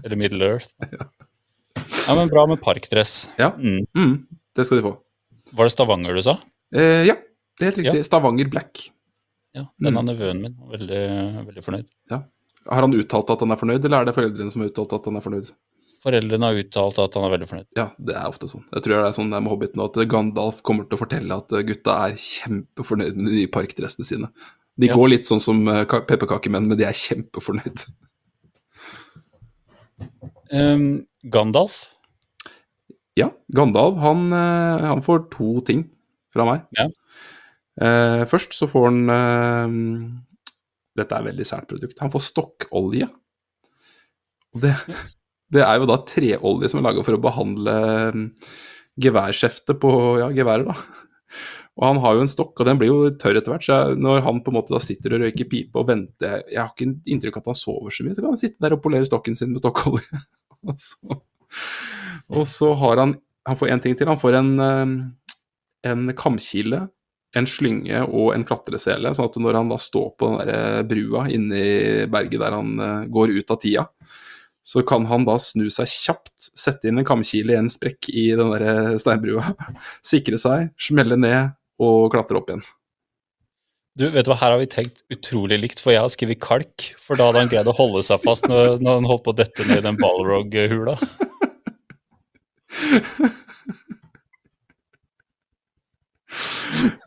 Eller 0.05 0.19
Middle 0.21 0.53
Earth. 0.55 0.71
Ja, 2.03 2.17
men 2.19 2.27
bra 2.29 2.43
med 2.51 2.59
parkdress. 2.61 3.29
Ja. 3.39 3.53
Mm. 3.55 3.85
Mm, 3.97 4.15
det 4.59 4.65
skal 4.67 4.81
de 4.81 4.83
få. 4.85 4.91
Var 5.55 5.69
det 5.69 5.73
Stavanger 5.73 6.17
du 6.19 6.21
sa? 6.27 6.33
Eh, 6.75 7.05
ja, 7.07 7.15
det 7.59 7.67
er 7.67 7.71
helt 7.73 7.81
riktig. 7.83 8.05
Stavanger 8.09 8.49
Black. 8.53 8.87
Ja, 9.53 9.67
den 9.79 9.93
er 9.93 10.01
av 10.01 10.07
nevøen 10.09 10.41
min. 10.47 10.55
Veldig, 10.73 11.03
veldig 11.51 11.65
fornøyd. 11.67 11.89
Har 12.71 12.85
han 12.87 12.95
uttalt 12.95 13.31
at 13.35 13.41
han 13.43 13.51
er 13.53 13.59
fornøyd, 13.61 13.85
eller 13.85 14.01
er 14.05 14.09
det 14.09 14.15
foreldrene 14.17 14.53
som 14.55 14.63
har 14.63 14.71
uttalt 14.71 14.93
at 14.97 15.07
han 15.11 15.19
er 15.19 15.25
fornøyd? 15.25 15.49
Foreldrene 16.03 16.49
har 16.49 16.59
uttalt 16.59 16.99
at 17.03 17.15
han 17.19 17.27
er 17.27 17.33
veldig 17.35 17.49
fornøyd. 17.51 17.67
Ja, 17.79 17.89
det 17.99 18.15
er 18.19 18.31
ofte 18.31 18.49
sånn. 18.51 18.65
Jeg 18.73 18.83
tror 18.87 18.95
det 18.97 19.09
er 19.11 19.17
sånn 19.19 19.31
det 19.31 19.39
er 19.39 19.45
med 19.45 19.53
Hobbiten, 19.53 19.83
at 19.85 19.99
Gandalf 20.11 20.63
kommer 20.67 20.87
til 20.89 20.97
å 20.99 21.03
fortelle 21.03 21.37
at 21.43 21.53
eh, 21.55 21.63
gutta 21.69 21.97
er 22.09 22.17
kjempefornøyd 22.19 23.19
med 23.19 23.29
de 23.31 23.37
nye 23.43 23.51
parkdressene 23.55 24.07
sine. 24.09 24.31
De 24.81 24.89
Ja. 24.89 24.97
går 24.97 25.11
litt 25.13 25.29
sånn 25.29 25.43
som 25.43 25.61
eh, 25.69 25.85
pepperkakemenn, 25.85 26.67
men 26.71 26.79
de 26.81 26.87
er 26.89 26.97
kjempefornøyd. 26.97 27.85
Um, 30.53 31.07
Gandalf? 31.33 31.79
Ja, 33.19 33.31
Gandalf, 33.55 33.99
han, 34.03 34.27
eh, 34.33 34.87
han 34.89 35.03
får 35.05 35.27
to 35.35 35.61
ting 35.67 35.87
fra 36.33 36.47
meg. 36.49 36.65
Ja. 36.79 36.89
Eh, 37.81 38.25
først 38.29 38.53
så 38.57 38.69
får 38.69 38.91
han 38.91 39.15
eh, 39.15 39.77
Dette 41.01 41.17
er 41.17 41.25
et 41.25 41.31
veldig 41.31 41.47
sært 41.49 41.71
produkt. 41.71 42.03
Han 42.05 42.13
får 42.13 42.27
stokkolje. 42.27 43.09
Det, 44.61 44.75
det 45.57 45.65
er 45.65 45.81
jo 45.81 45.89
da 45.89 46.03
treolje 46.05 46.69
som 46.69 46.83
er 46.83 46.91
laga 46.91 47.07
for 47.07 47.17
å 47.17 47.23
behandle 47.23 47.79
eh, 48.11 48.53
geværskjeftet 49.01 49.81
på 49.81 49.93
ja, 50.21 50.29
geværer, 50.37 50.69
da. 50.69 51.09
Og 51.81 51.87
han 51.87 52.01
har 52.05 52.17
jo 52.17 52.25
en 52.27 52.29
stokk, 52.31 52.53
og 52.61 52.69
den 52.69 52.77
blir 52.81 52.91
jo 52.91 53.13
tørr 53.17 53.39
etter 53.41 53.55
hvert. 53.55 53.65
Så 53.65 53.77
når 53.97 54.21
han 54.27 54.43
på 54.45 54.53
en 54.53 54.59
måte 54.59 54.75
da 54.75 54.81
sitter 54.83 55.17
og 55.17 55.25
røyker 55.25 55.49
pipe 55.49 55.81
og 55.81 55.89
venter 55.89 56.43
Jeg 56.45 56.61
har 56.61 56.73
ikke 56.75 56.91
inntrykk 57.09 57.39
av 57.39 57.47
at 57.47 57.53
han 57.55 57.59
sover 57.63 57.95
så 57.95 58.05
mye, 58.05 58.17
så 58.17 58.25
kan 58.25 58.35
han 58.35 58.41
sitte 58.43 58.61
der 58.61 58.77
og 58.77 58.83
polere 58.85 59.09
stokken 59.09 59.39
sin 59.39 59.55
med 59.55 59.63
stokkolje. 59.63 60.21
og, 60.69 60.75
så, 60.77 61.21
og 62.29 62.45
så 62.49 62.73
har 62.83 63.01
han 63.01 63.17
Han 63.49 63.59
får 63.59 63.73
en 63.73 63.81
ting 63.83 63.97
til. 63.99 64.07
Han 64.07 64.21
får 64.21 64.37
en, 64.39 64.51
eh, 64.63 64.93
en 65.91 66.13
kamkile, 66.15 66.85
en 67.39 67.49
slynge 67.49 68.03
og 68.05 68.35
en 68.35 68.45
klatresele, 68.47 69.15
sånn 69.17 69.31
at 69.31 69.39
når 69.41 69.59
han 69.61 69.71
da 69.73 69.79
står 69.81 70.11
på 70.21 70.29
den 70.29 70.43
der 70.43 70.53
eh, 70.57 70.83
brua 70.89 71.25
inni 71.33 71.65
berget 72.13 72.43
der 72.43 72.59
han 72.59 72.75
eh, 72.77 73.09
går 73.13 73.33
ut 73.39 73.55
av 73.55 73.61
tida, 73.63 73.87
så 74.63 74.85
kan 74.87 75.09
han 75.11 75.25
da 75.27 75.39
snu 75.43 75.67
seg 75.73 75.91
kjapt, 75.91 76.35
sette 76.37 76.91
inn 76.91 77.01
en 77.01 77.09
kamkile 77.09 77.57
i 77.57 77.59
en 77.59 77.73
sprekk 77.73 78.13
i 78.13 78.29
den 78.39 78.53
der 78.55 78.69
eh, 78.69 78.93
steinbrua, 79.01 79.55
sikre 80.13 80.41
seg, 80.41 80.71
smelle 80.77 81.19
ned 81.19 81.57
og 81.83 82.13
klatre 82.13 82.39
opp 82.39 82.53
igjen. 82.53 82.65
Du, 83.99 84.07
vet 84.09 84.25
du 84.25 84.31
hva, 84.31 84.39
Her 84.41 84.55
har 84.55 84.61
vi 84.63 84.71
tenkt 84.73 85.03
utrolig 85.13 85.59
likt, 85.61 85.83
for 85.85 85.93
jeg 85.93 86.01
har 86.01 86.13
skrevet 86.13 86.41
kalk. 86.41 86.85
For 86.97 87.19
da 87.19 87.27
hadde 87.29 87.43
han 87.43 87.51
greid 87.53 87.69
å 87.69 87.75
holde 87.77 88.01
seg 88.07 88.23
fast 88.25 88.47
når, 88.49 88.79
når 88.81 89.03
han 89.03 89.09
holdt 89.11 89.27
på 89.27 89.35
å 89.35 89.37
dette 89.37 89.67
ned 89.69 89.83
i 89.83 89.85
den 89.85 89.99
Balrog-hula. 90.01 90.97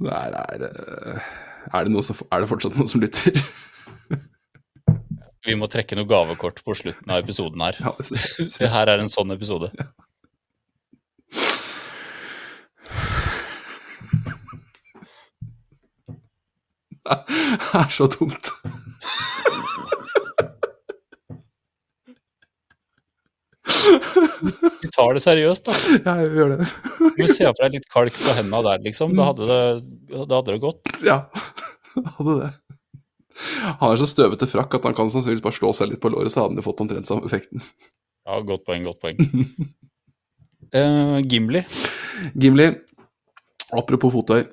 Er, 0.05 0.35
er, 0.37 0.65
eh, 0.67 1.29
er, 1.71 1.85
det 1.87 1.93
noe 1.93 2.05
som, 2.05 2.19
er 2.29 2.43
det 2.43 2.49
fortsatt 2.51 2.75
noen 2.77 2.89
som 2.91 3.01
lytter? 3.01 3.39
Vi 5.45 5.55
må 5.57 5.69
trekke 5.69 5.97
noe 5.97 6.09
gavekort 6.09 6.61
på 6.65 6.73
slutten 6.77 7.11
av 7.13 7.21
episoden 7.21 7.61
her. 7.61 7.77
Ja, 7.81 7.93
det 7.97 8.05
ser, 8.09 8.65
Det 8.65 8.71
her 8.73 8.91
er 8.93 9.03
en 9.03 9.11
sånn 9.13 9.33
episode. 9.35 9.71
Det 17.05 17.77
er 17.77 17.91
så 17.93 18.07
dumt. 18.09 18.49
Vi 24.81 24.89
tar 24.93 25.15
det 25.17 25.21
seriøst, 25.23 25.65
da. 25.67 25.75
Ja, 26.05 26.15
jeg 26.23 26.31
gjør 26.37 26.53
det. 26.55 26.67
Du 27.15 27.23
ser 27.29 27.51
for 27.51 27.61
deg 27.65 27.77
litt 27.77 27.89
kalk 27.93 28.15
på 28.19 28.35
hendene 28.37 28.61
der, 28.67 28.83
liksom. 28.85 29.15
Da 29.17 29.29
hadde 29.31 29.49
det, 29.49 29.59
da 30.15 30.39
hadde 30.39 30.55
det 30.55 30.61
gått. 30.63 30.93
Ja, 31.05 31.17
hadde 32.17 32.37
det. 32.41 32.51
Han 33.81 33.91
er 33.91 33.99
så 33.99 34.07
støvete 34.07 34.47
frakk 34.47 34.77
at 34.77 34.85
han 34.87 34.95
kan 34.95 35.09
sannsynligvis 35.11 35.43
bare 35.43 35.57
slå 35.57 35.73
seg 35.75 35.91
litt 35.91 36.01
på 36.03 36.11
låret, 36.13 36.31
så 36.31 36.45
hadde 36.45 36.57
han 36.59 36.65
fått 36.65 36.83
omtrent 36.85 37.09
samme 37.09 37.27
effekten. 37.27 37.63
Ja, 38.25 38.39
godt 38.47 38.63
poeng, 38.67 38.85
godt 38.87 39.01
poeng. 39.03 39.19
uh, 40.75 41.19
Gimli. 41.21 41.61
Gimli, 42.33 42.69
apropos 43.75 44.13
fottøy. 44.15 44.45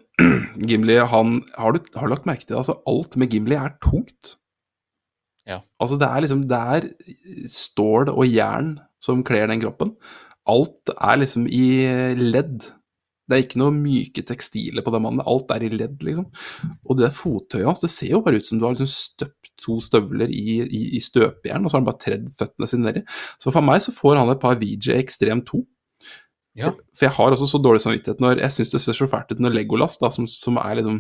Gimli, 0.69 0.99
han 1.09 1.39
Har 1.57 1.75
du, 1.75 1.81
har 1.97 2.07
du 2.07 2.13
lagt 2.13 2.27
merke 2.29 2.45
til 2.45 2.55
det? 2.55 2.61
Altså, 2.61 2.77
alt 2.91 3.17
med 3.21 3.33
Gimli 3.33 3.57
er 3.59 3.77
tungt. 3.83 4.37
Ja. 5.49 5.61
Altså, 5.83 5.99
det 5.99 6.07
er 6.07 6.23
liksom 6.23 6.45
Det 6.51 6.59
er 6.77 6.85
stål 7.51 8.13
og 8.13 8.27
jern 8.29 8.77
som 9.03 9.25
kler 9.27 9.49
den 9.51 9.63
kroppen. 9.63 9.97
Alt 10.49 10.93
er 10.95 11.19
liksom 11.23 11.49
i 11.51 11.65
ledd. 12.19 12.69
Det 13.27 13.37
er 13.37 13.45
ikke 13.45 13.61
noe 13.63 13.75
myke 13.75 14.25
tekstiler 14.27 14.85
på 14.85 14.93
den 14.95 15.03
mannen. 15.05 15.25
Alt 15.27 15.51
er 15.55 15.65
i 15.67 15.71
ledd, 15.73 16.03
liksom. 16.05 16.27
Og 16.87 16.99
det 16.99 17.13
fottøyet 17.17 17.67
hans, 17.69 17.83
det 17.83 17.91
ser 17.91 18.13
jo 18.13 18.23
bare 18.23 18.39
ut 18.39 18.47
som 18.47 18.59
du 18.59 18.67
har 18.67 18.75
liksom 18.75 18.91
støpt 18.91 19.53
to 19.63 19.79
støvler 19.83 20.31
i, 20.31 20.59
i, 20.63 20.83
i 20.99 21.03
støpejern, 21.03 21.63
og 21.63 21.71
så 21.71 21.79
har 21.79 21.83
han 21.83 21.89
bare 21.89 22.03
tredd 22.03 22.33
føttene 22.39 22.69
sine 22.71 22.89
nedi. 22.89 23.05
Så 23.43 23.55
for 23.55 23.65
meg 23.65 23.83
så 23.85 23.95
får 23.95 24.19
han 24.21 24.33
et 24.33 24.43
par 24.43 24.59
VJ 24.61 24.97
Extrem 24.99 25.45
2. 25.49 25.63
Ja. 26.59 26.73
For 26.93 27.07
jeg 27.07 27.17
har 27.17 27.33
også 27.33 27.49
så 27.49 27.63
dårlig 27.65 27.81
samvittighet 27.81 28.19
når 28.21 28.43
Jeg 28.43 28.53
syns 28.53 28.75
det 28.75 28.81
ser 28.83 28.97
så 28.97 29.07
fælt 29.09 29.31
ut 29.33 29.39
når 29.41 29.55
Legolas, 29.57 29.95
da, 29.97 30.11
som, 30.13 30.27
som 30.29 30.59
er 30.61 30.75
liksom 30.77 30.99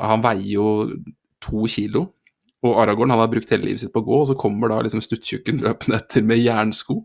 Han 0.00 0.22
veier 0.24 0.54
jo 0.54 0.68
to 1.44 1.66
kilo. 1.68 2.06
Og 2.66 2.76
Aragorn 2.82 3.12
han 3.12 3.22
har 3.22 3.30
brukt 3.32 3.48
hele 3.54 3.64
livet 3.64 3.80
sitt 3.80 3.92
på 3.94 4.02
å 4.02 4.04
gå, 4.04 4.16
og 4.20 4.26
så 4.28 4.36
kommer 4.38 4.68
da 4.72 4.82
liksom 4.84 5.00
stuttjukken 5.04 5.62
løpende 5.64 5.96
etter 6.00 6.24
med 6.26 6.42
jernsko. 6.42 6.98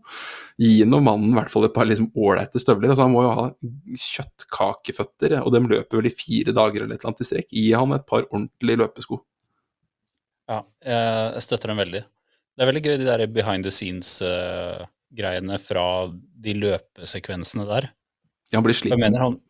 Gi 0.60 0.84
nå 0.88 1.00
mannen 1.04 1.32
i 1.32 1.38
hvert 1.38 1.52
fall 1.52 1.68
et 1.68 1.76
par 1.76 1.88
liksom 1.88 2.10
ålreite 2.12 2.60
støvler. 2.60 2.92
altså 2.92 3.06
Han 3.06 3.14
må 3.14 3.24
jo 3.24 3.32
ha 3.38 3.46
kjøttkakeføtter, 4.06 5.38
og 5.42 5.54
de 5.54 5.62
løper 5.64 6.00
vel 6.00 6.10
i 6.10 6.16
fire 6.16 6.52
dager 6.56 6.84
eller 6.84 6.96
et 6.96 7.00
eller 7.00 7.12
annet 7.12 7.24
i 7.24 7.28
strekk. 7.30 7.48
Gi 7.56 7.70
han 7.72 7.96
et 7.96 8.06
par 8.08 8.28
ordentlige 8.28 8.82
løpesko. 8.82 9.22
Ja, 10.46 10.60
jeg 10.86 11.32
jeg 11.36 11.48
støtter 11.48 11.72
dem 11.72 11.82
veldig. 11.82 12.04
Det 12.56 12.64
er 12.64 12.70
veldig 12.70 12.84
gøy, 12.84 12.94
de 13.00 13.08
der 13.08 13.26
behind 13.28 13.66
the 13.66 13.72
scenes-greiene 13.72 15.58
fra 15.60 15.88
de 16.12 16.54
løpesekvensene 16.56 17.66
der. 17.68 17.90
Ja, 18.52 18.60
han 18.60 18.64
blir 18.64 18.76
Jeg 18.76 18.92
Hva 18.92 19.00
mener 19.02 19.24
han 19.24 19.40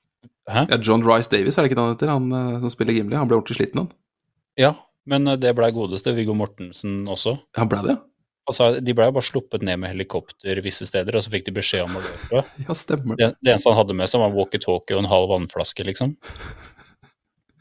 Hæ? 0.47 0.63
Ja, 0.71 0.77
John 0.79 1.03
Rice 1.03 1.29
Davis, 1.31 1.59
er 1.59 1.65
det 1.65 1.73
ikke 1.73 1.77
det 1.81 1.85
han 1.85 1.95
heter, 1.97 2.11
han 2.13 2.27
eh, 2.31 2.61
som 2.63 2.71
spiller 2.71 2.95
Gimli? 2.95 3.17
Han 3.19 3.27
ble 3.27 3.35
ordentlig 3.41 3.59
sliten, 3.59 3.81
han. 3.83 3.89
Ja, 4.57 4.71
men 5.11 5.33
eh, 5.33 5.39
det 5.41 5.55
blei 5.59 5.71
godeste 5.75 6.15
Viggo 6.17 6.37
Mortensen 6.37 7.05
også. 7.11 7.37
Han 7.59 7.73
ble 7.73 7.83
det, 7.87 7.97
Altså, 8.47 8.77
De 8.79 8.95
blei 8.95 9.09
bare 9.11 9.27
sluppet 9.27 9.65
ned 9.67 9.81
med 9.83 9.91
helikopter 9.91 10.61
visse 10.63 10.87
steder, 10.87 11.17
og 11.19 11.25
så 11.25 11.33
fikk 11.33 11.49
de 11.49 11.57
beskjed 11.57 11.83
om 11.89 11.99
å 11.99 12.05
løpe. 12.05 12.31
ja. 12.31 12.45
Ja, 12.69 12.77
stemmer 12.79 13.19
det. 13.19 13.33
Det, 13.41 13.51
eneste 13.51 13.73
han 13.73 13.81
hadde 13.81 13.97
med 13.99 14.11
seg, 14.11 14.23
var 14.23 14.35
walkietalkie 14.37 14.95
og 14.95 15.03
en 15.03 15.11
halv 15.11 15.33
vannflaske, 15.33 15.87
liksom. 15.89 16.15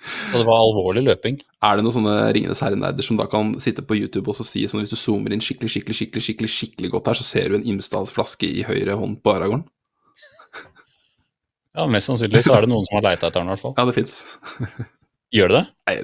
Så 0.05 0.37
det 0.37 0.45
var 0.45 0.61
alvorlig 0.61 1.01
løping. 1.07 1.39
Er 1.65 1.77
det 1.79 1.85
noen 1.85 1.95
sånne 1.95 2.13
Ringenes 2.37 2.61
herre-nerder 2.61 3.05
som 3.05 3.17
da 3.17 3.25
kan 3.29 3.55
sitte 3.61 3.81
på 3.81 3.97
YouTube 3.97 4.29
og 4.29 4.37
så 4.37 4.45
si 4.45 4.61
sånn 4.69 4.83
hvis 4.83 4.93
du 4.93 4.99
zoomer 4.99 5.33
inn 5.33 5.41
skikkelig, 5.41 5.71
skikkelig, 5.73 5.97
skikkelig 5.97 6.25
skikkelig, 6.27 6.51
skikkelig 6.53 6.91
godt 6.93 7.09
her, 7.09 7.17
så 7.17 7.25
ser 7.25 7.49
du 7.49 7.57
en 7.57 7.65
Imsdal-flaske 7.73 8.45
i 8.45 8.61
høyre 8.67 8.99
hånd 8.99 9.23
på 9.25 9.33
Aragorn? 9.33 9.65
Ja, 11.75 11.87
Mest 11.91 12.07
sannsynlig 12.07 12.45
så 12.45 12.53
er 12.55 12.63
det 12.63 12.71
noen 12.71 12.85
som 12.87 12.99
har 12.99 13.09
leita 13.09 13.27
etter 13.27 13.41
den, 13.41 13.49
i 13.49 13.55
hvert 13.55 13.63
fall. 13.65 13.73
Ja, 13.75 13.83
det 13.89 13.97
fins. 13.97 14.13
Gjør 15.35 15.51
det 15.51 15.61
det? 15.61 15.95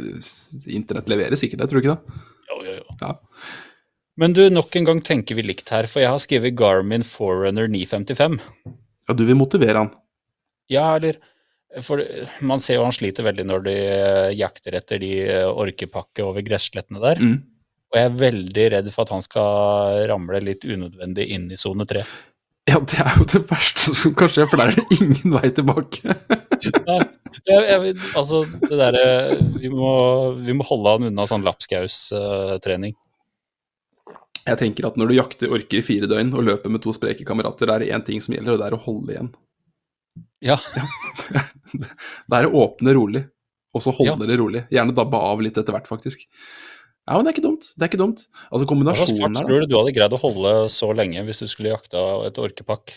Internett 0.75 1.09
leverer 1.11 1.39
sikkert 1.39 1.63
det, 1.63 1.69
tror 1.71 1.79
du 1.79 1.85
ikke 1.85 1.97
det? 1.97 2.21
Jo, 2.51 2.61
jo, 2.67 2.77
jo. 2.81 2.95
Ja. 3.01 3.11
Men 4.19 4.35
du, 4.35 4.43
nok 4.51 4.75
en 4.75 4.87
gang 4.89 5.01
tenker 5.05 5.37
vi 5.37 5.45
likt 5.45 5.71
her, 5.71 5.87
for 5.89 6.03
jeg 6.03 6.11
har 6.11 6.21
skrevet 6.21 6.57
Garmin 6.59 7.05
Forerunner 7.07 7.69
955. 7.71 8.39
Ja, 9.07 9.15
du 9.15 9.23
vil 9.25 9.39
motivere 9.39 9.85
han. 9.85 9.93
Ja, 10.71 10.95
eller 10.95 11.21
For 11.83 12.03
man 12.43 12.59
ser 12.59 12.81
jo 12.81 12.83
han 12.83 12.95
sliter 12.95 13.23
veldig 13.23 13.45
når 13.47 13.61
de 13.63 13.73
eh, 13.79 14.33
jakter 14.35 14.75
etter 14.75 14.99
de 14.99 15.11
eh, 15.23 15.47
orkepakke 15.47 16.25
over 16.25 16.43
gresslettene 16.43 16.99
der. 16.99 17.21
Mm. 17.23 17.37
Og 17.91 17.99
jeg 17.99 18.09
er 18.09 18.17
veldig 18.19 18.65
redd 18.73 18.89
for 18.91 19.05
at 19.05 19.13
han 19.15 19.23
skal 19.23 20.01
ramle 20.11 20.41
litt 20.43 20.67
unødvendig 20.67 21.29
inn 21.31 21.47
i 21.51 21.59
sone 21.59 21.87
3. 21.87 22.03
Ja, 22.69 22.77
det 22.77 22.99
er 23.01 23.15
jo 23.17 23.25
det 23.25 23.41
verste 23.49 23.93
som 23.97 24.13
kan 24.15 24.29
skje, 24.29 24.45
for 24.47 24.61
der 24.61 24.71
er 24.71 24.77
det 24.77 24.97
ingen 25.01 25.33
vei 25.33 25.49
tilbake. 25.57 26.13
Nei, 26.85 26.97
jeg, 27.47 27.61
jeg, 27.65 27.95
altså, 28.19 28.43
det 28.61 28.77
derre 28.77 29.05
vi, 29.57 29.71
må, 29.73 29.93
vi 30.45 30.53
må 30.55 30.67
holde 30.69 30.93
han 30.93 31.07
unna 31.09 31.25
sånn 31.29 31.45
lapskaustrening. 31.47 32.93
Jeg 34.45 34.57
tenker 34.57 34.87
at 34.89 34.95
når 34.97 35.09
du 35.11 35.15
jakter 35.17 35.51
orker 35.53 35.81
i 35.81 35.85
fire 35.85 36.07
døgn 36.09 36.31
og 36.37 36.45
løper 36.47 36.71
med 36.73 36.81
to 36.85 36.93
spreke 36.95 37.25
kamerater, 37.27 37.69
er 37.69 37.83
det 37.83 37.91
én 37.93 38.05
ting 38.05 38.21
som 38.23 38.33
gjelder, 38.37 38.55
og 38.55 38.61
det 38.61 38.69
er 38.69 38.77
å 38.77 38.83
holde 38.85 39.15
igjen. 39.15 39.31
ja. 40.51 40.57
Det 41.71 42.35
er 42.35 42.47
å 42.49 42.57
åpne 42.65 42.93
rolig, 42.97 43.21
og 43.71 43.83
så 43.85 43.93
holde 43.95 44.17
Ja. 44.25 44.27
det 44.27 44.37
rolig. 44.41 44.63
Gjerne 44.73 44.93
dabbe 44.97 45.17
av 45.23 45.39
litt 45.41 45.57
etter 45.61 45.71
hvert, 45.75 45.87
faktisk. 45.87 46.25
Ja, 47.11 47.17
men 47.19 47.27
det 47.27 47.31
er 47.33 47.35
ikke 47.35 47.43
dumt. 47.43 47.65
Det 47.75 47.83
er 47.83 47.89
ikke 47.91 47.99
dumt. 47.99 48.21
Altså 48.47 48.63
Hva 48.63 48.69
kombinasjonen 48.71 49.17
her, 49.19 49.31
da. 49.35 49.41
tror 49.43 49.63
du 49.63 49.67
du 49.67 49.75
hadde 49.75 49.93
greid 49.97 50.13
å 50.15 50.19
holde 50.21 50.51
så 50.71 50.91
lenge 50.95 51.23
hvis 51.27 51.43
du 51.43 51.49
skulle 51.51 51.73
jakta 51.73 52.03
et 52.29 52.39
orkepakk? 52.39 52.93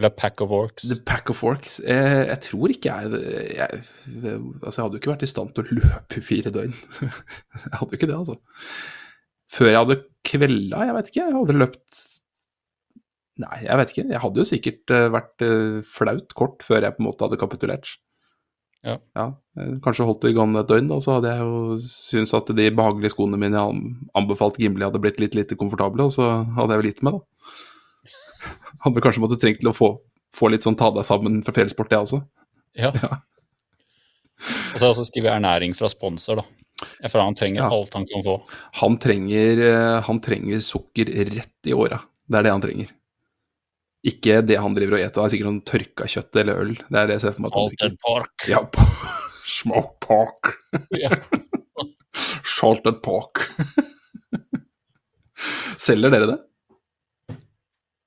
Eller 0.00 0.12
pack 0.16 0.40
of 0.40 0.54
orcs? 0.54 0.86
The 0.88 0.96
pack 1.04 1.28
of 1.28 1.42
orcs. 1.44 1.76
Eh, 1.84 2.22
jeg 2.30 2.40
tror 2.46 2.72
ikke 2.72 2.94
jeg, 2.94 3.20
jeg 3.58 3.82
Altså, 4.62 4.76
jeg 4.78 4.84
hadde 4.86 4.96
jo 4.96 5.00
ikke 5.02 5.12
vært 5.12 5.26
i 5.26 5.28
stand 5.28 5.52
til 5.52 5.66
å 5.66 5.76
løpe 5.80 6.20
i 6.20 6.24
fire 6.24 6.52
døgn. 6.54 6.72
jeg 7.66 7.74
hadde 7.74 7.90
jo 7.90 7.98
ikke 7.98 8.08
det, 8.08 8.16
altså. 8.16 8.38
Før 9.50 9.72
jeg 9.72 9.80
hadde 9.82 9.98
kvelda, 10.30 10.86
jeg 10.88 10.96
vet 10.96 11.12
ikke. 11.12 11.26
Jeg 11.26 11.36
hadde 11.36 11.58
løpt 11.58 12.06
Nei, 13.40 13.56
jeg 13.64 13.80
vet 13.80 13.92
ikke. 13.92 14.06
Jeg 14.12 14.20
hadde 14.20 14.40
jo 14.40 14.48
sikkert 14.48 14.92
eh, 14.92 15.06
vært 15.12 15.44
eh, 15.44 15.76
flaut 15.88 16.34
kort 16.36 16.64
før 16.64 16.84
jeg 16.84 16.96
på 16.96 17.00
en 17.00 17.08
måte 17.08 17.24
hadde 17.24 17.38
kapitulert. 17.40 17.92
Ja. 18.86 18.94
ja. 19.14 19.24
kanskje 19.84 20.06
holdt 20.08 20.22
det 20.24 20.30
gang 20.38 20.54
et 20.56 20.68
døgn, 20.70 20.86
da, 20.88 20.96
så 21.04 21.18
hadde 21.18 21.28
jeg 21.34 21.42
jo 21.44 21.74
syntes 21.84 22.32
at 22.38 22.52
de 22.56 22.68
behagelige 22.72 23.12
skoene 23.12 23.36
mine 23.36 23.58
jeg 23.58 23.74
an- 23.74 23.96
anbefalt 24.16 24.56
Gimli 24.56 24.86
hadde 24.86 25.02
blitt 25.04 25.20
litt 25.20 25.34
lite 25.36 25.58
komfortable, 25.60 26.06
og 26.08 26.14
så 26.14 26.30
hadde 26.56 26.72
jeg 26.72 26.80
vel 26.82 26.88
gitt 26.92 27.02
meg, 27.04 27.18
da. 27.18 27.20
Hadde 28.86 29.02
kanskje 29.04 29.20
måttet 29.20 29.42
trengt 29.42 29.60
til 29.60 29.68
å 29.68 29.76
få, 29.76 29.90
få 30.32 30.48
litt 30.48 30.64
sånn 30.64 30.78
ta 30.80 30.88
deg 30.96 31.04
sammen 31.04 31.42
fra 31.44 31.52
fjellsport, 31.58 31.92
jeg 31.92 32.06
også. 32.06 32.22
Ja. 32.80 32.92
Ja. 33.04 33.18
Og 34.72 34.80
så 34.96 35.04
skriver 35.04 35.28
jeg 35.34 35.36
ernæring 35.42 35.74
fra 35.76 35.88
sponsor, 35.92 36.40
da. 36.40 36.46
For 37.12 37.20
han 37.20 37.34
trenger 37.36 37.66
Ja. 37.66 37.68
alt 37.76 37.92
han 37.92 38.06
kan 38.08 38.22
få. 38.24 38.38
Han 38.80 38.94
trenger, 38.96 39.60
eh, 39.66 39.96
han 40.06 40.20
trenger 40.24 40.62
sukker 40.64 41.10
rett 41.28 41.68
i 41.68 41.74
åra. 41.76 41.98
Det 42.24 42.38
er 42.38 42.46
det 42.46 42.52
han 42.54 42.62
trenger. 42.64 42.88
Ikke 44.06 44.38
det 44.46 44.56
han 44.56 44.76
driver 44.76 44.96
og 44.96 45.02
eter. 45.04 45.18
Det 45.18 45.26
er 45.26 45.32
sikkert 45.34 45.50
noe 45.50 45.68
tørka 45.68 46.06
kjøtt 46.08 46.38
eller 46.40 46.60
øl. 46.62 46.74
Det 46.80 47.00
er 47.00 47.10
det 47.10 47.16
jeg 47.18 47.24
ser 47.26 47.34
for 47.36 47.44
meg. 47.44 47.56
Salted 47.56 47.96
pork. 48.00 48.46
Ja, 48.48 48.62
smoked 49.58 49.98
pork. 50.04 50.54
Salted 52.56 53.02
pork. 53.04 53.44
Selger 55.80 56.12
dere 56.12 56.30
det? 56.30 56.38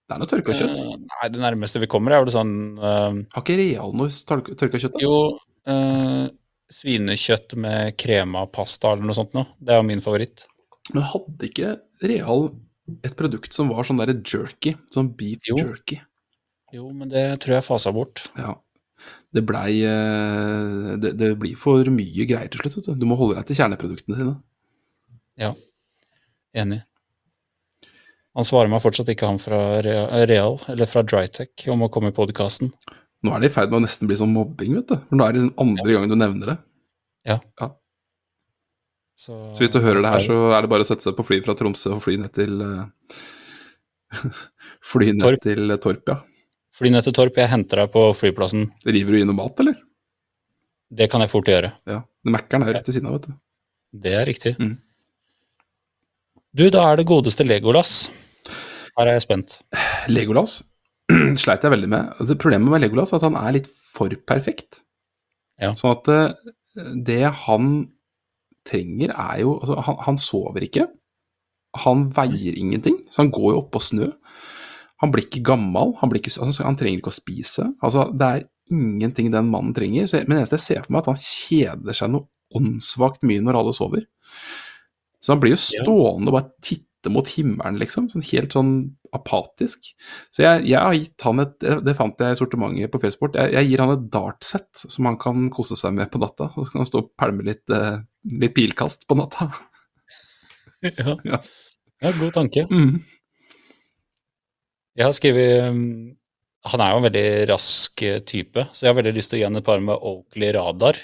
Det 0.04 0.16
er 0.16 0.22
noe 0.22 0.30
tørka 0.30 0.56
kjøtt. 0.58 0.82
Uh, 0.82 0.98
Nei, 1.00 1.28
det 1.34 1.42
nærmeste 1.42 1.82
vi 1.82 1.90
kommer, 1.90 2.14
er 2.14 2.26
vel 2.26 2.34
sånn 2.34 2.56
uh, 2.78 3.14
Har 3.34 3.44
ikke 3.46 3.56
Real 3.58 3.94
noe 3.98 4.12
tørka 4.12 4.58
tørka 4.60 4.82
kjøtt? 4.82 4.98
da? 4.98 5.06
Jo, 5.06 5.16
uh, 5.70 6.26
svinekjøtt 6.74 7.56
med 7.62 7.96
krema 8.02 8.44
pasta 8.52 8.94
eller 8.94 9.08
noe 9.08 9.18
sånt 9.18 9.34
noe. 9.38 9.48
Det 9.62 9.74
er 9.74 9.82
jo 9.82 9.88
min 9.88 10.04
favoritt. 10.04 10.46
Men 10.92 11.08
hadde 11.14 11.48
ikke 11.48 11.76
Real 12.04 12.50
et 13.04 13.16
produkt 13.20 13.56
som 13.56 13.70
var 13.72 13.88
sånn 13.88 14.00
derre 14.02 14.16
jerky? 14.20 14.76
Sånn 14.92 15.12
beef 15.18 15.46
Jo. 15.50 15.58
jerky? 15.62 16.02
Jo, 16.74 16.88
men 16.92 17.12
det 17.12 17.26
tror 17.44 17.60
jeg 17.60 17.68
fasa 17.68 17.92
bort. 17.94 18.24
Ja. 18.40 18.56
Det 19.34 19.44
blei 19.46 19.84
eh, 19.86 20.96
det, 21.02 21.12
det 21.20 21.30
blir 21.42 21.58
for 21.60 21.86
mye 21.94 22.26
greier 22.30 22.50
til 22.50 22.64
slutt, 22.64 22.80
vet 22.80 22.88
du. 22.90 23.04
Du 23.04 23.08
må 23.10 23.18
holde 23.20 23.38
deg 23.38 23.50
til 23.50 23.60
kjerneproduktene 23.60 24.18
dine. 24.20 24.36
Enig. 26.54 26.82
Han 28.38 28.46
svarer 28.48 28.70
meg 28.72 28.82
fortsatt 28.82 29.10
ikke, 29.14 29.30
han 29.30 29.42
fra 29.42 29.60
Real, 29.86 30.58
eller 30.72 30.90
fra 30.90 31.04
Drytech, 31.06 31.68
om 31.74 31.86
å 31.86 31.90
komme 31.94 32.10
i 32.10 32.16
podkasten. 32.16 32.72
Nå 33.24 33.34
er 33.34 33.44
det 33.44 33.52
i 33.52 33.54
ferd 33.54 33.70
med 33.72 33.80
å 33.80 33.84
nesten 33.86 34.10
bli 34.10 34.18
sånn 34.20 34.34
mobbing, 34.34 34.74
vet 34.80 34.90
du. 34.90 34.96
For 35.10 35.18
nå 35.20 35.26
er 35.26 35.34
det 35.36 35.42
liksom 35.44 35.62
andre 35.62 35.96
gangen 35.96 36.14
du 36.14 36.18
nevner 36.18 36.52
det. 36.54 36.58
Så, 39.16 39.36
Så 39.54 39.62
hvis 39.64 39.74
du 39.74 39.80
hører 39.84 40.02
det 40.02 40.10
her, 40.10 40.24
så 40.26 40.38
er 40.56 40.66
det 40.66 40.70
bare 40.72 40.84
å 40.86 40.88
sette 40.88 41.06
seg 41.06 41.16
på 41.18 41.26
fly 41.28 41.38
fra 41.46 41.54
Tromsø 41.58 41.94
og 41.96 42.02
fly 42.04 42.16
ned 42.22 42.34
til 42.34 42.62
eh, 42.66 43.18
Fly 44.94 45.12
ned 45.14 45.22
Torp. 45.26 45.44
til 45.46 45.76
Torp, 45.84 46.10
ja. 46.10 46.18
Fly 46.74 46.90
ned 46.94 47.06
til 47.06 47.14
Torp, 47.16 47.38
jeg 47.38 47.52
henter 47.52 47.84
deg 47.84 47.92
på 47.94 48.08
flyplassen. 48.18 48.66
River 48.90 49.14
du 49.14 49.20
inn 49.22 49.30
noe 49.30 49.38
mat, 49.38 49.62
eller? 49.62 49.78
Det 50.94 51.08
kan 51.12 51.22
jeg 51.22 51.32
fort 51.32 51.50
gjøre. 51.50 51.70
Ja. 51.90 52.02
Mækkern 52.26 52.66
er 52.66 52.74
rett 52.78 52.90
ved 52.90 52.98
siden 52.98 53.10
av, 53.10 53.20
vet 53.20 53.30
du. 53.30 53.38
Det 54.04 54.14
er 54.18 54.26
riktig. 54.30 54.56
Mm. 54.58 54.76
Du, 56.54 56.68
da 56.74 56.84
er 56.92 57.00
det 57.02 57.08
godeste 57.10 57.46
Legolas. 57.46 58.08
Her 58.98 59.10
er 59.10 59.16
jeg 59.18 59.26
spent. 59.26 59.60
Legolas 60.10 60.60
sleit 61.42 61.66
jeg 61.66 61.74
veldig 61.74 61.90
med. 61.94 62.12
Det 62.30 62.38
Problemet 62.42 62.74
med 62.74 62.84
Legolas 62.84 63.14
er 63.14 63.22
at 63.22 63.26
han 63.30 63.38
er 63.38 63.56
litt 63.58 63.70
for 63.94 64.14
perfekt. 64.30 64.82
Ja. 65.62 65.74
Sånn 65.78 65.94
at 65.96 66.10
eh, 66.14 66.54
det 67.06 67.22
han 67.46 67.72
trenger, 68.68 69.14
er 69.14 69.44
jo 69.44 69.58
altså, 69.60 69.78
han, 69.88 70.00
han 70.08 70.20
sover 70.22 70.66
ikke. 70.66 70.88
Han 71.84 72.08
veier 72.14 72.58
ingenting, 72.60 73.02
så 73.10 73.24
han 73.24 73.32
går 73.34 73.54
jo 73.54 73.62
oppå 73.64 73.82
snø. 73.82 74.12
Han 75.04 75.12
blir 75.12 75.26
ikke 75.26 75.44
gammel, 75.46 75.96
han, 76.00 76.12
ikke, 76.16 76.32
altså, 76.40 76.64
han 76.64 76.78
trenger 76.80 77.02
ikke 77.02 77.12
å 77.12 77.18
spise. 77.18 77.68
Altså, 77.84 78.08
det 78.16 78.30
er 78.30 78.46
ingenting 78.72 79.32
den 79.34 79.50
mannen 79.52 79.74
trenger. 79.76 80.06
Jeg, 80.06 80.28
men 80.28 80.38
det 80.38 80.44
eneste 80.44 80.60
jeg 80.60 80.68
ser 80.68 80.86
for 80.86 80.94
meg, 80.96 81.02
er 81.02 81.04
at 81.04 81.12
han 81.12 81.24
kjeder 81.26 81.98
seg 81.98 82.14
noe 82.14 82.30
åndssvakt 82.54 83.26
mye 83.28 83.44
når 83.44 83.60
alle 83.60 83.74
sover. 83.76 84.06
Så 85.24 85.34
han 85.34 85.42
blir 85.42 85.56
jo 85.56 85.62
stående 85.64 86.30
og 86.32 86.38
bare 86.38 86.52
titte 86.64 86.88
mot 87.12 87.28
himmelen, 87.28 87.80
liksom. 87.82 88.08
Sånn 88.12 88.26
helt 88.30 88.56
sånn 88.56 88.74
apatisk. 89.16 89.90
Så 90.34 90.46
jeg, 90.46 90.64
jeg 90.72 90.80
har 90.80 90.96
gitt 90.98 91.26
han 91.28 91.44
et 91.44 91.58
Det 91.62 91.76
det 91.86 91.96
fant 91.98 92.24
jeg 92.24 92.36
i 92.36 92.40
sortimentet 92.40 92.94
på 92.94 93.02
Facebook. 93.04 93.36
Jeg, 93.40 93.54
jeg 93.58 93.70
gir 93.70 93.84
han 93.84 93.94
et 93.96 94.08
dartsett 94.14 94.86
som 94.86 95.10
han 95.10 95.20
kan 95.22 95.50
kose 95.54 95.78
seg 95.80 95.96
med 95.98 96.12
på 96.14 96.22
natta. 96.24 96.50
Så 96.56 96.70
kan 96.72 96.84
han 96.84 96.90
stå 96.90 97.04
og 97.04 97.12
pælme 97.20 97.46
litt, 97.48 97.66
eh, 97.74 98.00
litt 98.40 98.56
pilkast 98.58 99.08
på 99.10 99.20
natta. 99.20 99.52
Ja. 100.84 101.14
Ja. 101.24 101.38
ja, 102.04 102.10
god 102.20 102.34
tanke. 102.36 102.66
Mm. 102.68 102.98
Jeg 105.00 105.06
har 105.08 105.14
skrevet 105.16 105.70
um, 105.72 106.18
Han 106.74 106.84
er 106.84 106.92
jo 106.92 106.98
en 107.00 107.06
veldig 107.06 107.30
rask 107.54 108.04
eh, 108.04 108.18
type, 108.28 108.66
så 108.74 108.86
jeg 108.86 108.92
har 108.92 108.98
veldig 108.98 109.14
lyst 109.16 109.32
til 109.32 109.40
å 109.40 109.42
gi 109.42 109.48
han 109.48 109.62
et 109.62 109.68
par 109.70 109.80
med 109.80 109.96
Oakley 109.96 110.52
radar. 110.58 111.00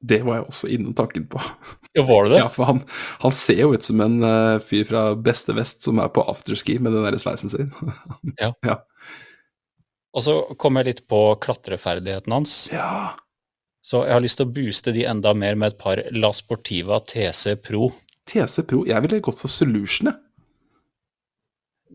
Det 0.00 0.22
var 0.24 0.38
jeg 0.38 0.48
også 0.48 0.68
innom 0.72 0.94
tanken 0.96 1.26
på. 1.28 1.40
Ja, 1.92 2.04
var 2.08 2.24
det 2.24 2.34
det? 2.34 2.38
Ja, 2.44 2.50
for 2.52 2.70
han, 2.70 2.82
han 3.20 3.34
ser 3.36 3.64
jo 3.64 3.72
ut 3.74 3.84
som 3.84 4.00
en 4.04 4.20
uh, 4.24 4.60
fyr 4.64 4.86
fra 4.88 5.10
beste 5.16 5.52
vest 5.56 5.84
som 5.84 6.00
er 6.00 6.12
på 6.14 6.24
afterski 6.30 6.78
med 6.80 6.96
den 6.96 7.04
der 7.04 7.18
sveisen 7.20 7.52
sin. 7.52 7.72
Ja. 8.40 8.80
Og 10.10 10.24
så 10.24 10.38
kom 10.58 10.78
jeg 10.80 10.88
litt 10.88 11.02
på 11.10 11.20
klatreferdigheten 11.42 12.32
hans. 12.34 12.62
ja. 12.72 13.16
Så 13.80 14.02
jeg 14.04 14.12
har 14.12 14.20
lyst 14.20 14.36
til 14.36 14.44
å 14.44 14.52
booste 14.52 14.92
de 14.92 15.06
enda 15.08 15.32
mer 15.32 15.56
med 15.56 15.72
et 15.72 15.78
par 15.80 16.02
La 16.12 16.28
Sportiva 16.36 16.98
TC 17.00 17.54
Pro. 17.64 17.88
TC 18.28 18.66
Pro 18.68 18.82
Jeg 18.84 19.00
ville 19.06 19.22
gått 19.24 19.40
for 19.40 19.48
Solution, 19.50 20.10
jeg. 20.10 20.18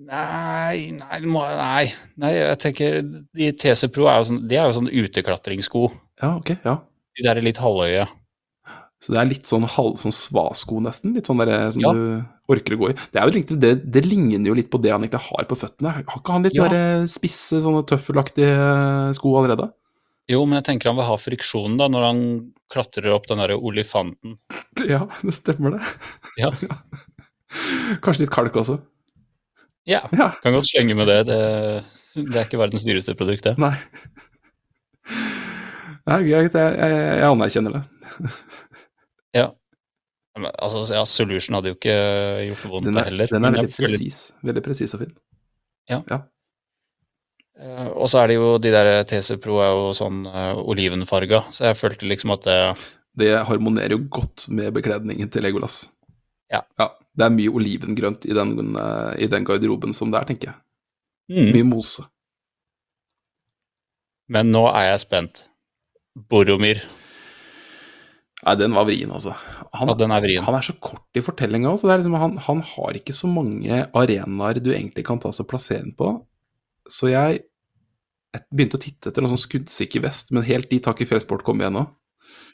Nei, 0.06 0.91
nei, 0.91 1.20
nei, 1.24 1.86
nei, 2.20 2.32
jeg 2.36 2.58
tenker 2.60 2.98
de 3.06 3.52
TC 3.56 3.88
Pro 3.96 4.10
er 4.12 4.18
jo 4.20 4.26
sånn, 4.28 4.41
de 4.50 4.58
er 4.60 4.68
jo 4.68 4.76
sånn 4.76 4.89
uteklatringssko. 4.91 5.86
Ja, 6.19 6.34
ok. 6.42 6.52
Ja. 6.65 6.75
De 7.16 7.24
der 7.28 7.38
er 7.40 7.46
litt 7.46 7.58
halvøye. 7.62 8.06
Så 9.04 9.13
det 9.13 9.20
er 9.22 9.28
litt 9.30 9.46
sånn 9.46 9.66
halv 9.70 9.98
sånn 10.02 10.13
svasko, 10.16 10.80
nesten. 10.82 11.13
Litt 11.13 11.28
sånn 11.30 11.38
der, 11.44 11.70
som 11.72 11.82
Ja. 11.84 11.92
du 11.94 12.24
orker 12.50 12.76
å 12.76 12.80
gå 12.80 12.90
i. 12.90 12.94
Det 13.12 13.20
er 13.22 13.28
jo 13.28 13.34
egentlig 13.36 13.60
det, 13.62 13.72
det 13.92 14.06
ligner 14.06 14.48
jo 14.50 14.56
litt 14.58 14.70
på 14.72 14.82
det 14.82 14.92
han 14.92 15.04
egentlig 15.04 15.22
har 15.30 15.46
på 15.46 15.58
føttene. 15.60 15.92
Har 15.94 16.04
ikke 16.22 16.32
han 16.34 16.44
litt 16.44 16.56
Ja. 16.56 16.66
sånne 16.66 17.08
spisse, 17.12 17.60
sånne 17.62 17.86
tøffelaktige 17.86 19.13
sko 19.16 19.36
allerede? 19.38 19.72
Jo, 20.28 20.44
men 20.46 20.58
jeg 20.62 20.66
tenker 20.72 20.90
han 20.90 20.96
vil 20.98 21.06
ha 21.06 21.18
friksjonen 21.22 21.78
da, 21.78 21.88
når 21.88 22.02
han 22.08 22.22
klatrer 22.72 23.13
opp 23.13 23.28
den 23.28 23.38
derre 23.38 23.60
olifanten. 23.62 24.40
Ja, 24.90 25.06
det 25.22 25.34
stemmer 25.38 25.78
det. 25.78 25.84
Ja. 26.42 26.50
Kanskje 28.02 28.26
litt 28.26 28.34
kalk 28.34 28.56
også. 28.58 28.80
Ja, 29.86 30.02
Ja, 30.18 30.32
kan 30.42 30.54
godt 30.56 30.66
slenge 30.72 30.96
med 30.98 31.08
det. 31.08 31.20
Det, 31.30 31.40
det 32.26 32.36
er 32.42 32.48
ikke 32.48 32.58
verdens 32.60 32.84
dyreste 32.88 33.13
produkt, 33.16 33.44
det. 33.46 33.58
nei. 33.62 33.76
Er 36.06 36.21
greit, 36.21 36.53
jeg, 36.53 36.75
jeg, 36.77 36.97
jeg 37.19 37.29
anerkjenner 37.31 37.79
det. 37.79 37.83
Men, 40.35 40.51
altså, 40.60 40.83
ja, 40.93 41.06
Solution 41.08 41.56
hadde 41.56 41.71
jo 41.71 41.77
ikke 41.77 41.95
gjort 42.49 42.63
vondt, 42.67 42.87
Den 42.89 42.99
er, 42.99 43.08
heller. 43.08 43.31
den 43.31 43.47
er 43.47 43.53
veldig 43.56 43.71
presis. 43.77 44.17
Veldig 44.43 44.63
presis 44.65 44.95
og 44.97 45.06
fin. 45.06 45.13
Eh, 47.56 47.87
Og 47.95 48.10
så 48.12 48.19
er 48.19 48.27
det 48.27 48.35
jo 48.35 48.49
de 48.60 48.73
der 48.73 48.89
TC 49.08 49.37
Pro 49.39 49.62
er 49.63 49.71
jo 49.71 49.93
sånn 49.95 50.25
uh, 50.27 50.60
olivenfarga, 50.60 51.45
så 51.56 51.69
jeg 51.69 51.79
følte 51.79 52.10
liksom 52.12 52.35
at 52.35 52.43
det 52.49 52.60
Det 53.15 53.29
harmonerer 53.47 53.95
jo 53.95 54.01
godt 54.12 54.49
med 54.51 54.73
bekledningen 54.75 55.29
til 55.31 55.45
Legolas. 55.47 55.85
Ja. 56.51 56.65
Det 57.15 57.23
er 57.23 57.31
mye 57.31 57.53
olivengrønt 57.56 58.25
i 58.27 58.35
den, 58.35 58.75
uh, 58.75 59.15
i 59.15 59.29
den 59.31 59.45
garderoben 59.47 59.95
som 59.95 60.12
det 60.12 60.19
er, 60.19 60.27
tenker 60.27 60.51
jeg. 60.51 60.58
Mm. 61.31 61.51
Mye 61.56 61.67
mose. 61.69 62.03
Men 64.27 64.51
nå 64.51 64.65
er 64.67 64.89
jeg 64.89 64.99
spent. 65.06 65.45
Boromir. 66.16 66.80
Nei, 68.46 68.54
den 68.60 68.76
var 68.78 68.86
vrien, 68.86 69.10
altså. 69.12 69.34
Han, 69.74 69.90
Ja, 69.90 69.96
den 69.98 70.13
er 70.13 70.22
vrien. 70.22 70.44
han 70.46 70.56
er 70.56 70.63
så 70.66 70.76
kort 70.78 71.18
i 71.18 71.24
fortellinga 71.24 71.72
òg, 71.72 71.80
så 71.82 71.90
det 71.90 72.00
liksom, 72.04 72.18
han, 72.22 72.38
han 72.46 72.62
har 72.62 72.98
ikke 73.00 73.16
så 73.16 73.28
mange 73.32 73.82
arenaer 73.90 74.62
du 74.62 74.72
egentlig 74.72 75.06
kan 75.08 75.20
ta 75.20 75.32
seg 75.34 75.48
plassere 75.50 75.90
på. 75.98 76.12
Så 76.86 77.10
jeg, 77.10 77.42
jeg 78.36 78.44
begynte 78.54 78.78
å 78.78 78.84
titte 78.84 79.10
etter 79.10 79.26
noen 79.26 79.34
sånn 79.34 79.46
skuddsikker 79.48 80.04
vest, 80.06 80.30
men 80.36 80.46
helt 80.46 80.70
dit 80.70 80.86
har 80.86 80.94
ikke 80.94 81.10
Fjellsport 81.10 81.46
kommet 81.48 81.72
ennå. 81.72 81.88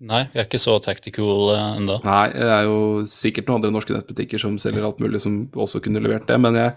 Nei, 0.02 0.24
vi 0.32 0.40
er 0.40 0.48
ikke 0.48 0.62
så 0.62 0.78
tactical 0.82 1.52
uh, 1.52 1.76
ennå. 1.78 2.00
Nei, 2.08 2.24
det 2.34 2.48
er 2.56 2.64
jo 2.70 2.80
sikkert 3.10 3.50
noen 3.50 3.60
andre 3.60 3.74
norske 3.76 3.94
nettbutikker 3.94 4.42
som 4.42 4.56
selger 4.62 4.88
alt 4.88 5.04
mulig 5.04 5.22
som 5.22 5.44
også 5.54 5.84
kunne 5.84 6.02
levert 6.02 6.26
det, 6.32 6.40
men 6.42 6.58
jeg, 6.58 6.74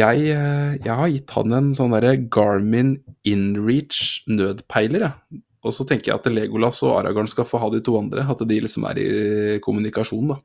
jeg, 0.00 0.24
eh, 0.32 0.72
jeg 0.80 0.96
har 1.02 1.12
gitt 1.12 1.36
han 1.36 1.54
en 1.58 1.70
sånn 1.76 1.94
derre 1.94 2.16
Garmin 2.32 2.96
InReach 3.28 4.24
nødpeiler, 4.30 5.06
jeg. 5.10 5.44
Og 5.60 5.74
så 5.76 5.84
tenker 5.88 6.12
jeg 6.12 6.20
at 6.20 6.28
Legolas 6.32 6.80
og 6.86 6.96
Aragorn 6.98 7.28
skal 7.28 7.48
få 7.48 7.60
ha 7.60 7.68
de 7.72 7.82
to 7.84 7.98
andre, 7.98 8.24
at 8.32 8.44
de 8.48 8.60
liksom 8.64 8.86
er 8.88 9.00
i 9.02 9.10
kommunikasjon, 9.64 10.32
da. 10.32 10.38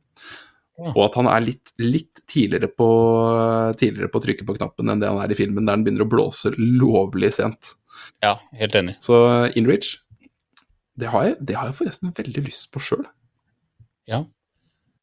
Ja. 0.76 0.92
Og 0.92 1.06
at 1.06 1.16
han 1.16 1.30
er 1.32 1.44
litt, 1.46 1.72
litt 1.80 2.20
tidligere, 2.28 2.68
på, 2.68 2.88
tidligere 3.80 4.12
på 4.12 4.20
å 4.20 4.26
trykke 4.26 4.48
på 4.48 4.56
knappen 4.58 4.92
enn 4.92 5.00
det 5.00 5.08
han 5.08 5.22
er 5.24 5.32
i 5.32 5.38
filmen, 5.40 5.64
der 5.64 5.78
han 5.78 5.86
begynner 5.86 6.04
å 6.04 6.12
blåse 6.12 6.52
lovlig 6.60 7.32
sent. 7.38 7.72
Ja, 8.24 8.36
helt 8.60 8.76
enig. 8.76 8.98
Så 9.04 9.16
InReach, 9.56 9.94
det 11.00 11.12
har 11.14 11.30
jeg, 11.30 11.38
det 11.48 11.56
har 11.56 11.72
jeg 11.72 11.78
forresten 11.80 12.12
veldig 12.16 12.44
lyst 12.50 12.68
på 12.74 12.84
sjøl. 12.84 13.06
Ja. 14.12 14.26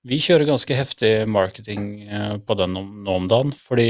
Vi 0.05 0.19
kjører 0.21 0.49
ganske 0.51 0.77
heftig 0.77 1.13
marketing 1.31 1.89
eh, 2.05 2.37
på 2.43 2.57
den 2.59 2.77
nå 2.77 3.17
om 3.17 3.29
dagen, 3.31 3.53
fordi 3.57 3.89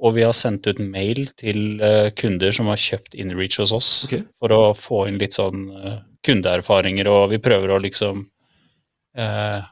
Og 0.00 0.14
vi 0.16 0.22
har 0.24 0.32
sendt 0.36 0.64
ut 0.70 0.78
mail 0.80 1.26
til 1.40 1.80
eh, 1.84 2.08
kunder 2.16 2.54
som 2.56 2.70
har 2.72 2.80
kjøpt 2.80 3.16
InReach 3.20 3.58
hos 3.60 3.74
oss, 3.76 3.90
okay. 4.08 4.22
for 4.40 4.54
å 4.56 4.60
få 4.76 5.02
inn 5.10 5.18
litt 5.20 5.36
sånn 5.36 5.66
eh, 5.76 5.98
kundeerfaringer, 6.24 7.08
og 7.12 7.34
vi 7.34 7.40
prøver 7.42 7.74
å 7.74 7.80
liksom 7.84 8.22
eh, 9.20 9.66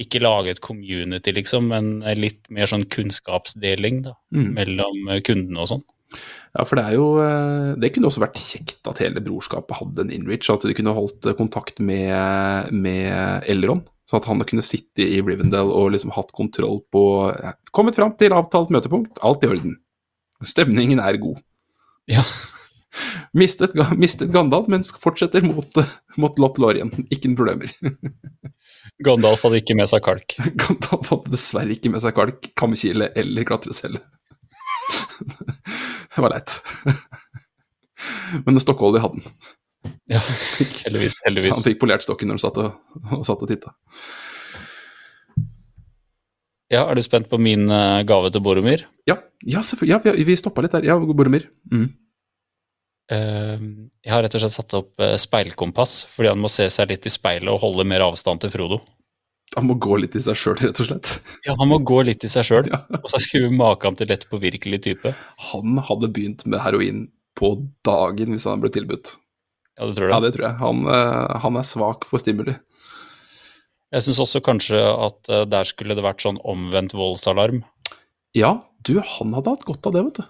ikke 0.00 0.22
lage 0.24 0.54
et 0.54 0.62
community, 0.64 1.34
liksom, 1.36 1.68
men 1.72 1.92
litt 2.20 2.48
mer 2.52 2.68
sånn 2.70 2.86
kunnskapsdeling 2.92 4.02
da, 4.08 4.16
Mm. 4.32 4.48
mellom 4.56 5.12
eh, 5.12 5.20
kundene 5.24 5.62
og 5.64 5.70
sånn. 5.74 5.84
Ja, 6.56 6.64
for 6.64 6.78
det 6.78 6.84
er 6.86 6.94
jo 6.94 7.06
Det 7.82 7.88
kunne 7.92 8.06
også 8.06 8.22
vært 8.22 8.38
kjekt 8.38 8.86
at 8.88 9.00
hele 9.02 9.20
brorskapet 9.20 9.76
hadde 9.76 10.04
en 10.04 10.12
InReach, 10.14 10.48
at 10.54 10.62
de 10.64 10.72
kunne 10.78 10.94
holdt 10.96 11.26
kontakt 11.36 11.80
med, 11.82 12.70
med 12.72 13.44
Elron. 13.50 13.82
Sånn 14.06 14.20
at 14.20 14.28
han 14.30 14.42
kunne 14.46 14.62
sitte 14.62 15.02
i 15.02 15.18
Rivendell 15.18 15.72
og 15.74 15.90
liksom 15.94 16.12
hatt 16.14 16.30
kontroll 16.34 16.78
på 16.94 17.02
ja, 17.34 17.56
Kommet 17.74 17.98
fram 17.98 18.14
til 18.18 18.34
avtalt 18.36 18.70
møtepunkt, 18.74 19.18
alt 19.26 19.42
i 19.42 19.50
orden. 19.50 19.74
Stemningen 20.46 21.02
er 21.02 21.18
god. 21.22 21.40
Ja. 22.10 22.22
Mistet, 23.36 23.74
mistet 24.00 24.30
Gandalf, 24.32 24.70
men 24.72 24.84
fortsetter 24.86 25.44
mot, 25.44 25.74
mot 26.22 26.38
Lot 26.40 26.60
Lorien. 26.62 26.88
Ikke 27.10 27.28
noen 27.28 27.36
problemer. 27.36 27.72
Gandalf 29.06 29.42
hadde 29.44 29.60
ikke 29.60 29.76
med 29.76 29.90
seg 29.90 30.04
kalk. 30.06 30.36
Gandalf 30.62 31.10
hadde 31.12 31.34
dessverre 31.34 31.74
ikke 31.74 31.92
med 31.92 32.00
seg 32.04 32.16
kalk, 32.16 32.48
kamkile 32.56 33.10
eller 33.18 33.48
klatrecelle. 33.48 34.00
det 35.18 36.22
var 36.22 36.32
leit. 36.32 36.56
Men 38.46 38.62
Stockholm 38.62 38.96
hadde 39.02 39.20
den. 39.20 39.36
Ja, 40.12 40.20
heldigvis. 40.86 41.20
Han 41.24 41.64
fikk 41.66 41.80
polert 41.82 42.04
stokken 42.06 42.30
når 42.30 42.38
han 42.38 42.44
satt 42.46 42.60
og, 42.62 42.80
og, 43.10 43.22
satt 43.26 43.44
og 43.44 43.50
titta. 43.50 43.74
Ja, 46.72 46.82
Er 46.90 46.98
du 46.98 47.02
spent 47.04 47.28
på 47.30 47.38
min 47.38 47.68
eh, 47.70 48.00
gave 48.08 48.32
til 48.34 48.42
Boromir? 48.42 48.82
Ja, 49.06 49.20
ja, 49.46 49.62
selvfølgelig. 49.62 49.94
Ja, 49.94 50.16
vi, 50.18 50.24
vi 50.26 50.36
stoppa 50.38 50.64
litt 50.64 50.74
der. 50.74 50.88
Ja, 50.88 50.96
Boromir. 50.98 51.46
Mm. 51.70 51.86
Eh, 53.12 53.62
jeg 54.02 54.10
har 54.12 54.24
rett 54.26 54.34
og 54.34 54.42
slett 54.42 54.56
satt 54.56 54.74
opp 54.74 55.02
eh, 55.04 55.14
speilkompass, 55.20 56.00
fordi 56.10 56.32
han 56.32 56.42
må 56.42 56.50
se 56.50 56.66
seg 56.72 56.90
litt 56.90 57.06
i 57.06 57.12
speilet 57.14 57.52
og 57.52 57.62
holde 57.62 57.86
mer 57.86 58.02
avstand 58.08 58.42
til 58.42 58.50
Frodo. 58.54 58.80
Han 59.54 59.68
må 59.70 59.76
gå 59.80 59.94
litt 60.02 60.16
i 60.18 60.20
seg 60.24 60.36
sjøl, 60.36 60.56
rett 60.58 60.80
og 60.82 60.88
slett. 60.88 61.12
Ja, 61.46 61.54
Han 61.60 61.70
må 61.70 61.78
gå 61.86 62.00
litt 62.04 62.24
i 62.26 62.30
seg 62.32 62.48
sjøl, 62.48 62.66
Ja. 62.72 62.82
og 62.98 63.06
så 63.12 63.20
skrive 63.22 63.52
maken 63.54 63.94
til 63.96 64.10
lett 64.10 64.26
påvirkelig 64.28 64.82
type. 64.88 65.14
Han 65.52 65.78
hadde 65.86 66.10
begynt 66.12 66.42
med 66.50 66.60
heroin 66.64 67.06
på 67.38 67.54
dagen 67.86 68.34
hvis 68.34 68.48
han 68.48 68.60
ble 68.64 68.72
tilbudt. 68.74 69.14
Ja, 69.76 69.86
det 69.86 69.96
tror 69.96 70.10
Ja, 70.10 70.20
det 70.24 70.32
tror 70.36 70.48
jeg. 70.48 70.58
Han, 70.62 70.86
eh, 70.88 71.38
han 71.42 71.56
er 71.60 71.66
svak 71.68 72.06
for 72.08 72.22
stimuli. 72.22 72.56
Jeg 73.94 74.02
syns 74.02 74.20
også 74.24 74.42
kanskje 74.44 74.78
at 74.80 75.28
eh, 75.30 75.44
der 75.48 75.68
skulle 75.68 75.96
det 75.96 76.04
vært 76.04 76.24
sånn 76.24 76.40
omvendt 76.42 76.96
voldsalarm 76.96 77.62
Ja, 78.36 78.56
du, 78.82 78.98
han 79.00 79.36
hadde 79.36 79.52
hatt 79.52 79.66
godt 79.68 79.86
av 79.88 79.94
det, 79.94 80.06
vet 80.08 80.18
du. 80.20 80.24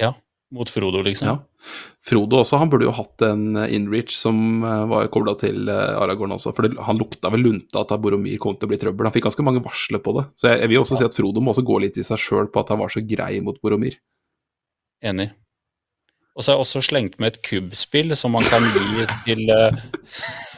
Ja, 0.00 0.14
mot 0.54 0.70
Frodo, 0.70 1.02
liksom. 1.04 1.28
Ja. 1.28 1.68
Frodo 2.04 2.40
også, 2.40 2.58
han 2.60 2.70
burde 2.70 2.86
jo 2.86 2.94
hatt 2.94 3.22
en 3.26 3.58
eh, 3.58 3.74
inreach 3.76 4.14
som 4.16 4.62
var 4.62 5.10
kobla 5.14 5.36
til 5.42 5.70
Aragorn 5.70 6.34
også, 6.36 6.54
for 6.54 6.66
det, 6.66 6.78
han 6.86 6.98
lukta 7.00 7.30
vel 7.34 7.46
lunta 7.48 7.82
at 7.82 7.94
Boromir 8.02 8.38
kom 8.42 8.58
til 8.58 8.68
å 8.68 8.72
bli 8.72 8.80
trøbbel. 8.80 9.10
Han 9.10 9.14
fikk 9.14 9.28
ganske 9.28 9.46
mange 9.46 9.62
varsler 9.64 10.02
på 10.04 10.16
det. 10.20 10.28
Så 10.38 10.52
jeg, 10.52 10.62
jeg 10.64 10.72
vil 10.72 10.82
også 10.84 11.00
si 11.00 11.06
at 11.06 11.16
Frodo 11.18 11.42
må 11.42 11.54
også 11.54 11.66
gå 11.66 11.80
litt 11.82 11.98
i 11.98 12.06
seg 12.06 12.22
sjøl 12.22 12.50
på 12.52 12.62
at 12.62 12.74
han 12.74 12.82
var 12.82 12.94
så 12.94 13.02
grei 13.02 13.38
mot 13.44 13.58
Boromir. 13.62 13.98
Enig. 15.04 15.32
Og 16.34 16.42
så 16.42 16.50
har 16.50 16.56
jeg 16.58 16.64
også 16.64 16.80
slengt 16.82 17.20
med 17.22 17.30
et 17.30 17.42
kubbspill 17.46 18.10
som 18.18 18.32
man 18.34 18.42
kan 18.50 18.64
gi 18.66 19.04
til 19.22 19.42
eh, 19.54 19.76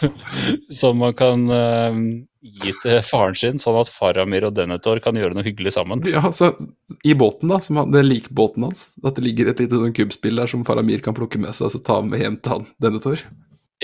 Som 0.80 1.02
man 1.02 1.12
kan 1.18 1.42
eh, 1.52 1.98
gi 2.62 2.72
til 2.82 3.00
faren 3.04 3.36
sin, 3.36 3.58
sånn 3.60 3.76
at 3.80 3.90
Faramir 3.92 4.46
og 4.48 4.54
Denethor 4.56 5.00
kan 5.04 5.18
gjøre 5.18 5.36
noe 5.36 5.44
hyggelig 5.46 5.74
sammen. 5.76 6.00
Ja, 6.08 6.22
så 6.32 6.52
I 7.04 7.16
båten, 7.18 7.50
da, 7.52 7.58
som 7.64 7.80
han, 7.82 7.92
den 7.92 8.08
likbåten 8.08 8.64
hans, 8.68 8.86
at 9.04 9.18
det 9.18 9.26
ligger 9.26 9.50
et 9.52 9.60
lite 9.64 9.80
sånn 9.82 9.94
kubbspill 9.96 10.40
der 10.40 10.50
som 10.52 10.64
Faramir 10.68 11.02
kan 11.04 11.16
plukke 11.16 11.40
med 11.42 11.56
seg 11.58 11.68
og 11.68 11.74
så 11.76 11.82
ta 11.84 11.98
med 12.06 12.22
hjem 12.22 12.38
til 12.40 12.54
han, 12.56 12.66
Denethor. 12.82 13.26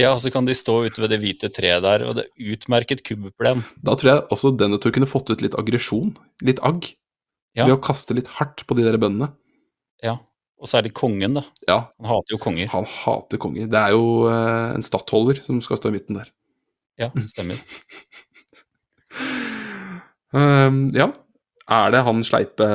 Ja, 0.00 0.14
så 0.16 0.30
kan 0.32 0.46
de 0.48 0.54
stå 0.56 0.78
ute 0.86 1.02
ved 1.02 1.12
det 1.12 1.20
hvite 1.20 1.50
treet 1.52 1.82
der, 1.84 2.06
og 2.08 2.16
det 2.16 2.24
er 2.24 2.54
utmerket 2.54 3.02
kubbplen. 3.04 3.60
Da 3.84 3.92
tror 4.00 4.14
jeg 4.14 4.26
også 4.32 4.54
Denethor 4.56 4.94
kunne 4.94 5.10
fått 5.10 5.28
ut 5.34 5.44
litt 5.44 5.58
aggresjon, 5.60 6.14
litt 6.40 6.62
agg, 6.64 6.94
Ja. 7.52 7.66
ved 7.68 7.74
å 7.76 7.82
kaste 7.84 8.14
litt 8.16 8.30
hardt 8.38 8.62
på 8.64 8.72
de 8.78 8.86
der 8.86 8.96
bøndene. 8.96 9.34
Ja. 10.00 10.14
Og 10.62 10.70
særlig 10.70 10.92
kongen, 10.94 11.34
da. 11.34 11.42
Ja, 11.66 11.78
Han 11.98 12.06
hater 12.12 12.36
jo 12.36 12.38
konger. 12.38 12.68
han 12.70 12.84
hater 12.86 13.40
konger. 13.42 13.66
Det 13.70 13.80
er 13.80 13.96
jo 13.96 14.28
eh, 14.30 14.74
en 14.76 14.84
stattholder 14.86 15.40
som 15.42 15.58
skal 15.64 15.80
stå 15.80 15.90
i 15.90 15.96
midten 15.96 16.20
der. 16.20 16.30
Ja, 17.00 17.08
stemmer. 17.18 17.58
um, 20.32 20.86
ja. 21.00 21.08
Er 21.72 21.92
det 21.94 22.02
han 22.04 22.22
sleipe, 22.26 22.66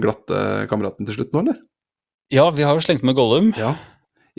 glatte 0.00 0.40
kameraten 0.70 1.08
til 1.08 1.16
slutt 1.18 1.32
nå, 1.34 1.42
eller? 1.44 1.56
Ja, 2.32 2.44
vi 2.54 2.64
har 2.64 2.76
jo 2.76 2.84
slengt 2.84 3.04
med 3.06 3.16
Gollum. 3.18 3.50
Ja. 3.58 3.74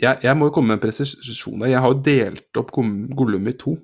Jeg, 0.00 0.20
jeg 0.24 0.36
må 0.38 0.48
jo 0.48 0.54
komme 0.54 0.72
med 0.72 0.78
en 0.78 0.84
presisjon 0.84 1.62
her. 1.62 1.72
Jeg 1.74 1.82
har 1.84 1.92
jo 1.92 2.00
delt 2.04 2.60
opp 2.60 2.72
Gollum 2.74 3.46
i 3.48 3.54
to. 3.58 3.76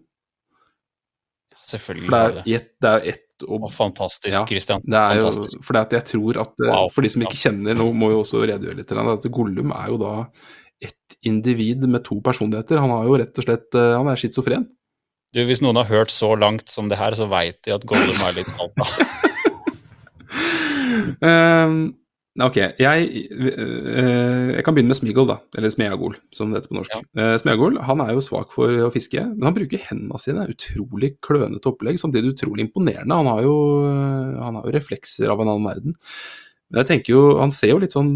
Selvfølgelig. 1.63 2.09
For 2.11 2.43
det 2.43 2.91
er 2.91 2.99
jo 2.99 3.13
ett, 3.15 3.23
jo 3.43 3.47
ett 3.49 3.61
Å, 3.61 3.61
og 3.67 3.73
fantastisk, 3.75 4.33
Ja, 4.35 4.45
Christian. 4.49 4.83
Det 4.87 4.99
er 4.99 5.19
jo 5.21 5.27
Fantastisk. 5.29 5.65
fordi 5.69 5.83
at 5.83 5.97
jeg 5.99 6.05
tror 6.13 6.41
at 6.47 6.53
eh, 6.65 6.71
Wow. 6.73 6.89
For 6.95 7.03
de 7.03 7.13
som 7.13 7.23
ikke 7.27 7.41
kjenner, 7.43 7.75
nå 7.79 7.89
må 7.93 8.11
jo 8.15 8.21
også 8.23 8.43
redegjøre 8.47 8.79
litt, 8.81 8.93
at 8.93 9.29
Gollum 9.35 9.73
er 9.77 9.89
jo 9.93 9.99
da 10.03 10.15
et 10.83 11.17
individ 11.29 11.85
med 11.87 12.03
to 12.07 12.21
personligheter. 12.25 12.81
Han 12.83 12.91
har 12.91 13.05
jo 13.07 13.19
rett 13.21 13.39
og 13.39 13.45
slett 13.47 13.75
eh, 13.79 13.93
Han 13.99 14.09
er 14.11 14.17
schizofren. 14.19 14.65
Du, 15.33 15.41
Hvis 15.49 15.63
noen 15.65 15.77
har 15.81 15.87
hørt 15.89 16.11
så 16.13 16.35
langt 16.37 16.69
som 16.69 16.89
det 16.91 16.99
her, 17.01 17.15
så 17.17 17.29
veit 17.31 17.61
de 17.65 17.73
at 17.73 17.85
Gollum 17.89 18.19
er 18.27 18.35
litt 18.37 18.51
alta. 18.63 18.85
Ehm, 21.23 21.79
ok, 22.41 22.57
jeg, 22.81 23.09
øh, 23.29 24.53
jeg 24.55 24.65
kan 24.65 24.73
begynne 24.73 24.89
med 24.89 24.97
Smigol, 24.97 25.27
da. 25.29 25.37
Eller 25.59 25.73
Smeagol, 25.73 26.15
som 26.33 26.49
det 26.49 26.63
heter 26.63 26.71
på 26.73 26.79
norsk. 26.79 26.95
Ja. 26.97 27.27
Smeagol 27.37 27.77
han 27.85 28.01
er 28.01 28.15
jo 28.15 28.23
svak 28.25 28.55
for 28.55 28.73
å 28.87 28.89
fiske, 28.95 29.21
men 29.35 29.51
han 29.51 29.57
bruker 29.57 29.83
hendene 29.91 30.21
sine. 30.23 30.47
Utrolig 30.49 31.19
klønete 31.25 31.69
opplegg, 31.69 32.01
samtidig 32.01 32.33
utrolig 32.33 32.65
imponerende. 32.65 33.19
Han 33.21 33.29
har 33.29 33.43
jo, 33.45 33.57
eh, 33.91 34.41
han 34.41 34.57
har 34.57 34.65
jo 34.65 34.73
reflekser 34.79 35.29
av 35.29 35.45
en 35.45 35.53
annen 35.53 35.69
verden. 35.69 35.99
Men 36.73 36.81
jeg 36.81 36.89
tenker 36.89 37.13
jo, 37.13 37.23
han 37.37 37.53
ser 37.53 37.75
jo 37.75 37.81
litt 37.83 37.93
sånn 37.93 38.13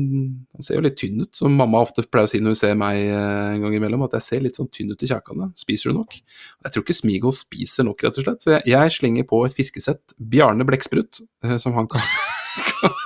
Han 0.56 0.64
ser 0.64 0.78
jo 0.78 0.84
litt 0.86 0.96
tynn 0.96 1.20
ut, 1.20 1.32
som 1.36 1.52
mamma 1.52 1.82
ofte 1.84 2.06
pleier 2.08 2.24
å 2.24 2.30
si 2.30 2.40
når 2.40 2.54
hun 2.54 2.60
ser 2.62 2.78
meg 2.80 3.02
eh, 3.04 3.50
en 3.52 3.66
gang 3.66 3.76
imellom, 3.76 4.06
at 4.06 4.16
jeg 4.16 4.24
ser 4.24 4.46
litt 4.46 4.56
sånn 4.56 4.70
tynn 4.72 4.94
ut 4.94 5.04
i 5.04 5.10
kjakene. 5.10 5.50
Spiser 5.60 5.92
du 5.92 5.98
nok? 5.98 6.16
Jeg 6.16 6.72
tror 6.72 6.86
ikke 6.86 6.96
Smigol 6.96 7.36
spiser 7.36 7.84
nok, 7.84 8.00
rett 8.06 8.16
og 8.16 8.24
slett. 8.24 8.40
Så 8.40 8.54
jeg, 8.56 8.64
jeg 8.72 8.96
slenger 8.96 9.28
på 9.28 9.42
et 9.44 9.56
fiskesett. 9.60 10.16
Bjarne 10.16 10.64
Blekksprut, 10.64 11.20
eh, 11.44 11.58
som 11.60 11.76
han 11.76 11.90
kan 11.92 12.00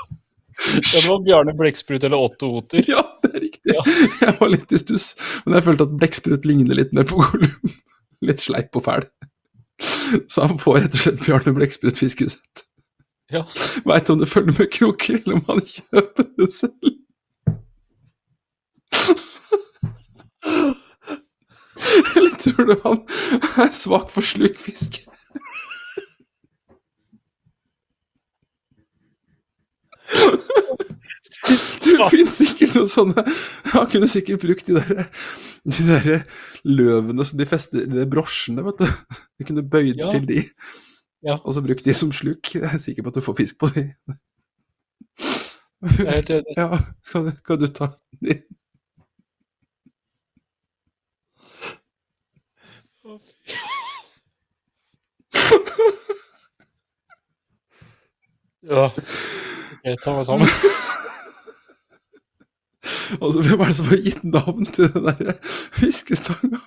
Ja, 0.60 1.00
det 1.00 1.08
var 1.08 1.22
Bjarne 1.24 1.54
Blekksprut 1.56 2.04
eller 2.04 2.20
Otto 2.20 2.50
Oter. 2.58 2.84
Ja, 2.88 3.02
det 3.22 3.30
er 3.32 3.44
riktig. 3.46 3.74
Ja. 3.74 3.84
Jeg 4.20 4.36
var 4.40 4.50
litt 4.52 4.72
i 4.72 4.80
stuss, 4.80 5.14
men 5.46 5.56
jeg 5.56 5.66
følte 5.66 5.86
at 5.88 5.94
Blekksprut 6.02 6.48
ligner 6.48 6.76
litt 6.78 6.92
mer 6.96 7.08
på 7.08 7.20
Gollum. 7.22 7.76
Litt 8.28 8.42
sleip 8.42 8.76
og 8.76 8.84
fæl. 8.84 9.06
Så 10.28 10.44
han 10.44 10.58
får 10.60 10.82
rett 10.82 10.96
og 10.98 11.00
slett 11.00 11.22
Bjarne 11.24 11.54
Blekksprut 11.56 11.96
fiskesett. 11.96 12.66
Ja. 13.32 13.46
Veit 13.88 14.10
om 14.12 14.18
det 14.20 14.28
følger 14.28 14.58
med 14.58 14.68
kroker, 14.74 15.22
eller 15.22 15.38
om 15.38 15.46
han 15.46 15.62
kjøper 15.64 16.26
det 16.36 16.50
selv? 16.52 16.90
Eller 22.16 22.36
tror 22.42 22.68
du 22.68 22.74
han 22.84 23.00
er 23.64 23.72
svak 23.74 24.10
for 24.12 24.26
slukfisk? 24.26 25.00
Finnes 32.10 32.36
sikkert 32.36 32.74
noen 32.76 32.88
sånne 32.90 33.22
Han 33.72 33.86
kunne 33.90 34.08
sikkert 34.10 34.42
brukt 34.42 34.66
de 34.68 34.76
der, 34.78 35.06
de 35.64 35.86
der 35.88 36.08
løvene 36.68 37.24
som 37.26 37.38
de 37.40 37.46
fester 37.48 37.86
De 37.86 38.00
der 38.02 38.08
brosjene, 38.10 38.64
vet 38.66 38.82
du. 38.82 38.86
Du 39.40 39.44
kunne 39.48 39.64
bøyd 39.72 39.96
Ja. 40.02 40.10
til 40.12 40.26
de, 40.28 40.42
Ja. 41.26 41.36
og 41.44 41.54
så 41.54 41.60
brukt 41.64 41.84
de 41.84 41.94
som 41.94 42.12
sluk. 42.16 42.54
Jeg 42.54 42.64
er 42.64 42.78
sikker 42.80 43.02
på 43.04 43.08
at 43.12 43.18
du 43.20 43.24
får 43.24 43.36
fisk 43.42 43.58
på 43.60 43.68
de. 43.74 43.86
Jeg 45.80 46.06
er 46.06 46.14
helt 46.20 46.30
enig. 46.30 46.54
Ja, 46.56 46.78
skal 47.04 47.26
du, 47.28 47.32
kan 47.46 47.60
du 47.60 47.66
ta 47.72 47.86
de? 48.20 48.38
Ja. 58.62 58.90
Ok, 59.70 60.00
ta 60.04 60.16
meg 60.18 60.26
sammen. 60.28 60.54
Altså, 63.20 63.42
hvem 63.42 63.60
er 63.60 63.66
det 63.66 63.76
som 63.76 63.88
har 63.90 64.00
gitt 64.04 64.22
navn 64.24 64.66
til 64.70 64.86
den 64.94 65.08
der 65.08 65.32
fiskestanga? 65.76 66.60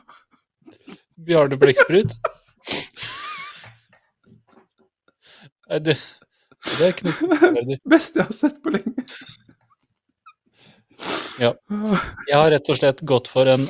Bjarne 1.26 1.58
Blekksprut. 1.58 2.16
Nei, 5.70 5.80
det, 5.88 5.96
det 6.68 6.90
er 6.90 6.98
knutverdig. 7.00 7.80
Beste 7.94 8.22
jeg 8.22 8.30
har 8.30 8.38
sett 8.38 8.60
på 8.64 8.76
lenge. 8.76 9.08
Ja. 11.42 11.54
Jeg 12.28 12.38
har 12.38 12.52
rett 12.54 12.70
og 12.70 12.80
slett 12.80 13.02
gått 13.10 13.32
for 13.32 13.50
en 13.50 13.66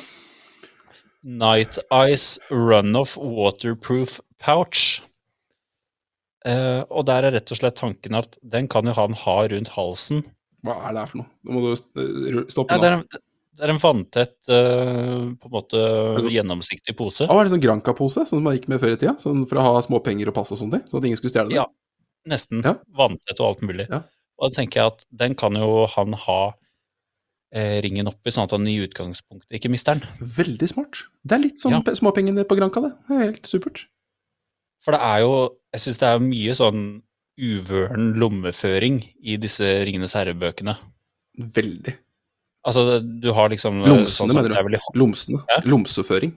Night 1.24 1.78
Ice 1.88 2.42
Runoff 2.50 3.16
Waterproof 3.16 4.18
Pouch. 4.42 5.00
Eh, 6.44 6.82
og 6.92 7.06
der 7.08 7.24
er 7.24 7.32
rett 7.38 7.52
og 7.54 7.56
slett 7.56 7.76
tanken 7.80 8.14
at 8.18 8.36
den 8.42 8.66
kan 8.68 8.84
jo 8.84 8.92
han 8.92 9.14
ha 9.16 9.36
rundt 9.48 9.70
halsen. 9.76 10.24
Hva 10.64 10.74
er 10.88 10.92
det 10.96 11.00
her 11.04 11.06
for 11.12 11.22
noe? 11.22 11.30
Nå 11.44 11.54
må 11.54 11.62
du 11.64 11.70
eh, 11.72 12.42
stoppe 12.52 12.76
Ja, 12.76 12.80
det, 12.82 12.90
er 12.90 12.96
en, 12.98 13.04
det 13.54 13.64
er 13.64 13.72
en 13.72 13.80
vanntett, 13.80 14.36
uh, 14.48 15.30
på 15.40 15.48
en 15.48 15.54
måte 15.54 15.80
så- 16.24 16.32
gjennomsiktig 16.32 16.96
pose. 16.98 17.24
Ah, 17.28 17.38
er 17.40 17.44
det 17.48 17.54
sånn 17.54 17.62
Granca-pose, 17.64 18.24
sånn 18.26 18.40
som 18.40 18.42
man 18.44 18.56
gikk 18.58 18.68
med 18.72 18.80
før 18.82 18.92
i 18.92 18.98
tida? 19.00 19.14
Sånn 19.20 19.46
for 19.48 19.60
å 19.60 19.64
ha 19.68 19.80
småpenger 19.84 20.28
og 20.28 20.34
pass 20.36 20.52
og 20.52 20.58
sånne 20.60 20.80
ting? 20.80 20.88
Sånn 20.90 21.00
at 21.00 21.08
ingen 21.08 21.20
skulle 21.20 21.32
stjele 21.32 21.48
det? 21.52 21.56
Ja. 21.62 21.66
Nesten 22.28 22.64
Ja. 22.64 22.74
vanntett 22.96 23.40
og 23.40 23.46
alt 23.52 23.64
mulig. 23.64 23.88
Ja. 23.88 24.02
Og 24.40 24.50
da 24.50 24.56
tenker 24.60 24.80
jeg 24.82 24.92
at 24.92 25.04
den 25.14 25.34
kan 25.38 25.54
jo 25.54 25.86
han 25.86 26.12
ha 26.26 26.54
eh, 27.54 27.80
ringen 27.84 28.08
oppi, 28.10 28.32
sånn 28.34 28.48
at 28.48 28.50
han 28.56 28.66
i 28.66 28.80
utgangspunktet 28.82 29.52
ikke 29.60 29.70
mister 29.70 29.94
den. 29.94 30.08
Veldig 30.18 30.68
smart. 30.72 31.04
Det 31.24 31.36
er 31.36 31.42
litt 31.44 31.60
sånn 31.62 31.76
Ja. 31.76 31.92
småpengene 31.94 32.44
på 32.44 32.56
Granca, 32.58 32.80
det. 32.82 32.92
Det 33.08 33.14
er 33.14 33.24
helt 33.30 33.46
supert. 33.46 33.84
For 34.82 34.92
det 34.92 35.00
er 35.00 35.20
jo 35.20 35.50
Jeg 35.74 35.82
syns 35.82 35.98
det 36.00 36.08
er 36.08 36.22
mye 36.22 36.54
sånn 36.54 36.82
uvøren 37.42 38.12
lommeføring 38.22 39.00
i 39.26 39.34
disse 39.42 39.66
Ringenes 39.84 40.14
herre-bøkene. 40.14 40.76
Veldig. 41.56 41.96
Altså, 42.64 43.00
du 43.02 43.26
har 43.34 43.50
liksom 43.52 43.80
eh, 43.82 43.88
Lomsene, 43.90 44.14
sånn 44.14 44.30
mener 44.30 44.48
du? 44.48 44.54
det 44.54 44.62
vel 44.68 44.76
i- 44.78 44.98
Lomsene. 45.00 45.40
Ja. 45.50 45.58
Lomseføring. 45.66 46.32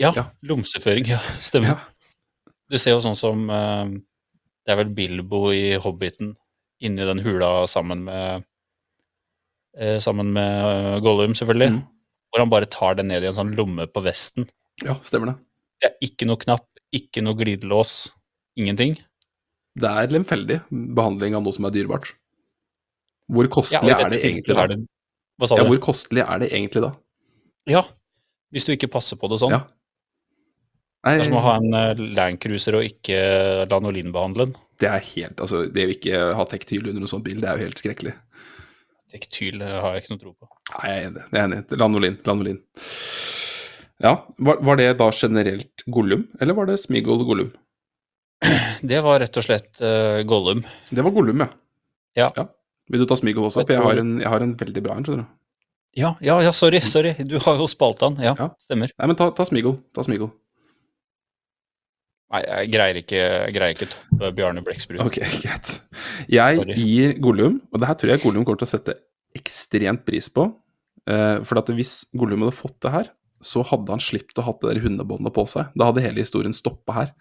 Ja, 0.00 0.12
Ja. 0.16 0.24
lomseføring. 0.44 1.08
Ja, 1.08 1.18
stemmer. 1.40 1.74
Ja. 1.74 2.52
Du 2.70 2.78
ser 2.78 2.94
jo 2.94 3.00
sånn 3.04 3.16
som 3.18 3.48
uh, 3.52 3.84
Det 4.64 4.72
er 4.72 4.78
vel 4.78 4.92
Bilbo 4.96 5.50
i 5.52 5.74
Hobbiten 5.82 6.34
inni 6.80 7.04
den 7.08 7.20
hula 7.24 7.66
sammen 7.68 8.04
med 8.06 8.44
uh, 9.80 9.98
Sammen 10.00 10.32
med 10.32 11.02
Gollum, 11.04 11.34
selvfølgelig. 11.34 11.70
Mm. 11.74 11.82
Hvor 12.32 12.40
han 12.44 12.52
bare 12.52 12.68
tar 12.72 12.94
det 12.96 13.04
ned 13.08 13.24
i 13.24 13.28
en 13.28 13.36
sånn 13.36 13.52
lomme 13.56 13.86
på 13.92 14.02
vesten. 14.04 14.46
Ja, 14.84 14.94
stemmer 15.04 15.32
det. 15.32 15.36
Det 15.82 15.90
er 15.90 15.96
ikke 16.08 16.26
noe 16.30 16.40
knapp, 16.40 16.64
ikke 16.94 17.20
noe 17.24 17.36
glidelås, 17.36 18.12
ingenting. 18.58 18.96
Det 19.78 19.88
er 19.88 20.10
lemfeldig 20.12 20.60
behandling 20.94 21.34
av 21.38 21.42
noe 21.46 21.52
som 21.56 21.64
er 21.68 21.70
dyrebart. 21.74 22.12
Hvor 23.32 23.46
Ja, 23.46 23.52
kostelig 23.54 23.92
i 23.92 24.02
er 24.02 24.08
det 24.12 24.22
egentlig 24.24 24.56
da? 24.56 24.66
det- 24.66 24.86
Hva 25.40 25.48
sa 25.48 25.56
Ja, 25.56 25.64
du? 25.64 25.70
hvor 25.70 25.78
kostelig 25.80 26.22
er 26.28 26.38
det 26.42 26.50
egentlig 26.52 26.82
da? 26.82 26.90
Ja, 27.66 27.82
hvis 28.52 28.66
du 28.66 28.72
ikke 28.76 28.90
passer 28.90 29.16
på 29.16 29.28
det 29.30 29.38
sånn. 29.40 29.50
Ja. 29.50 29.62
Nei, 31.04 31.16
Det 31.18 31.20
er 31.26 31.30
som 31.30 31.38
å 31.40 31.42
ha 31.42 31.56
en 31.56 31.74
uh, 31.74 31.94
Landcruiser 32.14 32.74
og 32.78 32.84
ikke 32.86 33.66
lanolinbehandle 33.70 34.46
den. 34.46 34.56
det 34.78 34.88
er 34.88 35.00
helt 35.00 35.36
Altså, 35.40 35.66
det 35.72 35.86
å 35.88 35.90
ikke 35.96 36.34
ha 36.36 36.44
tektyl 36.44 36.86
under 36.88 37.00
en 37.02 37.06
sånn 37.10 37.22
bil, 37.24 37.40
det 37.40 37.48
er 37.48 37.56
jo 37.58 37.64
helt 37.64 37.78
skrekkelig. 37.80 38.14
Tektyl 39.10 39.60
har 39.62 39.94
jeg 39.94 40.02
ikke 40.04 40.10
noe 40.14 40.20
tro 40.22 40.32
på. 40.34 40.48
Nei, 40.82 40.88
jeg 40.88 41.02
er 41.04 41.08
enig. 41.10 41.24
Jeg 41.32 41.40
er 41.40 41.48
enig. 41.48 41.78
Lanolin. 41.78 42.16
Lanolin. 42.24 42.60
Ja, 44.02 44.14
var, 44.38 44.56
var 44.62 44.76
det 44.76 44.96
da 44.98 45.10
generelt 45.10 45.84
Gollum, 45.90 46.28
eller 46.40 46.54
var 46.54 46.66
det 46.66 46.78
Smigol 46.80 47.24
Gollum? 47.26 47.52
Det 48.92 48.98
var 49.04 49.20
rett 49.22 49.36
og 49.38 49.44
slett 49.46 49.80
uh, 49.84 50.22
Gollum. 50.28 50.64
Det 50.90 51.04
var 51.06 51.14
Gollum, 51.14 51.44
ja. 51.44 51.48
Ja. 52.18 52.48
Vil 52.90 53.00
du 53.00 53.06
ta 53.08 53.16
Smigol 53.16 53.46
også? 53.48 53.62
For 53.64 53.72
jeg 53.76 53.84
har 53.84 54.00
en, 54.02 54.16
jeg 54.20 54.28
har 54.28 54.42
en 54.44 54.56
veldig 54.58 54.82
bra 54.84 54.96
en, 54.98 55.06
skjønner 55.06 55.24
du. 55.24 55.30
Ja, 55.96 56.14
ja, 56.24 56.38
ja, 56.42 56.50
sorry, 56.56 56.80
sorry. 56.88 57.12
Du 57.28 57.36
har 57.44 57.58
jo 57.60 57.66
spalta 57.68 58.08
den. 58.10 58.24
Ja, 58.24 58.32
Ja. 58.38 58.48
stemmer. 58.60 58.90
Nei, 58.98 59.06
men 59.10 59.16
ta, 59.18 59.28
ta 59.36 59.44
Smigol. 59.44 59.76
Ta 59.94 60.04
Smigol. 60.06 60.32
Nei, 62.32 62.40
jeg 62.48 62.70
greier 62.72 62.98
ikke, 63.02 63.18
jeg 63.20 63.54
greier 63.58 63.74
ikke 63.76 63.88
toppe 63.92 64.30
Bjarne 64.38 64.62
Blekksprut. 64.64 65.02
Ok, 65.04 65.18
greit. 65.44 65.72
Jeg 66.32 66.60
Sorry. 66.62 66.76
gir 66.80 67.12
Gollum, 67.20 67.58
og 67.70 67.82
det 67.82 67.90
her 67.90 67.98
tror 68.00 68.12
jeg 68.14 68.22
Gollum 68.24 68.46
kommer 68.48 68.62
til 68.62 68.70
å 68.70 68.72
sette 68.72 68.94
ekstremt 69.36 70.06
pris 70.08 70.30
på. 70.32 70.46
Uh, 71.08 71.42
for 71.44 71.60
at 71.60 71.68
hvis 71.76 72.06
Gollum 72.16 72.44
hadde 72.46 72.56
fått 72.56 72.78
det 72.86 72.92
her, 72.94 73.10
så 73.46 73.64
hadde 73.68 73.92
han 73.94 74.02
sluppet 74.02 74.40
å 74.40 74.46
ha 74.46 74.56
det 74.58 74.70
der 74.70 74.82
hundebåndet 74.84 75.34
på 75.36 75.44
seg. 75.50 75.70
Da 75.78 75.90
hadde 75.90 76.04
hele 76.04 76.22
historien 76.24 76.54
stoppa 76.56 76.96
her. 76.96 77.14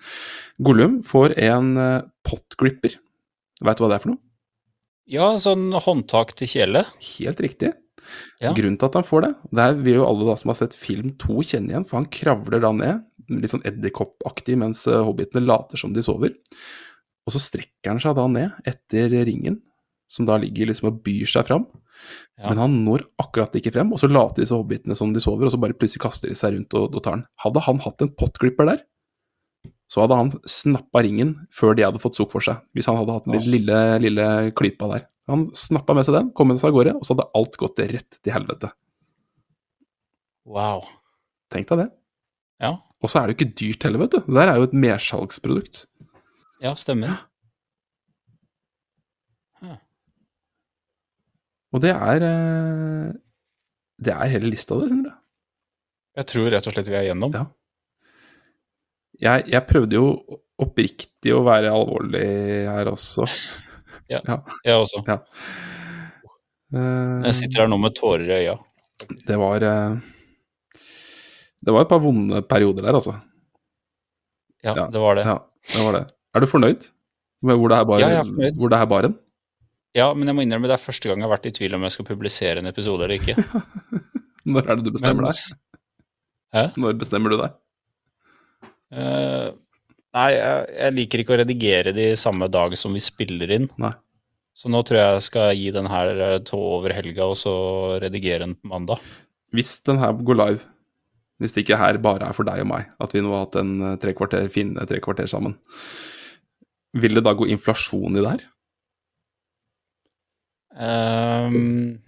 Gollum 0.63 0.99
får 1.07 1.35
en 1.41 1.71
uh, 1.77 2.03
potgripper. 2.27 2.97
Veit 3.61 3.79
du 3.79 3.83
hva 3.83 3.91
det 3.91 3.99
er 3.99 4.05
for 4.05 4.13
noe? 4.13 4.23
Ja, 5.11 5.33
sånn 5.41 5.71
håndtak 5.73 6.35
til 6.39 6.49
kjele. 6.49 6.85
Helt 7.17 7.41
riktig. 7.43 7.73
Ja. 8.41 8.51
Grunnen 8.57 8.77
til 8.79 8.89
at 8.89 8.97
han 8.97 9.05
får 9.05 9.25
det, 9.25 9.31
det 9.51 9.65
her 9.65 9.75
vil 9.85 9.99
jo 9.99 10.05
alle 10.07 10.25
da 10.27 10.35
som 10.39 10.51
har 10.51 10.57
sett 10.57 10.77
film 10.77 11.13
2 11.21 11.43
kjenne 11.51 11.73
igjen, 11.73 11.85
for 11.87 11.99
han 11.99 12.09
kravler 12.11 12.63
da 12.63 12.71
ned, 12.75 13.03
litt 13.31 13.53
sånn 13.53 13.65
edderkoppaktig, 13.67 14.57
mens 14.59 14.83
eh, 14.89 15.03
hobbitene 15.05 15.43
later 15.45 15.79
som 15.79 15.93
de 15.95 16.03
sover. 16.05 16.33
Og 17.27 17.35
så 17.35 17.41
strekker 17.43 17.93
han 17.93 18.01
seg 18.01 18.17
da 18.17 18.25
ned 18.31 18.67
etter 18.67 19.13
ringen, 19.27 19.59
som 20.09 20.27
da 20.27 20.39
ligger 20.41 20.71
liksom 20.71 20.89
og 20.91 21.01
byr 21.05 21.29
seg 21.29 21.47
fram. 21.47 21.67
Ja. 22.39 22.49
Men 22.49 22.61
han 22.63 22.77
når 22.85 23.03
akkurat 23.21 23.55
ikke 23.59 23.73
frem, 23.75 23.91
og 23.93 23.99
så 24.01 24.09
later 24.09 24.41
disse 24.43 24.57
hobbitene 24.57 24.95
som 24.97 25.11
de 25.13 25.21
sover, 25.23 25.45
og 25.45 25.53
så 25.53 25.59
bare 25.61 25.77
plutselig 25.77 26.01
kaster 26.03 26.31
de 26.31 26.37
seg 26.39 26.55
rundt 26.55 26.73
og, 26.79 26.95
og 26.95 27.03
tar 27.05 27.19
den. 27.19 27.27
Hadde 27.43 27.63
han 27.67 27.81
hatt 27.83 28.01
en 28.05 28.13
potgripper 28.17 28.69
der, 28.71 28.81
så 29.91 30.05
hadde 30.05 30.17
han 30.17 30.29
snappa 30.47 31.03
ringen 31.03 31.33
før 31.53 31.75
de 31.75 31.83
hadde 31.83 31.99
fått 32.01 32.15
sukk 32.17 32.31
for 32.31 32.43
seg, 32.45 32.61
hvis 32.73 32.87
han 32.87 32.97
hadde 32.97 33.17
hatt 33.17 33.27
den 33.27 33.43
lille, 33.43 33.79
lille 34.01 34.27
klypa 34.57 34.87
der. 34.93 35.07
Han 35.29 35.49
snappa 35.55 35.93
med 35.95 36.07
seg 36.07 36.15
den, 36.17 36.29
kom 36.35 36.49
med 36.49 36.61
seg 36.61 36.71
av 36.71 36.77
gårde, 36.79 36.93
og 36.97 37.05
så 37.05 37.13
hadde 37.13 37.27
alt 37.37 37.57
gått 37.59 37.81
rett 37.91 38.17
til 38.23 38.33
helvete. 38.35 38.71
Wow. 40.47 40.85
Tenk 41.51 41.67
deg 41.69 41.83
det. 41.83 41.89
Ja, 42.61 42.75
Og 43.01 43.09
så 43.09 43.19
er 43.19 43.27
det 43.27 43.33
jo 43.33 43.39
ikke 43.39 43.57
dyrt 43.57 43.85
heller, 43.87 44.03
vet 44.03 44.15
du. 44.15 44.19
Det 44.27 44.37
der 44.37 44.49
er 44.51 44.59
jo 44.61 44.67
et 44.67 44.75
mersalgsprodukt. 44.77 45.85
ja, 46.61 46.73
stemmer. 46.77 47.23
Og 51.71 51.81
det 51.83 51.91
er 51.95 52.23
eh, 52.27 53.11
Det 54.01 54.13
er 54.13 54.31
hele 54.33 54.49
lista, 54.51 54.75
det, 54.81 54.89
Sindre. 54.91 55.13
Jeg 56.17 56.27
tror 56.27 56.49
rett 56.51 56.67
og 56.67 56.73
slett 56.75 56.89
vi 56.91 56.95
er 56.99 57.05
igjennom. 57.07 57.31
Ja. 57.37 57.45
Jeg, 59.21 59.45
jeg 59.53 59.67
prøvde 59.69 59.95
jo 59.99 60.07
oppriktig 60.61 61.31
å 61.35 61.43
være 61.47 61.71
alvorlig 61.73 62.25
her 62.67 62.89
også. 62.93 63.27
Ja, 64.11 64.19
Jeg 64.67 64.75
også. 64.75 64.99
Ja. 65.07 65.21
Jeg 67.23 67.35
sitter 67.37 67.61
her 67.61 67.69
nå 67.71 67.77
med 67.79 67.93
tårer 67.95 68.25
i 68.27 68.33
øya. 68.41 68.57
Det 69.27 69.37
var 69.39 69.63
eh, 69.63 69.93
Det 71.63 71.71
var 71.71 71.85
et 71.85 71.91
par 71.93 72.01
vonde 72.03 72.41
perioder 72.43 72.83
der, 72.89 72.97
altså. 72.99 73.13
Ja, 74.65 74.73
Ja, 74.75 74.85
det 74.91 74.99
var 74.99 75.15
det. 75.15 75.23
Ja, 75.29 75.37
det 75.77 75.85
var 75.85 75.95
det. 75.95 76.03
Er 76.35 76.43
du 76.43 76.47
fornøyd 76.51 76.89
med 77.47 77.55
hvor 77.61 77.71
det 77.71 77.77
her 77.79 77.87
bar, 77.87 78.03
Ja, 78.03 78.09
jeg 78.17 78.19
er 78.25 78.27
fornøyd. 78.33 78.59
hvor 78.59 78.69
det 78.73 78.81
her 78.81 78.89
bar 78.91 79.07
hen? 79.07 79.15
Ja, 79.97 80.07
men 80.15 80.29
jeg 80.29 80.37
må 80.37 80.43
innrømme 80.45 80.69
det 80.71 80.77
er 80.77 80.83
første 80.85 81.09
gang 81.09 81.19
jeg 81.19 81.27
har 81.27 81.33
vært 81.33 81.49
i 81.49 81.55
tvil 81.55 81.75
om 81.75 81.83
jeg 81.83 81.95
skal 81.97 82.07
publisere 82.07 82.61
en 82.61 82.69
episode 82.71 83.03
eller 83.03 83.17
ikke. 83.17 83.35
Når 84.51 84.63
er 84.69 84.79
det 84.79 84.85
du 84.87 84.93
bestemmer 84.95 85.27
Men- 85.27 85.33
deg? 85.35 85.57
Hæ? 86.51 86.63
Når 86.83 86.95
bestemmer 86.99 87.31
du 87.31 87.37
deg? 87.39 87.57
Uh, 88.91 89.51
nei, 90.17 90.29
jeg, 90.35 90.63
jeg 90.75 90.95
liker 90.97 91.21
ikke 91.23 91.35
å 91.35 91.41
redigere 91.43 91.93
de 91.95 92.07
samme 92.19 92.49
dag 92.51 92.75
som 92.79 92.95
vi 92.95 93.03
spiller 93.03 93.53
inn. 93.55 93.69
Nei. 93.79 93.93
Så 94.57 94.67
nå 94.71 94.81
tror 94.83 94.99
jeg 94.99 95.13
jeg 95.15 95.25
skal 95.29 95.53
gi 95.55 95.69
den 95.71 95.87
her 95.87 96.11
tå 96.43 96.49
to 96.51 96.59
over 96.75 96.91
helga, 96.95 97.29
og 97.31 97.37
så 97.39 97.53
redigere 98.03 98.43
den 98.43 98.57
på 98.59 98.67
mandag. 98.71 98.99
Hvis 99.55 99.77
den 99.87 99.99
her 100.01 100.15
går 100.15 100.39
live, 100.39 100.65
hvis 101.39 101.55
det 101.55 101.63
ikke 101.63 101.79
her 101.79 101.99
bare 102.03 102.27
er 102.27 102.35
for 102.35 102.47
deg 102.47 102.63
og 102.63 102.69
meg, 102.69 102.89
at 103.01 103.15
vi 103.15 103.23
nå 103.23 103.31
har 103.33 103.45
hatt 103.45 103.57
en 103.61 103.71
eh, 103.87 103.95
tre 104.03 104.13
kvarter, 104.15 104.45
fine 104.51 104.83
tre 104.87 104.99
kvarter 105.03 105.29
sammen, 105.31 105.55
vil 106.99 107.15
det 107.17 107.23
da 107.25 107.33
gå 107.37 107.47
inflasjon 107.49 108.19
i 108.19 108.21
det 108.21 108.33
her? 108.35 108.43
Ehm, 110.79 111.99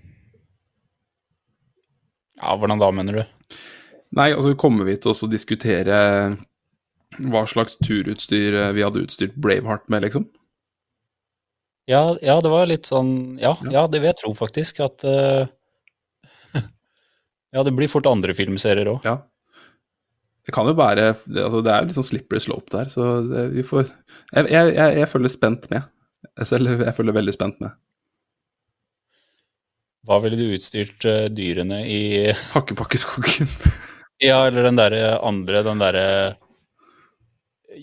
ja, 2.38 2.56
hvordan 2.56 2.80
da, 2.80 2.92
mener 2.96 3.20
du? 3.20 3.58
Nei, 4.14 4.30
altså 4.34 4.54
kommer 4.60 4.88
vi 4.88 4.96
til 5.02 5.12
å 5.14 5.30
diskutere 5.32 5.98
hva 7.20 7.44
slags 7.50 7.76
turutstyr 7.82 8.56
eh, 8.58 8.72
vi 8.76 8.86
hadde 8.86 9.04
utstyrt 9.04 9.36
Braveheart 9.42 9.90
med, 9.92 10.06
liksom? 10.08 10.26
Ja, 11.90 12.16
ja, 12.24 12.38
det 12.40 12.52
var 12.52 12.70
litt 12.70 12.88
sånn 12.88 13.38
Ja, 13.42 13.58
Ja. 13.66 13.72
ja 13.74 13.84
det 13.92 14.00
vil 14.00 14.12
jeg 14.14 14.20
tro 14.22 14.32
faktisk. 14.38 14.80
At 14.86 15.04
uh, 15.04 15.44
Ja, 17.54 17.64
det 17.64 17.74
blir 17.76 17.92
fort 17.92 18.08
andre 18.08 18.36
filmserier 18.38 18.88
òg. 18.88 19.04
Ja. 19.08 19.18
Det 20.44 20.54
kan 20.56 20.68
jo 20.68 20.76
være 20.76 21.10
altså 21.12 21.62
Det 21.64 21.72
er 21.72 21.84
jo 21.84 21.90
litt 21.90 21.98
sånn 21.98 22.08
slippery 22.08 22.40
slope 22.44 22.72
der, 22.72 22.90
så 22.92 23.18
det, 23.28 23.50
vi 23.54 23.64
får 23.68 23.86
jeg, 23.86 24.48
jeg, 24.48 24.74
jeg, 24.76 24.96
jeg 25.02 25.12
følger 25.12 25.32
spent 25.32 25.70
med. 25.72 25.90
Jeg 26.40 26.50
selv 26.50 26.72
jeg 26.84 26.96
følger 26.98 27.20
veldig 27.20 27.36
spent 27.36 27.60
med. 27.64 27.76
Hva 30.04 30.20
ville 30.24 30.40
du 30.40 30.54
utstyrt 30.56 31.06
eh, 31.08 31.28
dyrene 31.32 31.82
i 31.88 32.00
Hakkepakkeskogen. 32.54 33.50
Ja, 34.24 34.42
eller 34.48 34.68
den 34.68 34.80
derre 34.80 35.18
andre, 35.26 35.64
den 35.66 35.82
derre 35.84 36.08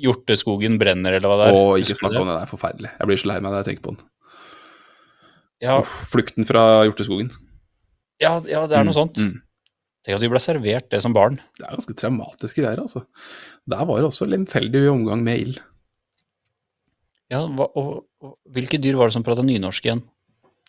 Hjorteskogen 0.01 0.77
brenner, 0.79 1.17
eller 1.17 1.33
hva 1.33 1.37
det 1.41 1.47
er. 1.51 1.57
Å, 1.59 1.77
ikke 1.83 1.97
snakk 1.99 2.15
om 2.21 2.29
det, 2.29 2.37
det 2.37 2.45
er 2.45 2.51
forferdelig. 2.53 2.91
Jeg 2.95 3.11
blir 3.11 3.19
så 3.21 3.31
lei 3.33 3.39
meg 3.41 3.51
når 3.51 3.63
jeg 3.63 3.69
tenker 3.71 3.87
på 3.89 3.95
den. 3.97 4.05
Ja, 5.61 5.79
Uff, 5.83 5.97
flukten 6.13 6.47
fra 6.49 6.63
hjorteskogen. 6.87 7.33
ja, 8.23 8.37
ja, 8.49 8.63
det 8.71 8.79
er 8.79 8.87
noe 8.87 8.97
sånt. 8.97 9.19
Mm. 9.21 9.41
Tenk 10.07 10.17
at 10.17 10.23
vi 10.25 10.31
ble 10.33 10.41
servert 10.41 10.87
det 10.95 11.03
som 11.05 11.13
barn. 11.13 11.37
Det 11.59 11.67
er 11.67 11.75
ganske 11.75 11.97
traumatiske 11.99 12.63
greier, 12.63 12.81
altså. 12.81 13.03
Der 13.69 13.83
var 13.89 13.99
det 14.01 14.09
også 14.09 14.29
lemfeldig 14.31 14.87
omgang 14.93 15.25
med 15.27 15.43
ild. 15.43 15.59
Ja, 17.31 17.43
hva, 17.45 17.67
og, 17.77 18.07
og 18.25 18.39
hvilke 18.55 18.81
dyr 18.81 18.97
var 18.99 19.11
det 19.11 19.19
som 19.19 19.27
prata 19.27 19.45
nynorsk 19.45 19.85
igjen? 19.91 20.01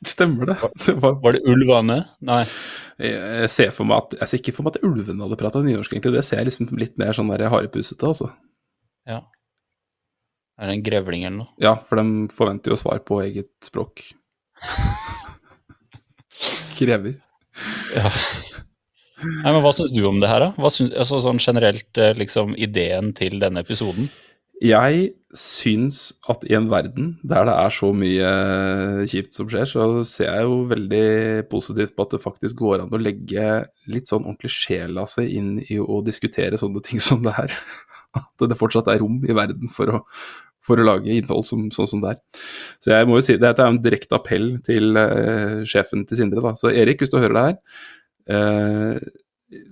Stemmer 0.08 0.50
det? 0.50 0.56
det 0.86 0.96
var, 1.02 1.18
Var 1.22 1.36
det 1.38 1.44
ulvene? 1.50 2.00
Nei. 2.26 2.42
jeg 3.02 3.50
ser 3.54 3.74
for 3.76 3.90
meg 3.90 4.02
at, 4.02 4.16
jeg 4.22 4.32
ser 4.32 4.42
ikke 4.42 4.56
for 4.56 4.66
meg 4.66 4.78
at 4.78 4.86
ulvene 4.88 5.28
hadde 5.28 5.38
prata 5.40 5.62
nynorsk, 5.62 5.94
egentlig. 5.94 6.16
Det 6.18 6.26
ser 6.26 6.42
jeg 6.42 6.50
liksom 6.50 6.72
litt 6.82 6.98
mer 7.02 7.14
sånn 7.18 7.30
der 7.30 7.46
harepusete, 7.54 8.10
altså. 8.10 8.32
Ja. 9.10 9.22
Er 10.62 10.70
det 10.70 10.78
en 10.78 10.86
grevling 10.86 11.26
eller 11.26 11.44
noe? 11.44 11.52
Ja, 11.62 11.76
for 11.88 12.02
de 12.02 12.28
forventer 12.38 12.74
jo 12.74 12.80
svar 12.82 13.02
på 13.06 13.22
eget 13.24 13.52
språk. 13.66 14.04
Krever. 16.78 17.20
Ja. 17.94 18.10
Nei, 19.22 19.52
men 19.54 19.62
Hva 19.62 19.70
syns 19.76 19.94
du 19.94 20.02
om 20.10 20.18
det 20.22 20.30
her, 20.32 20.48
da? 20.48 20.50
Hva 20.58 20.70
syns, 20.74 20.94
altså 20.98 21.20
sånn 21.22 21.42
generelt 21.42 21.98
eh, 22.02 22.16
liksom 22.18 22.56
ideen 22.58 23.12
til 23.18 23.38
denne 23.42 23.62
episoden? 23.62 24.10
Jeg 24.62 25.08
syns 25.34 26.12
at 26.30 26.44
i 26.46 26.54
en 26.58 26.68
verden 26.70 27.16
der 27.26 27.48
det 27.48 27.54
er 27.56 27.74
så 27.74 27.90
mye 27.96 28.32
kjipt 29.10 29.34
som 29.34 29.48
skjer, 29.50 29.66
så 29.70 29.86
ser 30.08 30.28
jeg 30.30 30.46
jo 30.46 30.60
veldig 30.70 31.08
positivt 31.50 31.96
på 31.96 32.06
at 32.06 32.14
det 32.14 32.22
faktisk 32.22 32.60
går 32.60 32.84
an 32.84 32.94
å 32.94 33.00
legge 33.02 33.48
litt 33.90 34.12
sånn 34.12 34.28
ordentlig 34.28 34.52
sjela 34.54 35.08
si 35.10 35.26
inn 35.40 35.56
i 35.64 35.80
å 35.82 36.02
diskutere 36.06 36.60
sånne 36.62 36.84
ting 36.86 37.02
som 37.08 37.24
det 37.26 37.34
her. 37.38 37.58
At 38.20 38.46
det 38.52 38.60
fortsatt 38.60 38.92
er 38.92 39.02
rom 39.02 39.22
i 39.26 39.34
verden 39.34 39.72
for 39.72 39.96
å, 39.96 40.04
for 40.62 40.78
å 40.78 40.86
lage 40.86 41.16
innhold 41.16 41.48
som, 41.48 41.70
sånn 41.74 41.90
som 41.90 42.04
det 42.04 42.14
er. 42.14 42.22
Så 42.84 42.94
jeg 42.94 43.10
må 43.10 43.18
jo 43.18 43.26
si 43.26 43.38
det, 43.38 43.46
dette 43.48 43.66
er 43.66 43.74
en 43.74 43.82
direkte 43.82 44.20
appell 44.20 44.52
til 44.68 44.94
uh, 45.00 45.64
sjefen 45.66 46.06
til 46.06 46.22
Sindre. 46.22 46.44
da. 46.44 46.54
Så 46.60 46.70
Erik, 46.70 47.02
hvis 47.02 47.14
du 47.14 47.18
hører 47.22 47.38
det 47.38 47.48
her 47.48 47.58
eh, 48.32 48.98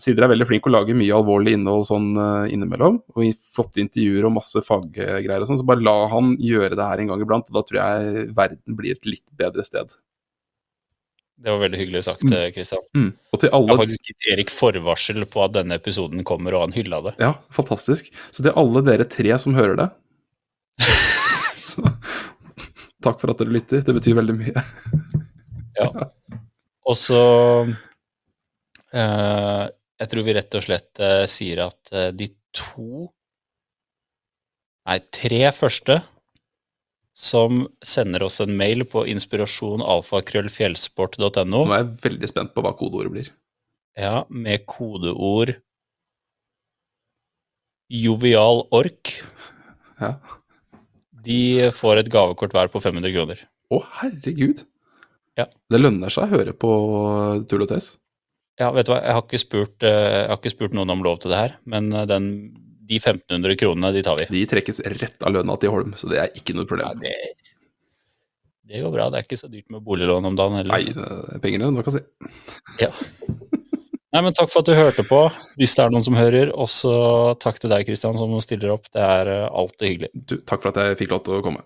Sindre 0.02 0.28
er 0.28 0.34
veldig 0.34 0.48
flink 0.50 0.66
til 0.66 0.74
å 0.74 0.76
lage 0.76 0.96
mye 0.98 1.16
alvorlig 1.16 1.54
innhold 1.56 1.86
sånn 1.88 2.10
eh, 2.20 2.52
innimellom, 2.56 2.98
og 3.16 3.46
flotte 3.56 3.80
intervjuer 3.80 4.28
og 4.28 4.36
masse 4.36 4.64
faggreier 4.66 5.40
og 5.40 5.48
sånn, 5.48 5.60
så 5.62 5.68
bare 5.68 5.86
la 5.86 5.96
han 6.12 6.34
gjøre 6.44 6.76
det 6.76 6.88
her 6.90 7.04
en 7.04 7.14
gang 7.14 7.24
iblant, 7.24 7.48
og 7.48 7.60
da 7.60 7.64
tror 7.68 7.80
jeg 7.80 8.26
verden 8.36 8.78
blir 8.80 8.98
et 8.98 9.08
litt 9.08 9.26
bedre 9.40 9.64
sted. 9.64 9.96
Det 11.40 11.54
var 11.54 11.62
veldig 11.62 11.80
hyggelig 11.80 12.04
sagt, 12.04 12.26
Kristian. 12.26 12.52
Christian. 12.52 12.84
Mm. 12.98 13.12
Og 13.32 13.40
til 13.40 13.54
Jeg 13.54 13.70
har 13.70 13.80
faktisk 13.80 14.10
gitt 14.10 14.26
Erik 14.34 14.52
forvarsel 14.52 15.24
på 15.32 15.44
at 15.46 15.56
denne 15.56 15.78
episoden 15.80 16.26
kommer, 16.28 16.58
og 16.58 16.66
han 16.66 16.76
hylla 16.76 17.00
det. 17.06 17.16
Ja, 17.24 17.38
fantastisk. 17.56 18.12
Så 18.36 18.44
til 18.44 18.58
alle 18.60 18.84
dere 18.84 19.08
tre 19.08 19.38
som 19.40 19.56
hører 19.56 19.80
det 19.80 19.88
så, 21.70 21.88
Takk 23.00 23.22
for 23.22 23.32
at 23.32 23.40
dere 23.40 23.56
lytter, 23.56 23.86
det 23.88 23.96
betyr 23.96 24.20
veldig 24.20 24.36
mye. 24.42 24.66
ja. 25.80 25.92
Og 26.90 26.96
så 26.98 27.20
eh, 27.70 27.76
Jeg 28.94 30.08
tror 30.12 30.24
vi 30.26 30.34
rett 30.38 30.56
og 30.58 30.64
slett 30.66 31.00
eh, 31.04 31.26
sier 31.30 31.58
at 31.68 31.82
eh, 31.94 32.12
de 32.16 32.28
to 32.56 33.08
Nei, 34.90 35.00
tre 35.14 35.52
første 35.54 36.02
som 37.14 37.68
sender 37.86 38.24
oss 38.26 38.40
en 38.42 38.58
mail 38.58 38.82
på 38.90 39.06
inspirasjonalfakrøllfjellsport.no 39.12 41.46
Nå 41.46 41.62
er 41.68 41.84
jeg 41.84 41.92
veldig 42.08 42.30
spent 42.32 42.54
på 42.56 42.62
hva 42.66 42.72
kodeordet 42.80 43.12
blir. 43.14 43.28
ja, 44.00 44.24
med 44.30 44.66
kodeord 44.66 45.54
jovial 47.90 48.68
ork. 48.72 49.14
Ja. 50.00 50.14
De 51.26 51.70
får 51.76 52.02
et 52.02 52.12
gavekort 52.14 52.54
hver 52.56 52.70
på 52.72 52.82
500 52.82 53.14
kroner. 53.14 53.42
Å, 53.70 53.82
herregud. 54.00 54.64
Ja. 55.38 55.46
Det 55.70 55.82
lønner 55.82 56.14
seg 56.14 56.26
å 56.26 56.38
høre 56.38 56.54
på 56.58 56.72
tull 57.50 57.66
og 57.66 57.72
tøys. 57.72 57.94
Ja, 58.60 58.72
vet 58.76 58.90
du 58.90 58.92
hva, 58.94 59.00
jeg 59.06 59.16
har 59.16 59.24
ikke 59.24 59.40
spurt, 59.40 59.86
eh, 59.88 60.08
jeg 60.24 60.30
har 60.34 60.40
ikke 60.42 60.52
spurt 60.52 60.74
noen 60.76 60.92
om 60.92 61.04
lov 61.06 61.22
til 61.24 61.32
det 61.32 61.38
her, 61.40 61.54
men 61.72 61.92
eh, 61.96 62.08
den, 62.10 62.26
de 62.90 62.98
1500 63.00 63.56
kronene, 63.62 63.94
de 63.96 64.04
tar 64.04 64.20
vi. 64.20 64.28
De 64.34 64.42
trekkes 64.52 64.82
rett 65.00 65.24
av 65.24 65.32
lønna 65.38 65.56
til 65.62 65.72
Holm, 65.72 65.94
så 66.00 66.10
det 66.12 66.20
er 66.26 66.34
ikke 66.36 66.58
noe 66.58 66.66
Ja, 66.68 66.72
problem. 66.74 67.00
det, 67.06 67.16
det 68.70 68.82
går 68.84 68.92
bra. 68.94 69.08
Det 69.10 69.22
er 69.22 69.26
ikke 69.30 69.40
så 69.40 69.48
dyrt 69.52 69.70
med 69.74 69.86
boliglån 69.88 70.28
om 70.30 70.36
dagen 70.38 70.60
heller. 70.60 70.76
Nei, 70.76 70.92
det 70.94 71.38
er 71.38 71.44
penger 71.46 71.64
enn 71.70 71.80
nok 71.80 71.88
å 71.90 71.96
si. 71.96 72.04
Ja. 72.84 72.92
Nei, 74.10 74.22
men 74.26 74.34
takk 74.34 74.50
for 74.50 74.64
at 74.64 74.68
du 74.70 74.74
hørte 74.74 75.04
på, 75.06 75.22
hvis 75.62 75.76
det 75.78 75.84
er 75.86 75.92
noen 75.94 76.06
som 76.06 76.18
hører. 76.18 76.52
Også 76.58 76.92
takk 77.42 77.60
til 77.62 77.70
deg, 77.72 77.86
Kristian, 77.88 78.18
som 78.18 78.32
stiller 78.42 78.74
opp. 78.76 78.90
Det 78.94 79.02
er 79.06 79.30
eh, 79.30 79.48
alltid 79.50 79.86
hyggelig. 79.94 80.10
Du, 80.18 80.36
takk 80.50 80.64
for 80.66 80.74
at 80.74 80.82
jeg 80.82 81.00
fikk 81.04 81.14
lov 81.16 81.24
til 81.28 81.38
å 81.40 81.44
komme. 81.46 81.64